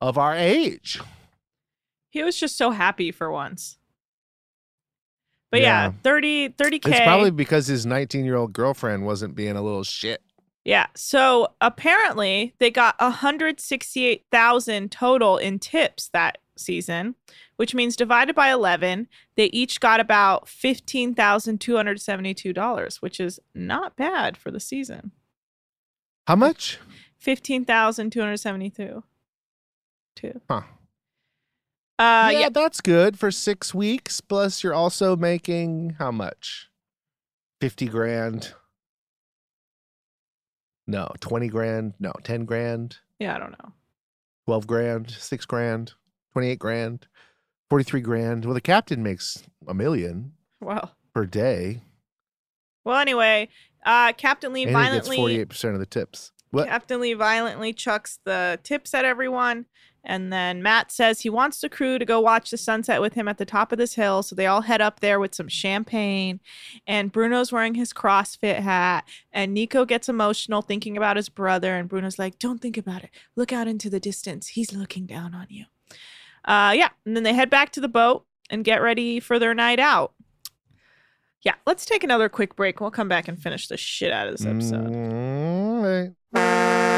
of 0.00 0.16
our 0.16 0.34
age 0.36 1.00
He 2.10 2.22
was 2.22 2.38
just 2.38 2.56
so 2.56 2.70
happy 2.70 3.10
for 3.12 3.30
once. 3.30 3.76
But 5.50 5.60
yeah, 5.60 5.86
Yeah. 5.86 5.92
30 6.02 6.50
30k. 6.50 6.88
it's 6.88 7.00
probably 7.00 7.30
because 7.30 7.66
his 7.66 7.86
19 7.86 8.24
year 8.24 8.36
old 8.36 8.52
girlfriend 8.52 9.04
wasn't 9.06 9.34
being 9.34 9.56
a 9.56 9.62
little 9.62 9.82
shit 9.84 10.22
Yeah. 10.64 10.86
So 10.94 11.48
apparently 11.62 12.54
they 12.58 12.70
got 12.70 12.96
168,000 13.00 14.92
total 14.92 15.38
in 15.38 15.58
tips 15.58 16.08
that 16.10 16.38
season, 16.56 17.14
which 17.56 17.74
means 17.74 17.96
divided 17.96 18.34
by 18.34 18.50
11, 18.52 19.08
they 19.36 19.46
each 19.46 19.80
got 19.80 20.00
about 20.00 20.44
$15,272, 20.46 22.96
which 23.00 23.18
is 23.20 23.40
not 23.54 23.96
bad 23.96 24.36
for 24.36 24.50
the 24.50 24.60
season. 24.60 25.12
how 26.26 26.36
much 26.36 26.78
15,272. 27.18 29.02
Two. 30.16 30.40
Huh. 30.50 30.62
Uh 31.98 32.30
yeah, 32.32 32.38
yeah. 32.38 32.48
that's 32.48 32.80
good 32.80 33.18
for 33.18 33.30
six 33.30 33.74
weeks. 33.74 34.20
Plus, 34.20 34.62
you're 34.62 34.74
also 34.74 35.16
making 35.16 35.96
how 35.98 36.10
much? 36.12 36.68
50 37.60 37.88
grand. 37.88 38.54
No, 40.86 41.08
20 41.20 41.48
grand. 41.48 41.94
No, 41.98 42.12
10 42.22 42.44
grand, 42.44 42.98
Yeah, 43.18 43.34
I 43.36 43.38
don't 43.38 43.50
know. 43.52 43.72
12 44.46 44.66
grand, 44.66 45.10
6 45.10 45.44
grand, 45.46 45.92
28 46.32 46.58
grand, 46.58 47.06
43 47.68 48.00
grand. 48.00 48.44
Well, 48.46 48.54
the 48.54 48.60
captain 48.62 49.02
makes 49.02 49.42
a 49.66 49.74
million 49.74 50.32
Well. 50.60 50.94
per 51.12 51.26
day. 51.26 51.82
Well, 52.84 52.98
anyway, 52.98 53.48
uh 53.84 54.12
Captain 54.14 54.52
Lee 54.52 54.62
And 54.64 54.70
he 54.70 54.74
gets 54.94 55.08
violently 55.08 55.44
48% 55.44 55.74
of 55.74 55.80
the 55.80 55.86
tips. 55.86 56.32
What? 56.50 56.68
Captain 56.68 57.00
Lee 57.00 57.12
violently 57.12 57.74
chucks 57.74 58.20
the 58.24 58.58
tips 58.62 58.94
at 58.94 59.04
everyone. 59.04 59.66
And 60.08 60.32
then 60.32 60.62
Matt 60.62 60.90
says 60.90 61.20
he 61.20 61.28
wants 61.28 61.60
the 61.60 61.68
crew 61.68 61.98
to 61.98 62.04
go 62.06 62.18
watch 62.18 62.50
the 62.50 62.56
sunset 62.56 63.02
with 63.02 63.12
him 63.12 63.28
at 63.28 63.36
the 63.36 63.44
top 63.44 63.72
of 63.72 63.78
this 63.78 63.94
hill. 63.94 64.22
So 64.22 64.34
they 64.34 64.46
all 64.46 64.62
head 64.62 64.80
up 64.80 65.00
there 65.00 65.20
with 65.20 65.34
some 65.34 65.48
champagne. 65.48 66.40
And 66.86 67.12
Bruno's 67.12 67.52
wearing 67.52 67.74
his 67.74 67.92
CrossFit 67.92 68.60
hat. 68.60 69.04
And 69.32 69.52
Nico 69.52 69.84
gets 69.84 70.08
emotional 70.08 70.62
thinking 70.62 70.96
about 70.96 71.16
his 71.16 71.28
brother. 71.28 71.76
And 71.76 71.90
Bruno's 71.90 72.18
like, 72.18 72.38
Don't 72.38 72.60
think 72.60 72.78
about 72.78 73.04
it. 73.04 73.10
Look 73.36 73.52
out 73.52 73.68
into 73.68 73.90
the 73.90 74.00
distance. 74.00 74.48
He's 74.48 74.72
looking 74.72 75.04
down 75.04 75.34
on 75.34 75.46
you. 75.50 75.66
Uh, 76.42 76.72
yeah. 76.74 76.88
And 77.04 77.14
then 77.14 77.22
they 77.22 77.34
head 77.34 77.50
back 77.50 77.70
to 77.72 77.80
the 77.80 77.88
boat 77.88 78.24
and 78.48 78.64
get 78.64 78.80
ready 78.80 79.20
for 79.20 79.38
their 79.38 79.52
night 79.52 79.78
out. 79.78 80.14
Yeah. 81.42 81.54
Let's 81.66 81.84
take 81.84 82.02
another 82.02 82.30
quick 82.30 82.56
break. 82.56 82.80
We'll 82.80 82.90
come 82.90 83.08
back 83.08 83.28
and 83.28 83.40
finish 83.40 83.68
the 83.68 83.76
shit 83.76 84.10
out 84.10 84.26
of 84.26 84.38
this 84.38 84.46
episode. 84.46 84.90
Mm, 84.90 86.14
right. 86.32 86.97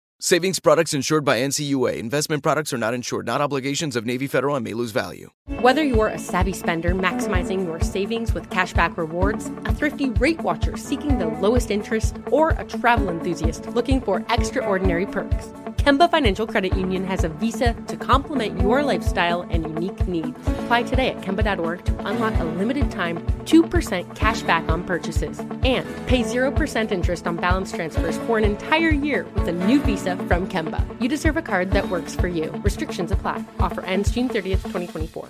Savings 0.23 0.59
products 0.59 0.93
insured 0.93 1.25
by 1.25 1.39
NCUA. 1.39 1.97
Investment 1.97 2.43
products 2.43 2.71
are 2.71 2.77
not 2.77 2.93
insured, 2.93 3.25
not 3.25 3.41
obligations 3.41 3.95
of 3.95 4.05
Navy 4.05 4.27
Federal 4.27 4.55
and 4.55 4.63
may 4.63 4.75
lose 4.75 4.91
value. 4.91 5.31
Whether 5.61 5.83
you're 5.83 6.09
a 6.09 6.19
savvy 6.19 6.53
spender 6.53 6.93
maximizing 6.93 7.65
your 7.65 7.79
savings 7.81 8.31
with 8.31 8.47
cashback 8.51 8.97
rewards, 8.97 9.47
a 9.65 9.73
thrifty 9.73 10.11
rate 10.11 10.39
watcher 10.41 10.77
seeking 10.77 11.17
the 11.17 11.25
lowest 11.25 11.71
interest, 11.71 12.17
or 12.27 12.51
a 12.51 12.63
travel 12.63 13.09
enthusiast 13.09 13.65
looking 13.69 13.99
for 13.99 14.23
extraordinary 14.29 15.07
perks, 15.07 15.47
Kemba 15.81 16.11
Financial 16.11 16.45
Credit 16.45 16.77
Union 16.77 17.03
has 17.05 17.23
a 17.23 17.29
visa 17.29 17.73
to 17.87 17.97
complement 17.97 18.61
your 18.61 18.83
lifestyle 18.83 19.41
and 19.49 19.63
unique 19.63 20.07
needs. 20.07 20.37
Apply 20.59 20.83
today 20.83 21.09
at 21.09 21.21
Kemba.org 21.21 21.83
to 21.85 22.07
unlock 22.07 22.39
a 22.39 22.43
limited 22.43 22.91
time 22.91 23.17
2% 23.45 24.15
cash 24.15 24.43
back 24.43 24.69
on 24.69 24.83
purchases 24.83 25.39
and 25.39 25.87
pay 26.05 26.21
0% 26.21 26.91
interest 26.91 27.25
on 27.25 27.37
balance 27.37 27.71
transfers 27.71 28.17
for 28.19 28.37
an 28.37 28.43
entire 28.43 28.91
year 28.91 29.25
with 29.33 29.47
a 29.47 29.51
new 29.51 29.81
visa 29.81 30.10
from 30.19 30.47
Kemba. 30.47 30.85
You 31.01 31.09
deserve 31.09 31.37
a 31.37 31.41
card 31.41 31.71
that 31.71 31.89
works 31.89 32.15
for 32.15 32.27
you. 32.27 32.51
Restrictions 32.63 33.11
apply. 33.11 33.43
Offer 33.59 33.81
ends 33.81 34.11
June 34.11 34.29
30th, 34.29 34.63
2024. 34.63 35.29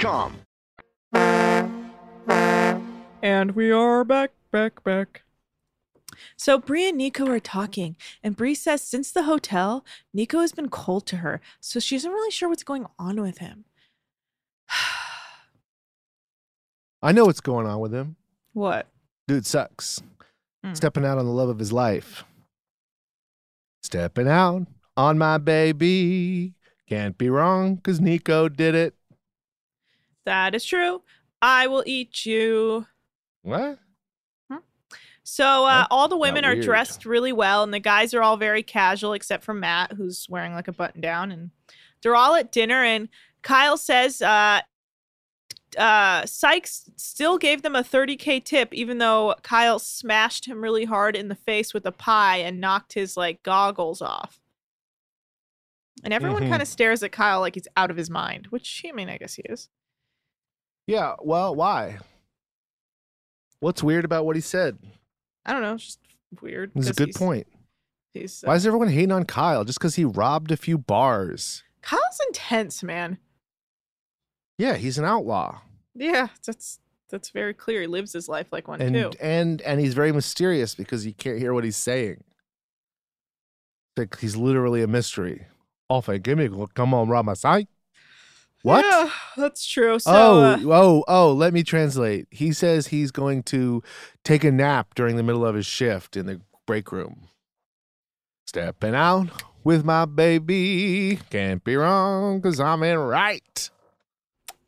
And 3.21 3.51
we 3.51 3.69
are 3.69 4.03
back. 4.03 4.31
back, 4.49 4.83
back. 4.83 5.21
So 6.35 6.57
Bree 6.57 6.89
and 6.89 6.97
Nico 6.97 7.27
are 7.27 7.39
talking, 7.39 7.95
and 8.23 8.35
Bree 8.35 8.55
says 8.55 8.81
since 8.81 9.11
the 9.11 9.21
hotel, 9.23 9.85
Nico 10.11 10.39
has 10.39 10.53
been 10.53 10.69
cold 10.69 11.05
to 11.05 11.17
her, 11.17 11.39
so 11.59 11.79
she 11.79 11.95
isn't 11.97 12.09
really 12.09 12.31
sure 12.31 12.49
what's 12.49 12.63
going 12.63 12.87
on 12.97 13.21
with 13.21 13.37
him. 13.37 13.65
I 17.03 17.11
know 17.11 17.25
what's 17.25 17.39
going 17.39 17.67
on 17.67 17.79
with 17.79 17.93
him. 17.93 18.15
What? 18.53 18.87
Dude 19.27 19.45
sucks. 19.45 20.01
Hmm. 20.63 20.73
Stepping 20.73 21.05
out 21.05 21.19
on 21.19 21.25
the 21.25 21.31
love 21.31 21.49
of 21.49 21.59
his 21.59 21.71
life. 21.71 22.23
Stepping 23.83 24.27
out 24.27 24.65
on 24.97 25.19
my 25.19 25.37
baby. 25.37 26.55
Can't 26.89 27.19
be 27.19 27.29
wrong 27.29 27.75
because 27.75 28.01
Nico 28.01 28.49
did 28.49 28.73
it. 28.73 28.95
That 30.25 30.53
is 30.55 30.63
true. 30.65 31.01
I 31.41 31.67
will 31.67 31.83
eat 31.85 32.25
you. 32.25 32.85
What? 33.41 33.79
So 35.23 35.65
uh, 35.65 35.85
all 35.91 36.07
the 36.07 36.17
women 36.17 36.43
are 36.43 36.55
dressed 36.61 37.05
really 37.05 37.31
well, 37.31 37.63
and 37.63 37.73
the 37.73 37.79
guys 37.79 38.13
are 38.13 38.21
all 38.23 38.37
very 38.37 38.63
casual, 38.63 39.13
except 39.13 39.43
for 39.43 39.53
Matt, 39.53 39.93
who's 39.93 40.25
wearing 40.27 40.53
like 40.53 40.67
a 40.67 40.73
button 40.73 40.99
down. 40.99 41.31
And 41.31 41.51
they're 42.01 42.15
all 42.15 42.35
at 42.35 42.51
dinner, 42.51 42.83
and 42.83 43.07
Kyle 43.43 43.77
says 43.77 44.21
uh, 44.21 44.61
uh, 45.77 46.25
Sykes 46.25 46.89
still 46.97 47.37
gave 47.37 47.61
them 47.61 47.75
a 47.75 47.83
30k 47.83 48.43
tip, 48.43 48.73
even 48.73 48.97
though 48.97 49.35
Kyle 49.43 49.79
smashed 49.79 50.45
him 50.45 50.61
really 50.61 50.85
hard 50.85 51.15
in 51.15 51.27
the 51.29 51.35
face 51.35 51.73
with 51.73 51.85
a 51.85 51.91
pie 51.93 52.37
and 52.37 52.59
knocked 52.59 52.93
his 52.93 53.15
like 53.15 53.41
goggles 53.43 54.01
off. 54.01 54.39
And 56.03 56.13
everyone 56.13 56.43
Mhm. 56.43 56.49
kind 56.49 56.61
of 56.63 56.67
stares 56.67 57.03
at 57.03 57.11
Kyle 57.11 57.39
like 57.41 57.53
he's 57.55 57.67
out 57.77 57.91
of 57.91 57.95
his 57.97 58.09
mind, 58.09 58.47
which 58.47 58.83
I 58.87 58.91
mean, 58.91 59.07
I 59.07 59.17
guess 59.17 59.35
he 59.35 59.43
is. 59.43 59.69
Yeah. 60.87 61.13
Well, 61.21 61.55
why? 61.55 61.99
What's 63.59 63.83
weird 63.83 64.05
about 64.05 64.25
what 64.25 64.35
he 64.35 64.41
said? 64.41 64.77
I 65.45 65.53
don't 65.53 65.61
know, 65.61 65.73
it's 65.75 65.85
just 65.85 65.99
weird. 66.41 66.71
It's 66.75 66.89
a 66.89 66.93
good 66.93 67.09
he's- 67.09 67.17
point. 67.17 67.47
He's, 68.13 68.41
Why 68.41 68.51
uh, 68.51 68.55
is 68.57 68.67
everyone 68.67 68.89
hating 68.89 69.13
on 69.13 69.23
Kyle 69.23 69.63
just 69.63 69.79
because 69.79 69.95
he 69.95 70.03
robbed 70.03 70.51
a 70.51 70.57
few 70.57 70.77
bars? 70.77 71.63
Kyle's 71.81 72.19
intense, 72.27 72.83
man. 72.83 73.17
Yeah, 74.57 74.75
he's 74.75 74.97
an 74.97 75.05
outlaw, 75.05 75.61
Yeah, 75.95 76.27
that's 76.45 76.79
that's 77.09 77.29
very 77.29 77.53
clear. 77.53 77.81
He 77.81 77.87
lives 77.87 78.11
his 78.11 78.27
life 78.27 78.47
like 78.51 78.67
one 78.67 78.81
and 78.81 78.93
too. 78.93 79.11
and 79.21 79.61
and 79.61 79.79
he's 79.79 79.93
very 79.93 80.11
mysterious 80.11 80.75
because 80.75 81.05
you 81.05 81.13
can't 81.13 81.39
hear 81.39 81.53
what 81.53 81.63
he's 81.63 81.77
saying. 81.77 82.21
Like 83.95 84.19
he's 84.19 84.35
literally 84.35 84.81
a 84.83 84.87
mystery. 84.87 85.45
Off 85.89 86.09
a 86.09 86.19
gimmick, 86.19 86.51
come 86.73 86.93
on, 86.93 87.07
rob 87.07 87.25
my 87.25 87.33
site. 87.33 87.69
What? 88.63 88.85
Yeah, 88.85 89.09
that's 89.37 89.65
true. 89.65 89.97
So, 89.99 90.11
oh, 90.11 90.41
uh, 90.41 90.59
oh, 90.65 91.03
oh, 91.07 91.33
let 91.33 91.53
me 91.53 91.63
translate. 91.63 92.27
He 92.29 92.53
says 92.53 92.87
he's 92.87 93.11
going 93.11 93.43
to 93.43 93.81
take 94.23 94.43
a 94.43 94.51
nap 94.51 94.93
during 94.95 95.15
the 95.15 95.23
middle 95.23 95.45
of 95.45 95.55
his 95.55 95.65
shift 95.65 96.15
in 96.15 96.27
the 96.27 96.41
break 96.67 96.91
room. 96.91 97.27
Stepping 98.45 98.95
out 98.95 99.43
with 99.63 99.83
my 99.83 100.05
baby. 100.05 101.19
Can't 101.29 101.63
be 101.63 101.75
wrong 101.75 102.39
because 102.39 102.59
I'm 102.59 102.83
in 102.83 102.97
right. 102.99 103.69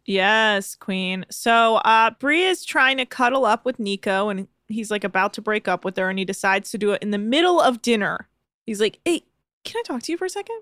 yes, 0.05 0.75
Queen. 0.75 1.25
So, 1.29 1.75
uh, 1.77 2.11
Bree 2.19 2.45
is 2.45 2.65
trying 2.65 2.97
to 2.97 3.05
cuddle 3.05 3.45
up 3.45 3.63
with 3.65 3.79
Nico, 3.79 4.29
and 4.29 4.47
he's 4.67 4.89
like 4.89 5.03
about 5.03 5.33
to 5.33 5.41
break 5.41 5.67
up 5.67 5.85
with 5.85 5.97
her, 5.97 6.09
and 6.09 6.17
he 6.17 6.25
decides 6.25 6.71
to 6.71 6.77
do 6.77 6.91
it 6.93 7.03
in 7.03 7.11
the 7.11 7.17
middle 7.17 7.59
of 7.59 7.81
dinner. 7.81 8.27
He's 8.65 8.81
like, 8.81 8.99
"Hey, 9.05 9.23
can 9.63 9.79
I 9.79 9.83
talk 9.83 10.01
to 10.03 10.11
you 10.11 10.17
for 10.17 10.25
a 10.25 10.29
second? 10.29 10.61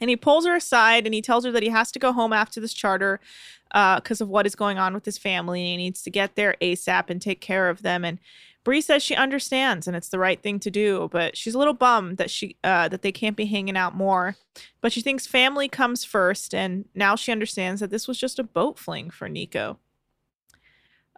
And 0.00 0.10
he 0.10 0.16
pulls 0.16 0.46
her 0.46 0.56
aside, 0.56 1.06
and 1.06 1.14
he 1.14 1.22
tells 1.22 1.44
her 1.44 1.52
that 1.52 1.62
he 1.62 1.68
has 1.70 1.90
to 1.92 1.98
go 1.98 2.12
home 2.12 2.32
after 2.32 2.60
this 2.60 2.72
charter 2.72 3.20
because 3.72 4.20
of 4.20 4.28
what 4.28 4.46
is 4.46 4.54
going 4.54 4.78
on 4.78 4.94
with 4.94 5.04
his 5.04 5.18
family. 5.18 5.60
And 5.60 5.80
he 5.80 5.86
needs 5.86 6.02
to 6.02 6.10
get 6.10 6.34
there 6.34 6.56
ASAP 6.60 7.10
and 7.10 7.20
take 7.20 7.40
care 7.40 7.68
of 7.68 7.82
them. 7.82 8.04
And 8.04 8.18
Bree 8.64 8.80
says 8.82 9.02
she 9.02 9.14
understands 9.14 9.86
and 9.86 9.96
it's 9.96 10.10
the 10.10 10.18
right 10.18 10.42
thing 10.42 10.60
to 10.60 10.70
do, 10.70 11.08
but 11.10 11.38
she's 11.38 11.54
a 11.54 11.58
little 11.58 11.72
bummed 11.72 12.18
that 12.18 12.30
she 12.30 12.56
uh, 12.62 12.88
that 12.88 13.00
they 13.00 13.12
can't 13.12 13.36
be 13.36 13.46
hanging 13.46 13.78
out 13.78 13.94
more. 13.94 14.36
But 14.82 14.92
she 14.92 15.00
thinks 15.00 15.26
family 15.26 15.68
comes 15.68 16.04
first, 16.04 16.54
and 16.54 16.84
now 16.94 17.16
she 17.16 17.32
understands 17.32 17.80
that 17.80 17.88
this 17.88 18.06
was 18.06 18.18
just 18.18 18.38
a 18.38 18.44
boat 18.44 18.78
fling 18.78 19.08
for 19.08 19.26
Nico. 19.26 19.78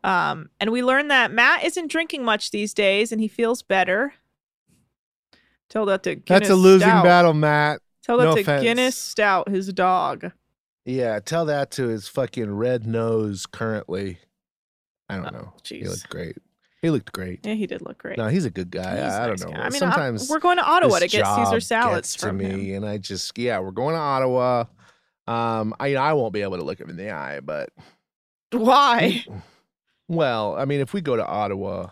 Um, 0.05 0.51
and 0.61 0.71
we 0.71 0.85
learn 0.85 1.09
that 1.09 1.33
Matt 1.33 1.65
isn't 1.65 1.91
drinking 1.91 2.25
much 2.25 2.53
these 2.53 2.73
days, 2.73 3.11
and 3.11 3.21
he 3.21 3.27
feels 3.27 3.63
better. 3.63 4.15
Tell 5.69 5.87
that 5.87 6.05
to 6.05 6.15
Guinness 6.15 6.49
That's 6.49 6.51
a 6.51 6.55
losing 6.57 6.89
Stout. 6.89 7.05
battle, 7.05 7.35
Matt. 7.35 7.81
Tell 8.11 8.19
that 8.19 8.25
No 8.25 8.35
to 8.35 8.41
offense. 8.41 8.63
Guinness 8.65 8.97
Stout, 8.97 9.49
his 9.49 9.73
dog. 9.73 10.33
Yeah, 10.85 11.21
tell 11.21 11.45
that 11.45 11.71
to 11.73 11.87
his 11.87 12.09
fucking 12.09 12.53
red 12.57 12.85
nose 12.85 13.47
currently. 13.47 14.19
I 15.09 15.19
don't 15.19 15.33
know. 15.33 15.53
He 15.65 15.83
jeez. 15.83 15.89
looked 15.91 16.09
great. 16.09 16.37
He 16.83 16.91
looked 16.91 17.13
great. 17.13 17.47
Yeah, 17.47 17.55
he 17.55 17.69
did 17.69 17.83
look 17.83 17.99
great. 17.99 18.19
No, 18.19 18.27
he's 18.27 18.45
a 18.45 18.51
good 18.51 18.73
guy. 18.73 18.97
I, 18.99 19.23
I 19.23 19.27
don't 19.29 19.39
know. 19.43 19.51
guy. 19.53 19.61
I 19.61 19.71
mean, 19.71 19.81
I'm- 19.85 19.93
Sometimes 19.93 20.29
we're 20.29 20.41
going 20.41 20.57
to 20.57 20.65
Ottawa 20.65 20.99
to 20.99 21.07
get 21.07 21.25
Caesar 21.25 21.61
salads 21.61 22.17
from 22.17 22.39
me, 22.39 22.73
him. 22.73 22.79
and 22.83 22.87
I 22.93 22.99
just 22.99 23.39
yeah, 23.39 23.61
we're 23.61 23.71
going 23.71 23.95
to 23.95 24.01
Ottawa. 24.01 24.65
Um, 25.29 25.73
I 25.79 25.95
I 25.95 26.13
won't 26.15 26.33
be 26.33 26.43
able 26.43 26.57
to 26.57 26.65
look 26.65 26.81
him 26.81 26.91
in 26.91 26.97
the 26.97 27.13
eye, 27.13 27.39
but 27.39 27.69
Why? 28.51 29.25
well, 30.09 30.57
I 30.57 30.65
mean, 30.65 30.81
if 30.81 30.93
we 30.93 31.01
go 31.01 31.15
to 31.15 31.25
Ottawa, 31.25 31.91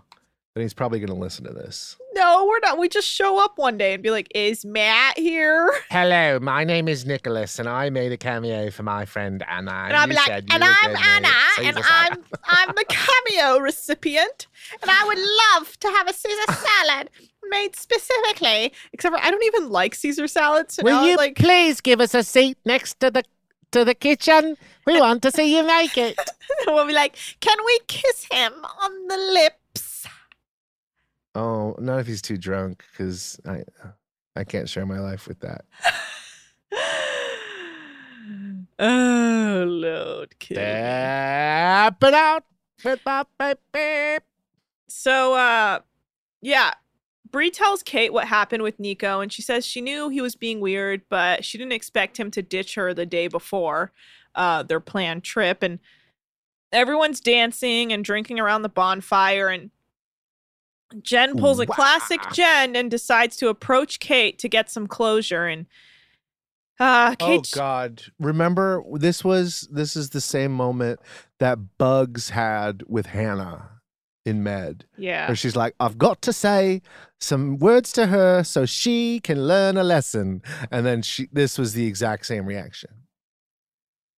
then 0.59 0.65
he's 0.65 0.75
probably 0.75 0.99
going 0.99 1.07
to 1.09 1.15
listen 1.15 1.45
to 1.45 1.53
this. 1.53 1.97
No, 2.15 2.47
we're 2.47 2.59
not. 2.59 2.79
We 2.79 2.89
just 2.89 3.07
show 3.07 3.43
up 3.43 3.59
one 3.59 3.79
day 3.79 3.95
and 3.95 4.03
be 4.03 4.11
like, 4.11 4.27
"Is 4.35 4.65
Matt 4.65 5.17
here?" 5.17 5.73
Hello, 5.91 6.41
my 6.41 6.65
name 6.65 6.89
is 6.89 7.07
Nicholas, 7.07 7.61
and 7.61 7.69
I 7.69 7.91
made 7.91 8.11
a 8.11 8.17
cameo 8.17 8.71
for 8.73 8.83
my 8.83 9.05
friend 9.05 9.45
Anna. 9.49 9.71
And 9.71 9.97
I'm 9.97 10.11
like, 10.11 10.29
and 10.29 10.65
I'm 10.65 10.97
Anna, 10.97 11.29
and 11.63 11.79
I'm 11.79 12.25
I'm 12.45 12.69
the 12.75 12.85
cameo 12.89 13.59
recipient, 13.61 14.49
and 14.83 14.91
I 14.91 15.05
would 15.05 15.19
love 15.19 15.79
to 15.79 15.89
have 15.89 16.09
a 16.09 16.13
Caesar 16.13 16.53
salad 16.53 17.11
made 17.51 17.77
specifically. 17.77 18.73
Except 18.93 19.15
for 19.15 19.25
I 19.25 19.31
don't 19.31 19.45
even 19.45 19.69
like 19.69 19.95
Caesar 19.95 20.27
salads. 20.27 20.75
So 20.75 20.83
now, 20.83 21.03
Will 21.03 21.11
you 21.11 21.17
like, 21.17 21.37
please 21.37 21.81
give 21.81 22.01
us 22.01 22.15
a 22.15 22.25
seat 22.25 22.59
next 22.65 22.99
to 22.99 23.13
the 23.13 23.23
to 23.71 23.85
the 23.85 23.95
kitchen? 23.95 24.57
We 24.87 24.99
want 24.99 25.23
to 25.23 25.31
see 25.31 25.57
you 25.57 25.65
make 25.65 25.97
it. 25.97 26.19
we'll 26.67 26.85
be 26.87 26.95
like, 26.95 27.17
"Can 27.39 27.59
we 27.65 27.79
kiss 27.87 28.27
him 28.29 28.53
on 28.83 29.07
the 29.07 29.17
lips?" 29.19 29.55
Oh, 31.39 31.77
not 31.79 32.01
if 32.01 32.07
he's 32.07 32.21
too 32.21 32.37
drunk, 32.37 32.85
because 32.91 33.39
I 33.47 33.63
I 34.35 34.43
can't 34.45 34.69
share 34.69 34.87
my 34.87 34.99
life 34.99 35.29
with 35.29 35.41
that. 35.41 35.65
Oh 38.81 39.65
Lord, 39.67 40.39
kid. 40.39 40.55
Step 40.55 42.03
it 42.03 42.15
out 42.15 42.45
with 42.85 43.01
my 43.05 43.25
baby. 43.73 44.25
So, 44.87 45.35
uh, 45.35 45.81
yeah, 46.41 46.75
Bree 47.31 47.51
tells 47.51 47.83
Kate 47.83 48.13
what 48.13 48.29
happened 48.29 48.63
with 48.63 48.79
Nico, 48.79 49.21
and 49.21 49.33
she 49.33 49.43
says 49.43 49.67
she 49.67 49.81
knew 49.81 50.09
he 50.09 50.21
was 50.21 50.37
being 50.37 50.61
weird, 50.61 51.03
but 51.09 51.45
she 51.45 51.59
didn't 51.59 51.73
expect 51.73 52.19
him 52.19 52.31
to 52.31 52.43
ditch 52.43 52.77
her 52.77 52.95
the 52.95 53.07
day 53.07 53.27
before 53.27 53.93
uh, 54.35 54.63
their 54.63 54.81
planned 54.81 55.25
trip. 55.25 55.63
And 55.63 55.81
everyone's 56.73 57.21
dancing 57.21 57.93
and 57.93 58.05
drinking 58.05 58.39
around 58.39 58.63
the 58.63 58.69
bonfire, 58.69 59.49
and 59.49 59.71
Jen 61.03 61.37
pulls 61.37 61.61
a 61.61 61.67
classic 61.67 62.21
Jen 62.33 62.75
and 62.75 62.91
decides 62.91 63.37
to 63.37 63.49
approach 63.49 64.01
Kate 64.01 64.39
to 64.39 64.49
get 64.49 64.71
some 64.71 64.87
closure. 64.87 65.47
And 65.47 65.67
uh, 66.81 67.15
Oh 67.21 67.43
God! 67.53 68.03
Remember, 68.19 68.83
this 68.95 69.25
was 69.25 69.69
this 69.71 69.97
is 69.97 70.11
the 70.11 70.21
same 70.21 70.53
moment 70.53 71.01
that 71.41 71.77
Bugs 71.79 72.31
had 72.31 72.83
with 72.89 73.07
Hannah 73.07 73.71
in 74.25 74.43
Med. 74.43 74.85
Yeah. 74.97 75.27
where 75.27 75.37
she's 75.37 75.57
like, 75.57 75.75
"I've 75.81 75.99
got 75.99 76.23
to 76.23 76.33
say 76.33 76.83
some 77.21 77.59
words 77.59 77.93
to 77.93 78.07
her 78.07 78.43
so 78.45 78.65
she 78.65 79.21
can 79.21 79.47
learn 79.49 79.77
a 79.77 79.85
lesson," 79.85 80.43
and 80.71 80.87
then 80.87 81.03
she. 81.03 81.29
This 81.33 81.59
was 81.59 81.73
the 81.75 81.87
exact 81.87 82.27
same 82.27 82.47
reaction. 82.47 82.91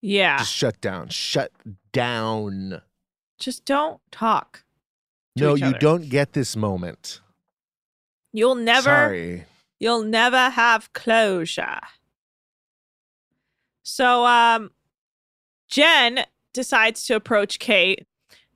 yeah, 0.02 0.38
Just 0.38 0.52
shut 0.52 0.80
down. 0.80 1.08
Shut 1.08 1.50
down. 1.92 2.82
just 3.38 3.64
don't 3.64 4.00
talk. 4.12 4.64
No, 5.36 5.54
you 5.54 5.66
other. 5.66 5.78
don't 5.78 6.08
get 6.08 6.32
this 6.32 6.56
moment. 6.56 7.20
You'll 8.32 8.54
never. 8.54 8.82
Sorry. 8.82 9.44
You'll 9.78 10.04
never 10.04 10.50
have 10.50 10.92
closure. 10.92 11.80
So 13.82 14.24
um 14.26 14.70
Jen 15.68 16.24
decides 16.52 17.04
to 17.06 17.14
approach 17.14 17.58
Kate 17.58 18.06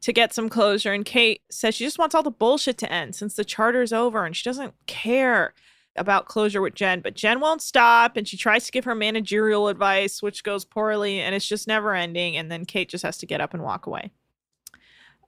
to 0.02 0.12
get 0.12 0.34
some 0.34 0.48
closure 0.48 0.92
and 0.92 1.04
Kate 1.04 1.40
says 1.50 1.74
she 1.74 1.84
just 1.84 1.98
wants 1.98 2.14
all 2.14 2.22
the 2.22 2.30
bullshit 2.30 2.76
to 2.78 2.92
end 2.92 3.14
since 3.14 3.34
the 3.34 3.44
charter's 3.44 3.92
over 3.92 4.24
and 4.24 4.36
she 4.36 4.44
doesn't 4.44 4.74
care 4.86 5.54
about 5.96 6.26
closure 6.26 6.60
with 6.60 6.74
Jen, 6.74 7.00
but 7.00 7.14
Jen 7.14 7.38
won't 7.40 7.62
stop 7.62 8.16
and 8.16 8.26
she 8.26 8.36
tries 8.36 8.66
to 8.66 8.72
give 8.72 8.84
her 8.84 8.94
managerial 8.94 9.68
advice 9.68 10.22
which 10.22 10.44
goes 10.44 10.64
poorly 10.64 11.20
and 11.20 11.34
it's 11.34 11.48
just 11.48 11.66
never 11.66 11.94
ending 11.94 12.36
and 12.36 12.50
then 12.50 12.64
Kate 12.64 12.88
just 12.88 13.04
has 13.04 13.16
to 13.18 13.26
get 13.26 13.40
up 13.40 13.54
and 13.54 13.62
walk 13.62 13.86
away. 13.86 14.10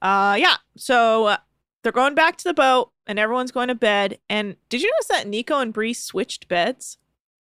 Uh 0.03 0.37
yeah, 0.39 0.57
so 0.77 1.27
uh, 1.27 1.37
they're 1.83 1.93
going 1.93 2.15
back 2.15 2.37
to 2.39 2.45
the 2.45 2.55
boat 2.55 2.91
and 3.07 3.19
everyone's 3.19 3.53
going 3.53 3.69
to 3.69 3.75
bed. 3.75 4.19
And 4.29 4.57
did 4.69 4.83
you 4.83 4.91
notice 4.91 5.09
that 5.09 5.29
Nico 5.29 5.61
and 5.61 5.73
Bree 5.73 5.95
switched 5.95 6.49
beds? 6.49 6.99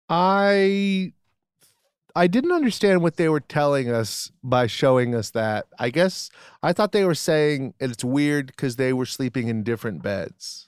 I 0.10 1.14
I 2.16 2.28
didn't 2.28 2.52
understand 2.52 3.02
what 3.02 3.18
they 3.18 3.30
were 3.30 3.40
telling 3.40 3.90
us 3.90 4.32
by 4.44 4.68
showing 4.68 5.16
us 5.16 5.32
that. 5.32 5.66
I 5.80 5.90
guess 5.90 6.30
I 6.62 6.74
thought 6.74 6.92
they 6.92 7.06
were 7.06 7.16
saying 7.16 7.74
it's 7.80 8.04
weird 8.04 8.48
because 8.48 8.76
they 8.76 8.94
were 8.94 9.06
sleeping 9.06 9.48
in 9.48 9.64
different 9.64 10.04
beds. 10.04 10.68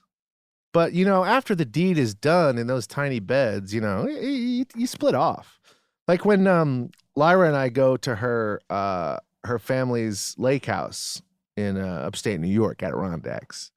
But 0.74 0.94
you 0.94 1.06
know, 1.06 1.24
after 1.24 1.56
the 1.56 1.66
deed 1.66 1.98
is 1.98 2.16
done 2.16 2.58
in 2.58 2.68
those 2.68 2.88
tiny 2.88 3.20
beds, 3.20 3.74
you 3.74 3.82
know, 3.82 4.08
you, 4.08 4.66
you 4.76 4.88
split 4.88 5.16
off. 5.16 5.60
Like 6.08 6.26
when 6.26 6.48
um, 6.48 6.92
Lyra 7.16 7.48
and 7.48 7.58
I 7.58 7.70
go 7.70 7.98
to 7.98 8.16
her 8.16 8.62
uh, 8.70 9.18
her 9.44 9.60
family's 9.60 10.36
lake 10.38 10.66
house 10.66 11.22
in 11.58 11.78
uh, 11.78 12.04
upstate 12.06 12.40
New 12.40 12.48
York, 12.48 12.84
at 12.84 12.90
Adirondacks. 12.90 13.72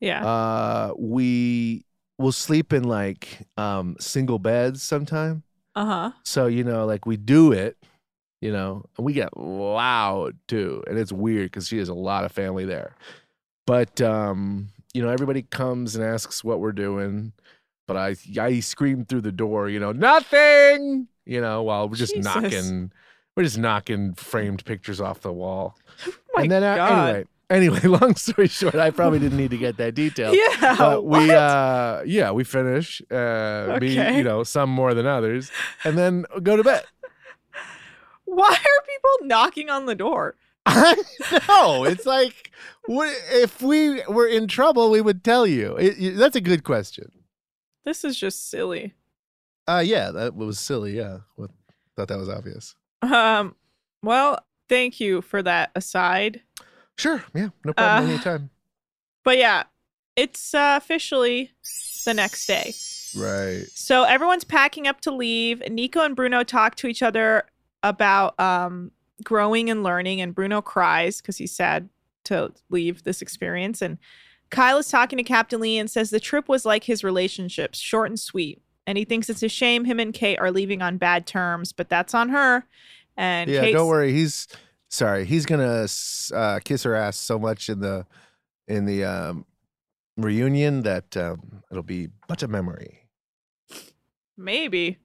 Yeah. 0.00 0.26
Uh, 0.26 0.94
we 0.98 1.84
will 2.18 2.32
sleep 2.32 2.72
in 2.72 2.84
like 2.84 3.46
um, 3.56 3.96
single 3.98 4.38
beds 4.38 4.82
sometime. 4.82 5.42
Uh 5.74 5.84
huh. 5.84 6.12
So, 6.24 6.46
you 6.46 6.64
know, 6.64 6.86
like 6.86 7.06
we 7.06 7.16
do 7.16 7.52
it, 7.52 7.76
you 8.40 8.52
know, 8.52 8.84
and 8.96 9.04
we 9.04 9.12
get 9.12 9.36
loud 9.36 10.36
too. 10.48 10.82
And 10.86 10.98
it's 10.98 11.12
weird 11.12 11.50
because 11.50 11.68
she 11.68 11.78
has 11.78 11.88
a 11.88 11.94
lot 11.94 12.24
of 12.24 12.32
family 12.32 12.64
there. 12.64 12.94
But, 13.66 14.00
um, 14.00 14.68
you 14.94 15.02
know, 15.02 15.08
everybody 15.08 15.42
comes 15.42 15.96
and 15.96 16.04
asks 16.04 16.44
what 16.44 16.60
we're 16.60 16.72
doing. 16.72 17.32
But 17.86 17.96
I, 17.96 18.16
I 18.40 18.60
scream 18.60 19.04
through 19.04 19.20
the 19.20 19.32
door, 19.32 19.68
you 19.68 19.78
know, 19.78 19.92
nothing, 19.92 21.06
you 21.24 21.40
know, 21.40 21.62
while 21.62 21.88
we're 21.88 21.96
just 21.96 22.14
Jesus. 22.14 22.34
knocking, 22.34 22.90
we're 23.36 23.44
just 23.44 23.58
knocking 23.58 24.14
framed 24.14 24.64
pictures 24.64 25.00
off 25.00 25.20
the 25.20 25.32
wall. 25.32 25.78
My 26.36 26.42
and 26.42 26.50
then, 26.50 26.62
uh, 26.62 26.76
God. 26.76 27.08
anyway, 27.08 27.24
anyway, 27.80 27.98
long 27.98 28.14
story 28.16 28.48
short, 28.48 28.74
I 28.76 28.90
probably 28.90 29.18
didn't 29.18 29.38
need 29.38 29.50
to 29.50 29.58
get 29.58 29.76
that 29.78 29.94
detail. 29.94 30.34
Yeah, 30.60 30.76
But 30.78 31.04
we, 31.04 31.18
what? 31.26 31.30
uh, 31.30 32.02
yeah, 32.06 32.30
we 32.32 32.44
finish, 32.44 33.00
uh, 33.10 33.78
me, 33.80 33.98
Okay. 33.98 34.16
you 34.18 34.24
know, 34.24 34.42
some 34.44 34.70
more 34.70 34.94
than 34.94 35.06
others, 35.06 35.50
and 35.84 35.96
then 35.96 36.24
go 36.42 36.56
to 36.56 36.62
bed. 36.64 36.84
Why 38.24 38.50
are 38.50 38.84
people 38.86 39.26
knocking 39.28 39.70
on 39.70 39.86
the 39.86 39.94
door? 39.94 40.34
no, 41.48 41.84
it's 41.84 42.04
like 42.06 42.50
what, 42.86 43.14
if 43.30 43.62
we 43.62 44.02
were 44.06 44.26
in 44.26 44.48
trouble, 44.48 44.90
we 44.90 45.00
would 45.00 45.22
tell 45.22 45.46
you. 45.46 45.76
It, 45.76 45.94
it- 45.98 46.16
that's 46.16 46.34
a 46.36 46.40
good 46.40 46.64
question. 46.64 47.12
This 47.84 48.04
is 48.04 48.18
just 48.18 48.50
silly. 48.50 48.94
Uh, 49.68 49.82
yeah, 49.84 50.10
that 50.10 50.34
was 50.34 50.58
silly. 50.58 50.96
Yeah, 50.96 51.18
What- 51.36 51.50
thought 51.96 52.08
that 52.08 52.18
was 52.18 52.28
obvious. 52.28 52.74
Um. 53.02 53.54
Well, 54.02 54.40
thank 54.68 55.00
you 55.00 55.22
for 55.22 55.42
that 55.42 55.70
aside. 55.74 56.42
Sure. 56.96 57.22
Yeah, 57.34 57.48
no 57.64 57.72
problem. 57.72 58.08
Uh, 58.08 58.12
anytime. 58.12 58.50
But 59.24 59.38
yeah, 59.38 59.64
it's 60.14 60.54
uh, 60.54 60.74
officially 60.80 61.52
the 62.04 62.14
next 62.14 62.46
day. 62.46 62.74
Right. 63.16 63.64
So 63.72 64.04
everyone's 64.04 64.44
packing 64.44 64.86
up 64.86 65.00
to 65.02 65.10
leave. 65.10 65.62
Nico 65.70 66.02
and 66.02 66.16
Bruno 66.16 66.42
talk 66.42 66.74
to 66.76 66.86
each 66.86 67.02
other 67.02 67.44
about 67.82 68.38
um, 68.40 68.90
growing 69.22 69.70
and 69.70 69.82
learning, 69.82 70.20
and 70.20 70.34
Bruno 70.34 70.62
cries 70.62 71.20
because 71.20 71.36
he's 71.36 71.54
sad 71.54 71.88
to 72.24 72.52
leave 72.70 73.04
this 73.04 73.22
experience. 73.22 73.80
And 73.82 73.98
Kyle 74.50 74.78
is 74.78 74.88
talking 74.88 75.16
to 75.16 75.22
Captain 75.22 75.60
Lee 75.60 75.78
and 75.78 75.90
says 75.90 76.10
the 76.10 76.20
trip 76.20 76.48
was 76.48 76.64
like 76.64 76.84
his 76.84 77.04
relationships, 77.04 77.78
short 77.78 78.10
and 78.10 78.18
sweet. 78.18 78.62
And 78.86 78.96
he 78.96 79.04
thinks 79.04 79.28
it's 79.28 79.42
a 79.42 79.48
shame 79.48 79.84
him 79.84 79.98
and 79.98 80.14
Kate 80.14 80.38
are 80.38 80.52
leaving 80.52 80.80
on 80.80 80.98
bad 80.98 81.26
terms, 81.26 81.72
but 81.72 81.88
that's 81.88 82.14
on 82.14 82.28
her. 82.28 82.64
And 83.16 83.50
yeah, 83.50 83.60
Kate's, 83.62 83.74
don't 83.76 83.88
worry. 83.88 84.12
He's 84.12 84.46
sorry. 84.88 85.24
He's 85.24 85.46
gonna 85.46 85.86
uh, 86.34 86.60
kiss 86.64 86.82
her 86.82 86.94
ass 86.94 87.16
so 87.16 87.38
much 87.38 87.68
in 87.68 87.80
the 87.80 88.06
in 88.68 88.84
the 88.84 89.04
um, 89.04 89.46
reunion 90.16 90.82
that 90.82 91.16
um, 91.16 91.62
it'll 91.70 91.82
be 91.82 92.08
but 92.28 92.42
a 92.42 92.48
memory. 92.48 93.08
maybe. 94.36 94.98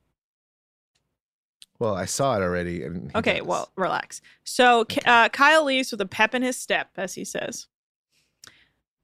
Well, 1.80 1.96
I 1.96 2.06
saw 2.06 2.38
it 2.38 2.44
already. 2.44 2.84
And 2.84 3.16
Okay, 3.16 3.40
does. 3.40 3.48
well, 3.48 3.70
relax. 3.76 4.22
So 4.44 4.86
uh, 5.06 5.30
Kyle 5.30 5.64
leaves 5.64 5.92
with 5.92 6.00
a 6.02 6.06
pep 6.06 6.36
in 6.36 6.44
his 6.44 6.56
step, 6.56 6.90
as 6.96 7.16
he 7.16 7.26
says. 7.26 7.66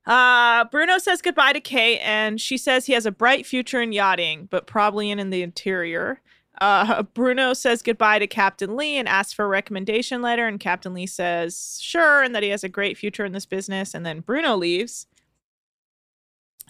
Uh, 0.05 0.63
Bruno 0.65 0.99
says 0.99 1.21
goodbye 1.21 1.53
to 1.53 1.59
Kate, 1.59 1.99
and 1.99 2.39
she 2.39 2.55
says 2.57 2.85
he 2.85 2.93
has 2.93 3.05
a 3.07 3.11
bright 3.11 3.45
future 3.47 3.81
in 3.81 3.91
yachting, 3.93 4.47
but 4.49 4.67
probably 4.67 5.09
in, 5.09 5.17
in 5.19 5.31
the 5.31 5.41
interior. 5.41 6.21
Uh, 6.59 7.03
Bruno 7.03 7.53
says 7.53 7.81
goodbye 7.81 8.19
to 8.19 8.27
Captain 8.27 8.75
Lee 8.75 8.97
and 8.97 9.07
asks 9.07 9.33
for 9.33 9.45
a 9.45 9.49
recommendation 9.49 10.21
letter, 10.21 10.47
and 10.47 10.59
Captain 10.59 10.93
Lee 10.93 11.05
says 11.05 11.79
sure, 11.81 12.23
and 12.23 12.33
that 12.33 12.43
he 12.43 12.49
has 12.49 12.63
a 12.63 12.69
great 12.69 12.97
future 12.97 13.25
in 13.25 13.31
this 13.31 13.45
business. 13.45 13.93
And 13.93 14.05
then 14.05 14.21
Bruno 14.21 14.55
leaves. 14.55 15.07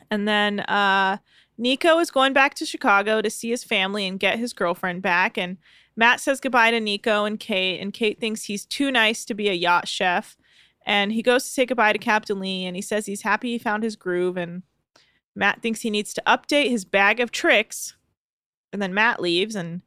And 0.10 0.28
then 0.28 0.62
uh, 0.62 1.18
Nico 1.58 2.00
is 2.00 2.12
going 2.12 2.34
back 2.34 2.54
to 2.56 2.66
Chicago 2.66 3.22
to 3.22 3.30
see 3.30 3.50
his 3.50 3.64
family 3.64 4.06
and 4.06 4.20
get 4.20 4.40
his 4.40 4.54
girlfriend 4.54 5.02
back. 5.02 5.38
And 5.38 5.58
Matt 5.96 6.20
says 6.20 6.40
goodbye 6.40 6.72
to 6.72 6.80
Nico 6.80 7.26
and 7.26 7.40
Kate, 7.40 7.82
and 7.82 7.94
Kate 7.94 8.20
thinks 8.20 8.44
he's 8.44 8.66
too 8.66 8.92
nice 8.92 9.26
to 9.26 9.34
be 9.34 9.50
a 9.50 9.54
yacht 9.54 9.88
chef. 9.88 10.38
And 10.86 11.12
he 11.12 11.22
goes 11.22 11.44
to 11.44 11.50
say 11.50 11.66
goodbye 11.66 11.92
to 11.94 12.00
Captain 12.00 12.40
Lee, 12.40 12.66
and 12.66 12.76
he 12.76 12.82
says 12.82 13.06
he's 13.06 13.24
happy 13.24 13.52
he 13.52 13.58
found 13.58 13.84
his 13.84 13.96
groove. 13.96 14.38
And 14.38 14.64
Matt 15.36 15.62
thinks 15.62 15.82
he 15.82 15.90
needs 15.90 16.14
to 16.14 16.24
update 16.26 16.70
his 16.70 16.86
bag 16.86 17.20
of 17.20 17.32
tricks. 17.32 17.96
And 18.74 18.82
then 18.82 18.94
Matt 18.94 19.22
leaves, 19.22 19.56
and 19.56 19.82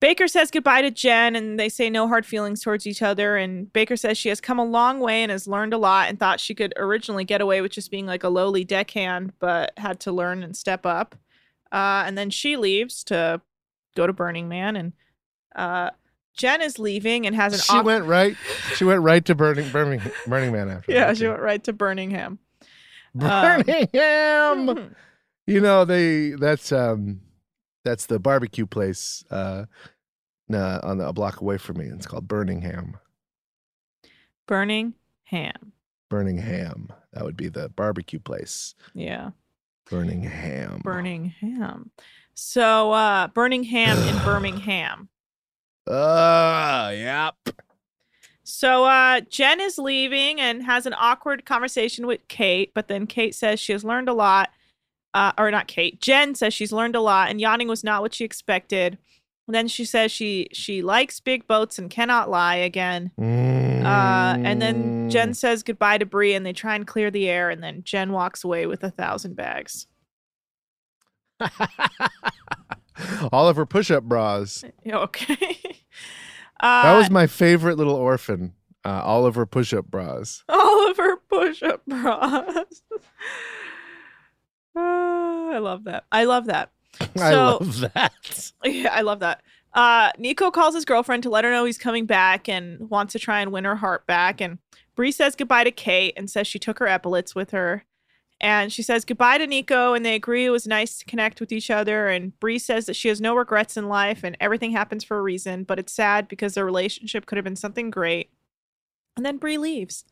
Baker 0.00 0.28
says 0.28 0.50
goodbye 0.50 0.82
to 0.82 0.90
Jen, 0.90 1.34
and 1.34 1.58
they 1.58 1.68
say 1.68 1.90
no 1.90 2.06
hard 2.08 2.24
feelings 2.26 2.62
towards 2.62 2.86
each 2.86 3.02
other. 3.02 3.36
And 3.36 3.72
Baker 3.72 3.96
says 3.96 4.16
she 4.18 4.28
has 4.28 4.40
come 4.40 4.58
a 4.58 4.64
long 4.64 5.00
way 5.00 5.22
and 5.22 5.30
has 5.32 5.46
learned 5.48 5.74
a 5.74 5.78
lot, 5.78 6.08
and 6.08 6.18
thought 6.18 6.40
she 6.40 6.54
could 6.54 6.72
originally 6.76 7.24
get 7.24 7.40
away 7.40 7.60
with 7.60 7.72
just 7.72 7.90
being 7.90 8.06
like 8.06 8.22
a 8.22 8.28
lowly 8.28 8.64
deckhand, 8.64 9.32
but 9.38 9.72
had 9.76 9.98
to 10.00 10.12
learn 10.12 10.42
and 10.42 10.56
step 10.56 10.86
up. 10.86 11.14
Uh, 11.72 12.04
and 12.06 12.16
then 12.16 12.30
she 12.30 12.56
leaves 12.56 13.02
to 13.04 13.40
go 13.96 14.06
to 14.06 14.12
Burning 14.12 14.48
Man, 14.48 14.76
and 14.76 14.92
uh, 15.56 15.90
Jen 16.36 16.62
is 16.62 16.78
leaving 16.78 17.26
and 17.26 17.34
has 17.34 17.54
an. 17.54 17.60
she 17.60 17.80
went 17.82 18.04
right. 18.04 18.36
She 18.76 18.84
went 18.84 19.00
right 19.02 19.24
to 19.24 19.34
Burning 19.34 19.68
Burning 19.70 20.00
Burning 20.26 20.52
Man 20.52 20.68
after. 20.68 20.92
Yeah, 20.92 21.06
that, 21.06 21.16
she 21.16 21.24
too. 21.24 21.30
went 21.30 21.42
right 21.42 21.64
to 21.64 21.72
Birmingham. 21.72 22.38
Birmingham. 23.14 24.68
Um, 24.68 24.94
You 25.46 25.60
know 25.60 25.84
they 25.84 26.30
that's 26.30 26.72
um 26.72 27.20
that's 27.84 28.06
the 28.06 28.18
barbecue 28.18 28.66
place 28.66 29.24
uh, 29.30 29.66
uh 30.52 30.80
on 30.82 30.98
the, 30.98 31.08
a 31.08 31.12
block 31.12 31.40
away 31.40 31.58
from 31.58 31.78
me. 31.78 31.86
It's 31.86 32.06
called 32.06 32.28
Birmingham. 32.28 32.96
Burning 34.46 34.94
Ham. 35.24 35.72
Birmingham. 36.10 36.88
That 37.12 37.24
would 37.24 37.36
be 37.36 37.48
the 37.48 37.68
barbecue 37.70 38.18
place. 38.18 38.74
Yeah. 38.94 39.30
Birmingham. 39.90 40.80
Birmingham. 40.82 41.90
So 42.34 42.92
uh 42.92 43.28
Birmingham 43.28 43.98
in 44.08 44.18
Birmingham. 44.24 45.08
Uh, 45.86 46.90
yep. 46.94 47.34
So 48.42 48.84
uh 48.86 49.20
Jen 49.28 49.60
is 49.60 49.76
leaving 49.76 50.40
and 50.40 50.62
has 50.62 50.86
an 50.86 50.94
awkward 50.96 51.44
conversation 51.44 52.06
with 52.06 52.26
Kate, 52.26 52.72
but 52.72 52.88
then 52.88 53.06
Kate 53.06 53.34
says 53.34 53.60
she 53.60 53.72
has 53.72 53.84
learned 53.84 54.08
a 54.08 54.14
lot. 54.14 54.48
Uh, 55.14 55.32
or 55.38 55.50
not 55.50 55.68
Kate. 55.68 56.00
Jen 56.00 56.34
says 56.34 56.52
she's 56.52 56.72
learned 56.72 56.96
a 56.96 57.00
lot 57.00 57.30
and 57.30 57.40
yachting 57.40 57.68
was 57.68 57.84
not 57.84 58.02
what 58.02 58.12
she 58.12 58.24
expected. 58.24 58.98
And 59.46 59.54
then 59.54 59.68
she 59.68 59.84
says 59.84 60.10
she 60.10 60.48
she 60.52 60.82
likes 60.82 61.20
big 61.20 61.46
boats 61.46 61.78
and 61.78 61.88
cannot 61.88 62.28
lie 62.30 62.56
again. 62.56 63.12
Uh, 63.18 64.36
and 64.42 64.60
then 64.60 65.08
Jen 65.10 65.30
Mm. 65.30 65.36
says 65.36 65.62
goodbye 65.62 65.98
to 65.98 66.06
Bree 66.06 66.34
and 66.34 66.44
they 66.44 66.52
try 66.52 66.74
and 66.74 66.86
clear 66.86 67.10
the 67.10 67.28
air 67.28 67.48
and 67.50 67.62
then 67.62 67.82
Jen 67.84 68.10
walks 68.12 68.42
away 68.42 68.66
with 68.66 68.82
a 68.82 68.90
thousand 68.90 69.36
bags. 69.36 69.86
All 73.32 73.48
of 73.48 73.56
her 73.56 73.66
push-up 73.66 74.04
bras. 74.04 74.64
Okay. 74.86 75.62
uh, 76.60 76.82
That 76.82 76.96
was 76.96 77.10
my 77.10 77.26
favorite 77.26 77.76
little 77.76 77.94
orphan. 77.96 78.54
Uh, 78.86 79.00
all 79.02 79.24
of 79.24 79.34
her 79.34 79.46
push-up 79.46 79.86
bras. 79.86 80.44
Oliver 80.48 81.16
push-up 81.28 81.84
bras. 81.86 82.82
Ah, 84.76 85.50
I 85.50 85.58
love 85.58 85.84
that. 85.84 86.04
I 86.12 86.24
love 86.24 86.46
that. 86.46 86.70
I 87.16 87.30
So- 87.30 87.58
love 87.60 87.80
that. 87.94 88.52
Yeah, 88.64 88.92
I 88.92 89.02
love 89.02 89.20
that. 89.20 89.42
Uh, 89.72 90.10
Nico 90.18 90.50
calls 90.50 90.74
his 90.74 90.84
girlfriend 90.84 91.22
to 91.24 91.30
let 91.30 91.44
her 91.44 91.50
know 91.50 91.64
he's 91.64 91.78
coming 91.78 92.06
back 92.06 92.48
and 92.48 92.88
wants 92.90 93.12
to 93.12 93.18
try 93.18 93.40
and 93.40 93.50
win 93.52 93.64
her 93.64 93.76
heart 93.76 94.06
back. 94.06 94.40
And 94.40 94.58
Bree 94.94 95.10
says 95.10 95.34
goodbye 95.34 95.64
to 95.64 95.70
Kate 95.72 96.14
and 96.16 96.30
says 96.30 96.46
she 96.46 96.58
took 96.60 96.78
her 96.78 96.86
epaulets 96.86 97.34
with 97.34 97.50
her. 97.50 97.84
And 98.40 98.72
she 98.72 98.82
says 98.82 99.04
goodbye 99.04 99.38
to 99.38 99.46
Nico, 99.46 99.94
and 99.94 100.04
they 100.04 100.14
agree 100.14 100.44
it 100.44 100.50
was 100.50 100.66
nice 100.66 100.98
to 100.98 101.04
connect 101.04 101.40
with 101.40 101.50
each 101.50 101.70
other. 101.70 102.08
And 102.08 102.38
Bree 102.40 102.58
says 102.58 102.86
that 102.86 102.94
she 102.96 103.08
has 103.08 103.20
no 103.20 103.34
regrets 103.34 103.76
in 103.76 103.88
life 103.88 104.22
and 104.22 104.36
everything 104.40 104.72
happens 104.72 105.02
for 105.02 105.18
a 105.18 105.22
reason, 105.22 105.64
but 105.64 105.78
it's 105.78 105.92
sad 105.92 106.28
because 106.28 106.54
their 106.54 106.64
relationship 106.64 107.26
could 107.26 107.36
have 107.36 107.44
been 107.44 107.56
something 107.56 107.90
great. 107.90 108.30
And 109.16 109.24
then 109.26 109.38
Bree 109.38 109.58
leaves. 109.58 110.04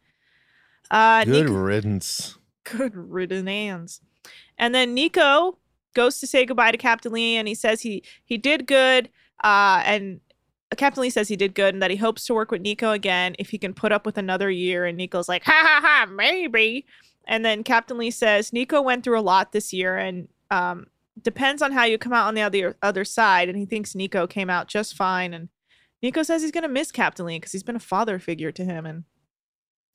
Uh, 0.91 1.25
Good 1.25 1.47
Nico- 1.47 1.53
riddance. 1.59 2.39
Good 2.65 2.95
riddance. 2.97 4.01
And 4.63 4.73
then 4.73 4.95
Nico 4.95 5.59
goes 5.93 6.21
to 6.21 6.27
say 6.29 6.47
goodbye 6.47 6.71
to 6.71 6.79
Captain 6.79 7.11
Lee, 7.11 7.37
and 7.37 7.49
he 7.49 7.55
says 7.55 7.81
he 7.81 8.05
he 8.25 8.39
did 8.39 8.69
good. 8.69 9.09
Uh, 9.43 9.83
and 9.85 10.21
Captain 10.77 11.03
Lee 11.03 11.11
says 11.11 11.27
he 11.27 11.35
did 11.35 11.57
good, 11.57 11.75
and 11.75 11.83
that 11.83 11.91
he 11.91 11.97
hopes 11.97 12.25
to 12.27 12.35
work 12.35 12.53
with 12.53 12.63
Nico 12.63 12.93
again 12.93 13.35
if 13.41 13.51
he 13.51 13.59
can 13.59 13.75
put 13.75 13.91
up 13.91 14.07
with 14.07 14.17
another 14.17 14.49
year. 14.49 14.85
And 14.85 14.97
Nico's 14.97 15.29
like, 15.29 15.43
ha 15.43 15.51
ha 15.67 15.81
ha, 15.83 16.07
maybe. 16.07 16.87
And 17.27 17.45
then 17.45 17.65
Captain 17.65 17.99
Lee 17.99 18.13
says 18.13 18.53
Nico 18.53 18.81
went 18.81 19.03
through 19.03 19.19
a 19.19 19.21
lot 19.21 19.51
this 19.51 19.73
year, 19.73 19.97
and 19.97 20.29
um, 20.53 20.87
depends 21.21 21.61
on 21.61 21.73
how 21.73 21.83
you 21.83 21.99
come 21.99 22.13
out 22.13 22.29
on 22.29 22.35
the 22.35 22.43
other 22.43 22.77
other 22.83 23.05
side. 23.05 23.49
And 23.49 23.59
he 23.59 23.67
thinks 23.67 23.97
Nico 23.97 24.29
came 24.29 24.49
out 24.49 24.69
just 24.69 24.95
fine. 24.95 25.35
And 25.35 25.49
Nico 26.03 26.23
says 26.23 26.41
he's 26.41 26.53
gonna 26.53 26.69
miss 26.69 26.93
Captain 26.93 27.27
Lee 27.27 27.39
because 27.41 27.51
he's 27.51 27.65
been 27.65 27.75
a 27.75 27.81
father 27.81 28.21
figure 28.21 28.53
to 28.53 28.65
him. 28.65 28.87
And 28.87 29.05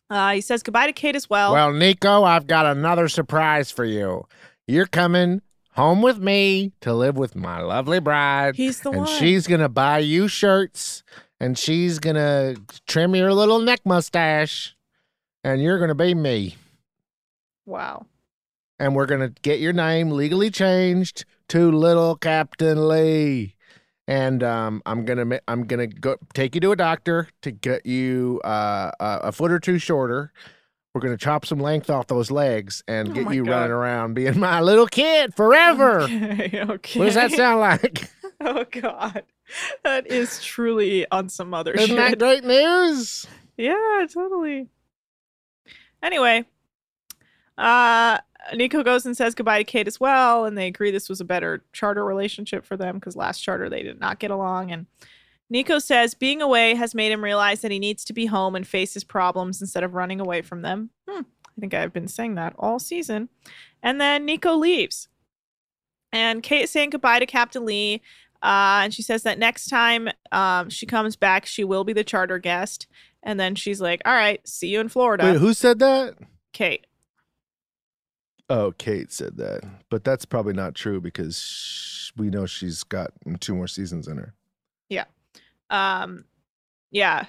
uh, 0.10 0.34
he 0.34 0.42
says 0.42 0.62
goodbye 0.62 0.88
to 0.88 0.94
Kate 0.94 1.16
as 1.16 1.30
well. 1.30 1.54
Well, 1.54 1.72
Nico, 1.72 2.26
I've 2.26 2.48
got 2.48 2.66
another 2.66 3.08
surprise 3.08 3.72
for 3.72 3.86
you. 3.86 4.28
You're 4.68 4.86
coming 4.86 5.42
home 5.72 6.02
with 6.02 6.20
me 6.20 6.74
to 6.82 6.94
live 6.94 7.16
with 7.16 7.36
my 7.36 7.62
lovely 7.62 8.00
bride. 8.00 8.56
He's 8.56 8.82
the 8.82 8.90
and 8.90 9.00
one. 9.02 9.08
she's 9.08 9.48
gonna 9.48 9.70
buy 9.70 10.00
you 10.00 10.28
shirts 10.28 11.04
and 11.40 11.58
she's 11.58 12.00
gonna 12.00 12.56
trim 12.86 13.16
your 13.16 13.34
little 13.34 13.60
neck 13.60 13.80
mustache 13.86 14.76
and 15.44 15.62
you're 15.62 15.80
gonna 15.80 15.96
be 15.96 16.14
me. 16.14 16.56
wow. 17.66 18.06
And 18.80 18.96
we're 18.96 19.06
gonna 19.08 19.30
get 19.42 19.60
your 19.60 19.74
name 19.74 20.12
legally 20.12 20.52
changed 20.52 21.26
to 21.48 21.72
Little 21.72 22.16
Captain 22.16 22.88
Lee. 22.88 23.56
And 24.08 24.44
um, 24.44 24.84
I'm 24.86 25.04
gonna 25.04 25.40
I'm 25.48 25.64
gonna 25.64 25.88
go 25.88 26.18
take 26.34 26.54
you 26.54 26.62
to 26.62 26.72
a 26.74 26.76
doctor 26.76 27.30
to 27.42 27.52
get 27.52 27.86
you 27.88 28.40
uh, 28.44 28.92
a, 29.00 29.20
a 29.24 29.32
foot 29.32 29.52
or 29.52 29.60
two 29.60 29.80
shorter. 29.80 30.32
We're 30.98 31.02
gonna 31.02 31.16
chop 31.18 31.46
some 31.46 31.60
length 31.60 31.92
off 31.92 32.08
those 32.08 32.32
legs 32.32 32.84
and 32.88 33.10
Oh 33.10 33.14
get 33.14 33.32
you 33.32 33.46
God. 33.46 33.52
running 33.52 33.72
around 33.72 34.14
being 34.16 34.40
my 34.40 34.62
little 34.62 34.88
kid 34.88 35.36
forever. 35.36 36.00
Okay, 36.12 36.60
okay. 36.68 37.00
What 37.00 37.06
does 37.06 37.14
that 37.14 37.32
sound 37.32 37.60
like? 37.60 38.10
Oh 38.42 38.66
God, 38.72 39.22
that 39.84 40.08
is 40.08 40.44
truly 40.44 41.06
on 41.12 41.30
some 41.30 41.54
other 41.54 41.72
Isn't 41.74 41.88
shit. 41.90 41.98
that 41.98 42.18
great 42.20 42.44
news? 42.44 43.28
Yeah, 43.58 44.06
totally. 44.12 44.70
Anyway, 46.02 46.46
uh, 47.60 48.18
Nico 48.56 48.82
goes 48.84 49.06
and 49.06 49.16
says 49.16 49.36
goodbye 49.36 49.60
to 49.60 49.64
Kate 49.64 49.88
as 49.88 50.00
well, 50.00 50.46
and 50.46 50.58
they 50.58 50.66
agree 50.68 50.90
this 50.90 51.10
was 51.10 51.22
a 51.22 51.26
better 51.26 51.64
charter 51.74 52.04
relationship 52.06 52.66
for 52.66 52.76
them 52.78 52.96
because 52.96 53.16
last 53.16 53.40
charter 53.42 53.70
they 53.70 53.84
did 53.84 54.00
not 54.00 54.18
get 54.20 54.32
along. 54.32 54.72
And 54.72 54.86
Nico 55.50 55.80
says 55.80 56.14
being 56.14 56.42
away 56.42 56.76
has 56.76 56.94
made 56.94 57.12
him 57.12 57.24
realize 57.24 57.62
that 57.62 57.72
he 57.72 57.80
needs 57.80 58.04
to 58.06 58.14
be 58.14 58.26
home 58.26 58.56
and 58.56 58.68
face 58.68 58.94
his 58.94 59.04
problems 59.04 59.62
instead 59.62 59.84
of 59.84 59.94
running 59.94 60.20
away 60.20 60.42
from 60.42 60.62
them. 60.62 60.90
Hmm, 61.08 61.22
I 61.22 61.60
think 61.60 61.74
I've 61.74 61.94
been 61.94 62.08
saying 62.08 62.36
that 62.36 62.54
all 62.60 62.80
season. 62.80 63.30
And 63.82 64.02
then 64.02 64.26
Nico 64.26 64.56
leaves. 64.56 65.08
And 66.12 66.44
Kate 66.44 66.64
is 66.64 66.72
saying 66.72 66.90
goodbye 66.90 67.20
to 67.20 67.26
Captain 67.26 67.66
Lee. 67.66 68.02
Uh, 68.42 68.82
and 68.84 68.94
she 68.94 69.02
says 69.02 69.24
that 69.24 69.40
next 69.40 69.68
time 69.68 70.10
um, 70.32 70.70
she 70.70 70.86
comes 70.86 71.16
back, 71.16 71.46
she 71.46 71.64
will 71.64 71.84
be 71.84 71.94
the 71.94 72.04
charter 72.04 72.40
guest. 72.40 72.88
And 73.24 73.40
then 73.40 73.56
she's 73.56 73.82
like, 73.82 74.02
all 74.06 74.14
right, 74.14 74.46
see 74.48 74.68
you 74.68 74.80
in 74.80 74.90
Florida. 74.90 75.26
Wait, 75.26 75.38
who 75.38 75.54
said 75.54 75.80
that? 75.80 76.16
Kate. 76.54 76.86
Oh, 78.50 78.74
Kate 78.78 79.12
said 79.12 79.38
that, 79.38 79.64
but 79.90 80.06
that's 80.06 80.24
probably 80.24 80.54
not 80.54 80.74
true 80.74 81.02
because 81.02 82.14
we 82.16 82.30
know 82.30 82.46
she's 82.46 82.84
got 82.84 83.12
two 83.42 83.54
more 83.54 83.68
seasons 83.68 84.08
in 84.08 84.18
her. 84.18 84.34
Yeah. 84.88 85.04
Um, 85.70 86.26
yeah. 86.92 87.26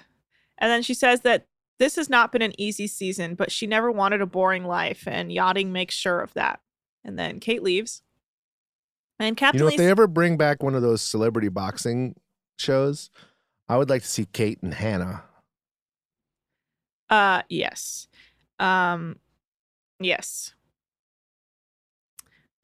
And 0.58 0.70
then 0.70 0.82
she 0.82 0.94
says 0.94 1.20
that 1.22 1.46
this 1.78 1.96
has 1.96 2.10
not 2.10 2.32
been 2.32 2.42
an 2.42 2.58
easy 2.58 2.86
season, 2.86 3.34
but 3.34 3.52
she 3.52 3.66
never 3.66 3.90
wanted 3.90 4.20
a 4.20 4.26
boring 4.26 4.64
life, 4.64 5.06
and 5.06 5.30
yachting 5.32 5.72
makes 5.72 5.94
sure 5.94 6.20
of 6.20 6.34
that. 6.34 6.60
And 7.04 7.18
then 7.18 7.40
Kate 7.40 7.62
leaves. 7.62 8.02
And 9.20 9.36
Captain 9.36 9.58
you 9.58 9.64
know, 9.64 9.70
if 9.70 9.76
they 9.76 9.88
ever 9.88 10.06
bring 10.06 10.36
back 10.36 10.62
one 10.62 10.74
of 10.74 10.82
those 10.82 11.02
celebrity 11.02 11.48
boxing 11.48 12.14
shows, 12.58 13.10
I 13.68 13.76
would 13.76 13.90
like 13.90 14.02
to 14.02 14.08
see 14.08 14.26
Kate 14.26 14.60
and 14.62 14.74
Hannah. 14.74 15.24
Uh 17.10 17.42
yes. 17.48 18.08
Um 18.58 19.16
yes. 19.98 20.54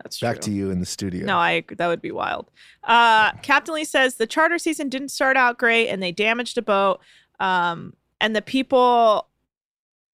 That's 0.05 0.21
Back 0.21 0.37
true. 0.37 0.43
to 0.43 0.51
you 0.53 0.71
in 0.71 0.81
the 0.81 0.87
studio. 0.87 1.27
No, 1.27 1.39
I 1.39 1.65
that 1.77 1.89
would 1.89 2.03
be 2.03 2.13
wild. 2.13 2.51
Uh 2.85 3.33
Captain 3.43 3.75
Lee 3.75 3.85
says 3.85 4.17
the 4.17 4.27
charter 4.27 4.59
season 4.59 4.89
didn't 4.89 5.09
start 5.09 5.37
out 5.37 5.59
great 5.59 5.89
and 5.89 6.03
they 6.03 6.13
damaged 6.13 6.59
a 6.59 6.63
boat. 6.63 7.01
Um 7.41 7.95
and 8.21 8.37
the 8.37 8.43
people 8.43 9.29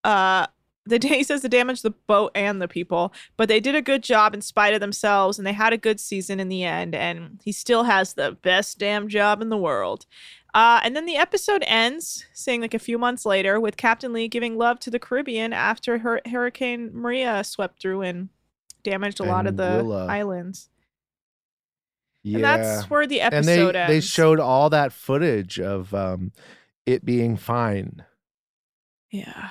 uh 0.04 0.46
the 0.86 0.98
day 0.98 1.18
he 1.18 1.22
says 1.24 1.42
they 1.42 1.48
damaged 1.48 1.82
the 1.82 1.90
boat 1.90 2.32
and 2.34 2.60
the 2.60 2.66
people, 2.66 3.12
but 3.36 3.48
they 3.48 3.60
did 3.60 3.74
a 3.74 3.82
good 3.82 4.02
job 4.02 4.32
in 4.32 4.40
spite 4.40 4.74
of 4.74 4.80
themselves 4.80 5.38
and 5.38 5.46
they 5.46 5.52
had 5.52 5.72
a 5.72 5.76
good 5.78 6.00
season 6.00 6.40
in 6.40 6.48
the 6.48 6.64
end 6.64 6.94
and 6.94 7.40
he 7.44 7.52
still 7.52 7.84
has 7.84 8.14
the 8.14 8.32
best 8.42 8.78
damn 8.78 9.06
job 9.08 9.42
in 9.42 9.50
the 9.50 9.58
world. 9.58 10.06
Uh, 10.54 10.80
and 10.82 10.96
then 10.96 11.06
the 11.06 11.16
episode 11.16 11.62
ends, 11.66 12.24
saying 12.32 12.60
like 12.60 12.74
a 12.74 12.78
few 12.78 12.98
months 12.98 13.24
later, 13.24 13.60
with 13.60 13.76
Captain 13.76 14.12
Lee 14.12 14.26
giving 14.26 14.56
love 14.56 14.80
to 14.80 14.90
the 14.90 14.98
Caribbean 14.98 15.52
after 15.52 15.98
her 15.98 16.20
Hurricane 16.26 16.90
Maria 16.92 17.44
swept 17.44 17.80
through 17.80 18.02
and 18.02 18.30
damaged 18.82 19.20
a 19.20 19.24
lot 19.24 19.46
of 19.46 19.56
the 19.56 19.82
Willa. 19.82 20.06
islands. 20.06 20.68
yeah. 22.22 22.36
And 22.36 22.44
that's 22.44 22.90
where 22.90 23.06
the 23.06 23.20
episode 23.20 23.38
and 23.38 23.74
they 23.74 23.80
ends. 23.80 23.92
they 23.92 24.00
showed 24.00 24.40
all 24.40 24.70
that 24.70 24.92
footage 24.92 25.58
of 25.58 25.94
um, 25.94 26.32
it 26.86 27.04
being 27.04 27.36
fine. 27.36 28.04
yeah. 29.10 29.50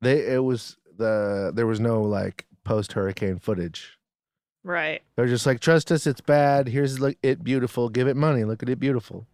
They 0.00 0.32
it 0.34 0.44
was 0.44 0.76
the 0.96 1.50
there 1.54 1.66
was 1.66 1.80
no 1.80 2.02
like 2.02 2.46
post 2.64 2.92
hurricane 2.92 3.38
footage. 3.38 3.98
Right. 4.64 5.02
They're 5.16 5.26
just 5.26 5.46
like, 5.46 5.60
trust 5.60 5.90
us, 5.90 6.06
it's 6.06 6.20
bad. 6.20 6.68
Here's 6.68 7.00
look 7.00 7.16
it 7.22 7.42
beautiful. 7.42 7.88
Give 7.88 8.06
it 8.06 8.16
money. 8.16 8.44
Look 8.44 8.62
at 8.62 8.68
it 8.68 8.78
beautiful. 8.78 9.26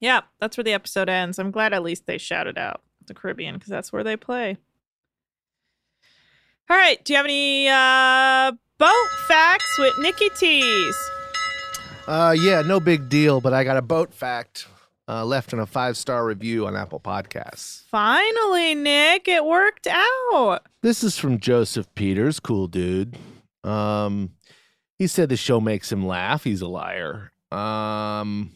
Yeah, 0.00 0.22
that's 0.40 0.56
where 0.56 0.64
the 0.64 0.72
episode 0.72 1.08
ends. 1.08 1.38
I'm 1.38 1.50
glad 1.50 1.72
at 1.72 1.82
least 1.82 2.06
they 2.06 2.18
shouted 2.18 2.58
out 2.58 2.82
the 3.06 3.14
Caribbean 3.14 3.54
because 3.54 3.68
that's 3.68 3.92
where 3.92 4.02
they 4.02 4.16
play. 4.16 4.56
All 6.70 6.76
right. 6.76 7.04
Do 7.04 7.12
you 7.12 7.16
have 7.16 7.26
any 7.26 7.66
uh, 7.68 8.52
boat 8.78 9.08
facts 9.26 9.76
with 9.76 9.98
Nikki 9.98 10.28
T's? 10.36 11.10
Uh, 12.06 12.32
yeah, 12.38 12.62
no 12.62 12.78
big 12.78 13.08
deal. 13.08 13.40
But 13.40 13.52
I 13.52 13.64
got 13.64 13.76
a 13.76 13.82
boat 13.82 14.14
fact 14.14 14.68
uh, 15.08 15.24
left 15.24 15.52
in 15.52 15.58
a 15.58 15.66
five 15.66 15.96
star 15.96 16.24
review 16.24 16.68
on 16.68 16.76
Apple 16.76 17.00
Podcasts. 17.00 17.82
Finally, 17.88 18.76
Nick, 18.76 19.26
it 19.26 19.44
worked 19.44 19.88
out. 19.88 20.60
This 20.80 21.02
is 21.02 21.18
from 21.18 21.40
Joseph 21.40 21.92
Peters, 21.96 22.38
cool 22.38 22.68
dude. 22.68 23.16
Um, 23.64 24.30
he 24.96 25.08
said 25.08 25.28
the 25.28 25.36
show 25.36 25.60
makes 25.60 25.90
him 25.90 26.06
laugh. 26.06 26.44
He's 26.44 26.60
a 26.60 26.68
liar. 26.68 27.32
Um, 27.50 28.52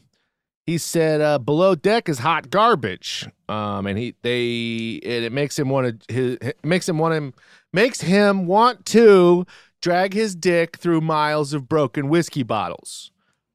he 0.67 0.79
said 0.79 1.21
uh, 1.21 1.39
below 1.39 1.75
deck 1.75 2.09
is 2.09 2.21
hot 2.21 2.49
garbage. 2.49 3.29
Um, 3.49 3.89
and 3.89 3.99
he 3.99 4.15
they 4.23 5.01
and 5.05 5.25
it 5.25 5.33
makes 5.33 5.59
him 5.59 5.69
want 5.69 6.07
to 6.07 6.15
his 6.15 6.39
it 6.41 6.65
makes 6.65 6.89
him 6.89 6.99
want 6.99 7.15
him 7.15 7.35
makes 7.75 8.01
him 8.01 8.47
want 8.47 8.87
to 8.87 9.45
drag 9.83 10.15
his 10.15 10.35
dick 10.35 10.79
through 10.79 11.01
miles 11.03 11.53
of 11.53 11.69
broken 11.69 12.09
whiskey 12.09 12.43
bottles. 12.43 13.11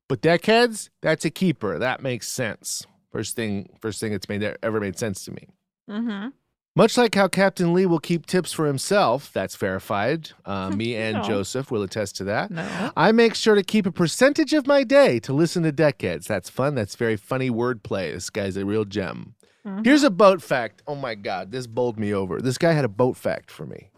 But 0.07 0.21
deckheads, 0.21 0.89
that's 1.01 1.25
a 1.25 1.29
keeper. 1.29 1.79
That 1.79 2.01
makes 2.03 2.27
sense. 2.27 2.85
First 3.11 3.35
thing, 3.35 3.69
first 3.81 3.99
thing 3.99 4.13
it's 4.13 4.29
made 4.29 4.43
ever 4.61 4.79
made 4.79 4.97
sense 4.99 5.25
to 5.25 5.31
me. 5.31 5.47
Mm-hmm. 5.89 6.29
Much 6.75 6.97
like 6.97 7.15
how 7.15 7.27
Captain 7.27 7.73
Lee 7.73 7.85
will 7.87 7.99
keep 7.99 8.25
tips 8.25 8.53
for 8.53 8.67
himself, 8.67 9.31
that's 9.33 9.55
verified. 9.55 10.31
Uh, 10.45 10.69
me 10.75 10.95
and 10.95 11.17
No. 11.17 11.23
Joseph 11.23 11.71
will 11.71 11.81
attest 11.83 12.15
to 12.17 12.23
that. 12.25 12.51
No. 12.51 12.91
I 12.95 13.11
make 13.11 13.33
sure 13.35 13.55
to 13.55 13.63
keep 13.63 13.85
a 13.85 13.91
percentage 13.91 14.53
of 14.53 14.67
my 14.67 14.83
day 14.83 15.19
to 15.21 15.33
listen 15.33 15.63
to 15.63 15.71
Deckheads. 15.73 16.25
That's 16.25 16.49
fun. 16.49 16.75
That's 16.75 16.95
very 16.95 17.17
funny 17.17 17.49
wordplay. 17.49 18.13
This 18.13 18.29
guy's 18.29 18.55
a 18.57 18.65
real 18.65 18.85
gem. 18.85 19.35
Mhm. 19.65 19.83
Here's 19.83 20.03
a 20.03 20.09
boat 20.11 20.41
fact. 20.41 20.81
Oh 20.87 20.95
my 20.95 21.15
God, 21.15 21.51
this 21.51 21.67
bowled 21.67 21.99
me 21.99 22.13
over. 22.13 22.39
This 22.39 22.57
guy 22.57 22.73
had 22.73 22.85
a 22.85 22.89
boat 22.89 23.17
fact 23.17 23.51
for 23.51 23.65
me. 23.65 23.89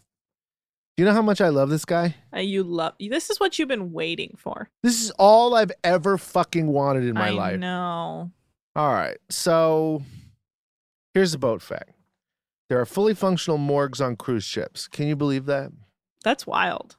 You 1.01 1.05
know 1.05 1.13
how 1.13 1.23
much 1.23 1.41
I 1.41 1.49
love 1.49 1.71
this 1.71 1.83
guy? 1.83 2.13
Uh, 2.31 2.41
you 2.41 2.61
love 2.61 2.93
this 2.99 3.31
is 3.31 3.39
what 3.39 3.57
you've 3.57 3.67
been 3.67 3.91
waiting 3.91 4.35
for. 4.37 4.69
This 4.83 5.01
is 5.01 5.09
all 5.17 5.55
I've 5.55 5.71
ever 5.83 6.15
fucking 6.15 6.67
wanted 6.67 7.05
in 7.05 7.15
my 7.15 7.29
I 7.29 7.31
life. 7.31 7.59
know. 7.59 8.29
All 8.75 8.93
right. 8.93 9.17
So 9.27 10.03
here's 11.15 11.31
the 11.31 11.39
boat 11.39 11.63
fact. 11.63 11.93
There 12.69 12.79
are 12.79 12.85
fully 12.85 13.15
functional 13.15 13.57
morgues 13.57 13.99
on 13.99 14.15
cruise 14.15 14.43
ships. 14.43 14.87
Can 14.87 15.07
you 15.07 15.15
believe 15.15 15.47
that? 15.47 15.71
That's 16.23 16.45
wild. 16.45 16.97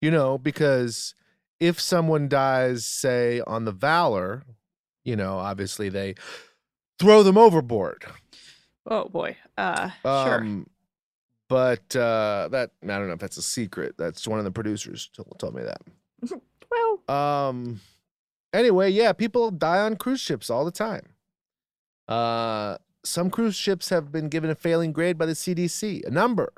You 0.00 0.12
know, 0.12 0.38
because 0.38 1.16
if 1.58 1.80
someone 1.80 2.28
dies, 2.28 2.84
say, 2.84 3.40
on 3.44 3.64
the 3.64 3.72
Valor, 3.72 4.44
you 5.02 5.16
know, 5.16 5.36
obviously 5.36 5.88
they 5.88 6.14
throw 7.00 7.24
them 7.24 7.36
overboard. 7.36 8.04
Oh 8.86 9.08
boy. 9.08 9.36
Uh 9.58 9.90
sure. 10.04 10.64
But 11.50 11.96
uh, 11.96 12.48
that, 12.52 12.70
I 12.84 12.86
don't 12.86 13.08
know 13.08 13.14
if 13.14 13.18
that's 13.18 13.36
a 13.36 13.42
secret. 13.42 13.96
That's 13.98 14.26
one 14.28 14.38
of 14.38 14.44
the 14.44 14.52
producers 14.52 15.10
told, 15.14 15.36
told 15.38 15.54
me 15.54 15.62
that. 15.64 15.82
Well, 16.70 17.02
Um. 17.48 17.80
Anyway, 18.52 18.90
yeah, 18.90 19.12
people 19.12 19.50
die 19.50 19.80
on 19.80 19.96
cruise 19.96 20.20
ships 20.20 20.48
all 20.50 20.64
the 20.64 20.70
time. 20.70 21.14
Uh, 22.06 22.76
some 23.04 23.28
cruise 23.28 23.56
ships 23.56 23.88
have 23.88 24.12
been 24.12 24.28
given 24.28 24.50
a 24.50 24.54
failing 24.54 24.92
grade 24.92 25.18
by 25.18 25.26
the 25.26 25.32
CDC, 25.32 26.06
a 26.06 26.10
number. 26.10 26.52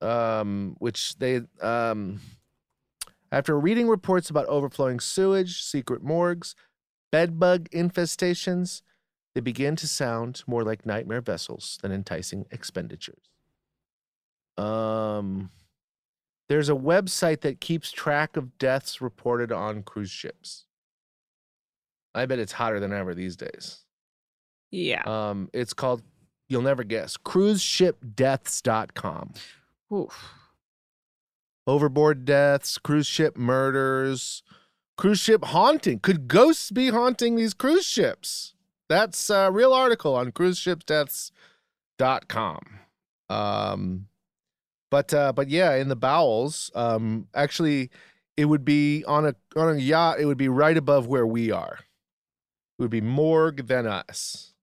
Um, 0.00 0.74
which 0.80 1.16
they 1.18 1.42
um, 1.60 2.20
after 3.30 3.58
reading 3.58 3.86
reports 3.86 4.28
about 4.28 4.46
overflowing 4.46 4.98
sewage, 4.98 5.62
secret 5.62 6.02
morgues, 6.02 6.56
bedbug 7.12 7.68
infestations, 7.70 8.82
they 9.38 9.40
begin 9.40 9.76
to 9.76 9.86
sound 9.86 10.42
more 10.48 10.64
like 10.64 10.84
nightmare 10.84 11.20
vessels 11.20 11.78
than 11.80 11.92
enticing 11.92 12.44
expenditures. 12.50 13.30
Um, 14.56 15.50
There's 16.48 16.68
a 16.68 16.74
website 16.74 17.42
that 17.42 17.60
keeps 17.60 17.92
track 17.92 18.36
of 18.36 18.58
deaths 18.58 19.00
reported 19.00 19.52
on 19.52 19.84
cruise 19.84 20.10
ships. 20.10 20.64
I 22.16 22.26
bet 22.26 22.40
it's 22.40 22.50
hotter 22.50 22.80
than 22.80 22.92
ever 22.92 23.14
these 23.14 23.36
days. 23.36 23.84
Yeah. 24.72 25.04
Um, 25.06 25.50
it's 25.52 25.72
called, 25.72 26.02
you'll 26.48 26.62
never 26.62 26.82
guess, 26.82 27.16
cruiseshipdeaths.com. 27.16 29.34
Oof. 29.94 30.32
Overboard 31.64 32.24
deaths, 32.24 32.76
cruise 32.76 33.06
ship 33.06 33.36
murders, 33.36 34.42
cruise 34.96 35.20
ship 35.20 35.44
haunting. 35.44 36.00
Could 36.00 36.26
ghosts 36.26 36.72
be 36.72 36.88
haunting 36.88 37.36
these 37.36 37.54
cruise 37.54 37.86
ships? 37.86 38.54
That's 38.88 39.30
a 39.30 39.50
real 39.50 39.72
article 39.72 40.14
on 40.14 40.32
cruiseshipdeaths.com. 40.32 42.60
Um, 43.28 44.06
but 44.90 45.12
uh, 45.12 45.32
but 45.32 45.48
yeah, 45.48 45.74
in 45.74 45.88
the 45.88 45.96
bowels, 45.96 46.70
um, 46.74 47.28
actually, 47.34 47.90
it 48.36 48.46
would 48.46 48.64
be 48.64 49.04
on 49.04 49.26
a 49.26 49.34
on 49.56 49.76
a 49.76 49.78
yacht. 49.78 50.20
It 50.20 50.24
would 50.24 50.38
be 50.38 50.48
right 50.48 50.76
above 50.76 51.06
where 51.06 51.26
we 51.26 51.50
are. 51.50 51.80
It 52.78 52.82
would 52.82 52.90
be 52.90 53.02
morgue 53.02 53.66
than 53.66 53.86
us. 53.86 54.54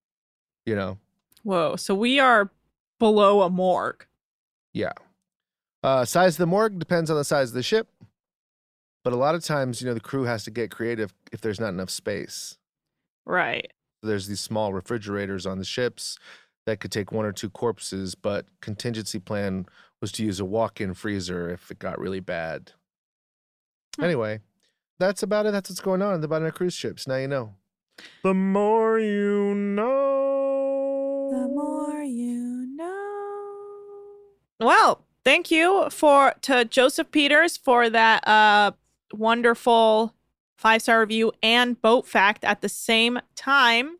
You 0.65 0.75
know. 0.75 0.97
Whoa. 1.43 1.75
So 1.75 1.93
we 1.93 2.19
are 2.19 2.49
below 2.97 3.43
a 3.43 3.49
morgue. 3.49 4.05
Yeah. 4.73 4.93
Uh, 5.83 6.03
size 6.03 6.33
of 6.33 6.39
the 6.39 6.47
morgue 6.47 6.79
depends 6.79 7.11
on 7.11 7.17
the 7.17 7.23
size 7.23 7.49
of 7.49 7.53
the 7.53 7.61
ship, 7.61 7.87
but 9.03 9.13
a 9.13 9.15
lot 9.15 9.35
of 9.35 9.43
times, 9.43 9.79
you 9.79 9.87
know, 9.87 9.93
the 9.93 9.99
crew 9.99 10.23
has 10.23 10.43
to 10.45 10.49
get 10.49 10.71
creative 10.71 11.13
if 11.31 11.41
there's 11.41 11.59
not 11.59 11.69
enough 11.69 11.91
space. 11.91 12.57
Right. 13.27 13.71
There's 14.05 14.27
these 14.27 14.39
small 14.39 14.73
refrigerators 14.73 15.45
on 15.45 15.57
the 15.57 15.65
ships 15.65 16.17
that 16.65 16.79
could 16.79 16.91
take 16.91 17.11
one 17.11 17.25
or 17.25 17.31
two 17.31 17.49
corpses, 17.49 18.15
but 18.15 18.45
contingency 18.61 19.19
plan 19.19 19.65
was 20.01 20.11
to 20.13 20.25
use 20.25 20.39
a 20.39 20.45
walk-in 20.45 20.93
freezer 20.93 21.49
if 21.49 21.71
it 21.71 21.79
got 21.79 21.99
really 21.99 22.19
bad. 22.19 22.71
Anyway, 24.01 24.39
that's 24.99 25.23
about 25.23 25.45
it. 25.45 25.51
That's 25.51 25.69
what's 25.69 25.79
going 25.79 26.01
on 26.01 26.23
about 26.23 26.41
of 26.41 26.53
cruise 26.53 26.73
ships. 26.73 27.07
Now 27.07 27.15
you 27.15 27.27
know. 27.27 27.53
The 28.23 28.33
more 28.33 28.99
you 28.99 29.53
know. 29.55 31.31
The 31.31 31.47
more 31.47 32.03
you 32.03 32.67
know. 32.75 34.15
Well, 34.59 35.05
thank 35.23 35.49
you 35.49 35.89
for 35.89 36.33
to 36.41 36.65
Joseph 36.65 37.11
Peters 37.11 37.57
for 37.57 37.89
that 37.89 38.27
uh 38.27 38.71
wonderful 39.13 40.13
five 40.57 40.81
star 40.81 40.99
review 40.99 41.31
and 41.43 41.81
boat 41.81 42.07
fact 42.07 42.43
at 42.43 42.61
the 42.61 42.69
same 42.69 43.19
time. 43.35 43.97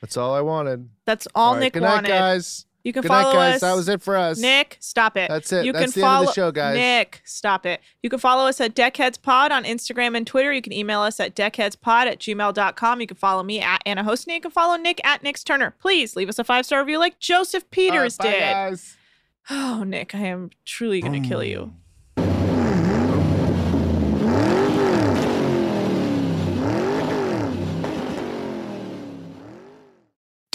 That's 0.00 0.16
all 0.16 0.34
I 0.34 0.40
wanted. 0.40 0.88
That's 1.04 1.26
all, 1.34 1.54
right, 1.54 1.60
Nick 1.60 1.72
good 1.72 1.82
night, 1.82 1.94
wanted. 1.94 2.08
guys. 2.08 2.66
You 2.84 2.92
can 2.92 3.02
Good 3.02 3.08
follow 3.08 3.32
night, 3.32 3.50
guys. 3.50 3.54
us. 3.56 3.60
That 3.62 3.74
was 3.74 3.88
it 3.88 4.00
for 4.00 4.16
us. 4.16 4.38
Nick, 4.38 4.76
stop 4.78 5.16
it. 5.16 5.28
That's 5.28 5.50
it. 5.52 5.64
You 5.66 5.72
That's 5.72 5.92
can 5.92 6.00
the 6.02 6.06
end 6.06 6.08
of 6.08 6.14
follow 6.14 6.26
the 6.26 6.32
show, 6.34 6.52
guys. 6.52 6.76
Nick, 6.76 7.20
stop 7.24 7.66
it. 7.66 7.80
You 8.00 8.08
can 8.08 8.20
follow 8.20 8.46
us 8.46 8.60
at 8.60 8.76
DeckheadsPod 8.76 9.50
on 9.50 9.64
Instagram 9.64 10.16
and 10.16 10.24
Twitter. 10.24 10.52
You 10.52 10.62
can 10.62 10.72
email 10.72 11.00
us 11.00 11.18
at 11.18 11.34
deckheadspod 11.34 12.06
at 12.06 12.20
gmail.com. 12.20 13.00
You 13.00 13.06
can 13.08 13.16
follow 13.16 13.42
me 13.42 13.58
at 13.60 13.82
Anna 13.84 14.04
Hosney. 14.04 14.34
You 14.34 14.40
can 14.40 14.52
follow 14.52 14.76
Nick 14.76 15.04
at 15.04 15.24
Nick's 15.24 15.42
Turner. 15.42 15.74
Please 15.80 16.14
leave 16.14 16.28
us 16.28 16.38
a 16.38 16.44
five 16.44 16.64
star 16.64 16.78
review 16.78 17.00
like 17.00 17.18
Joseph 17.18 17.68
Peters 17.72 18.18
All 18.20 18.26
right, 18.26 18.32
bye, 18.34 18.38
did. 18.38 18.52
guys. 18.52 18.96
Oh, 19.50 19.82
Nick, 19.84 20.14
I 20.14 20.18
am 20.20 20.50
truly 20.64 21.00
going 21.00 21.20
to 21.20 21.28
kill 21.28 21.42
you. 21.42 21.58
Mm. 21.58 21.72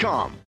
Indeed.com. 0.00 0.49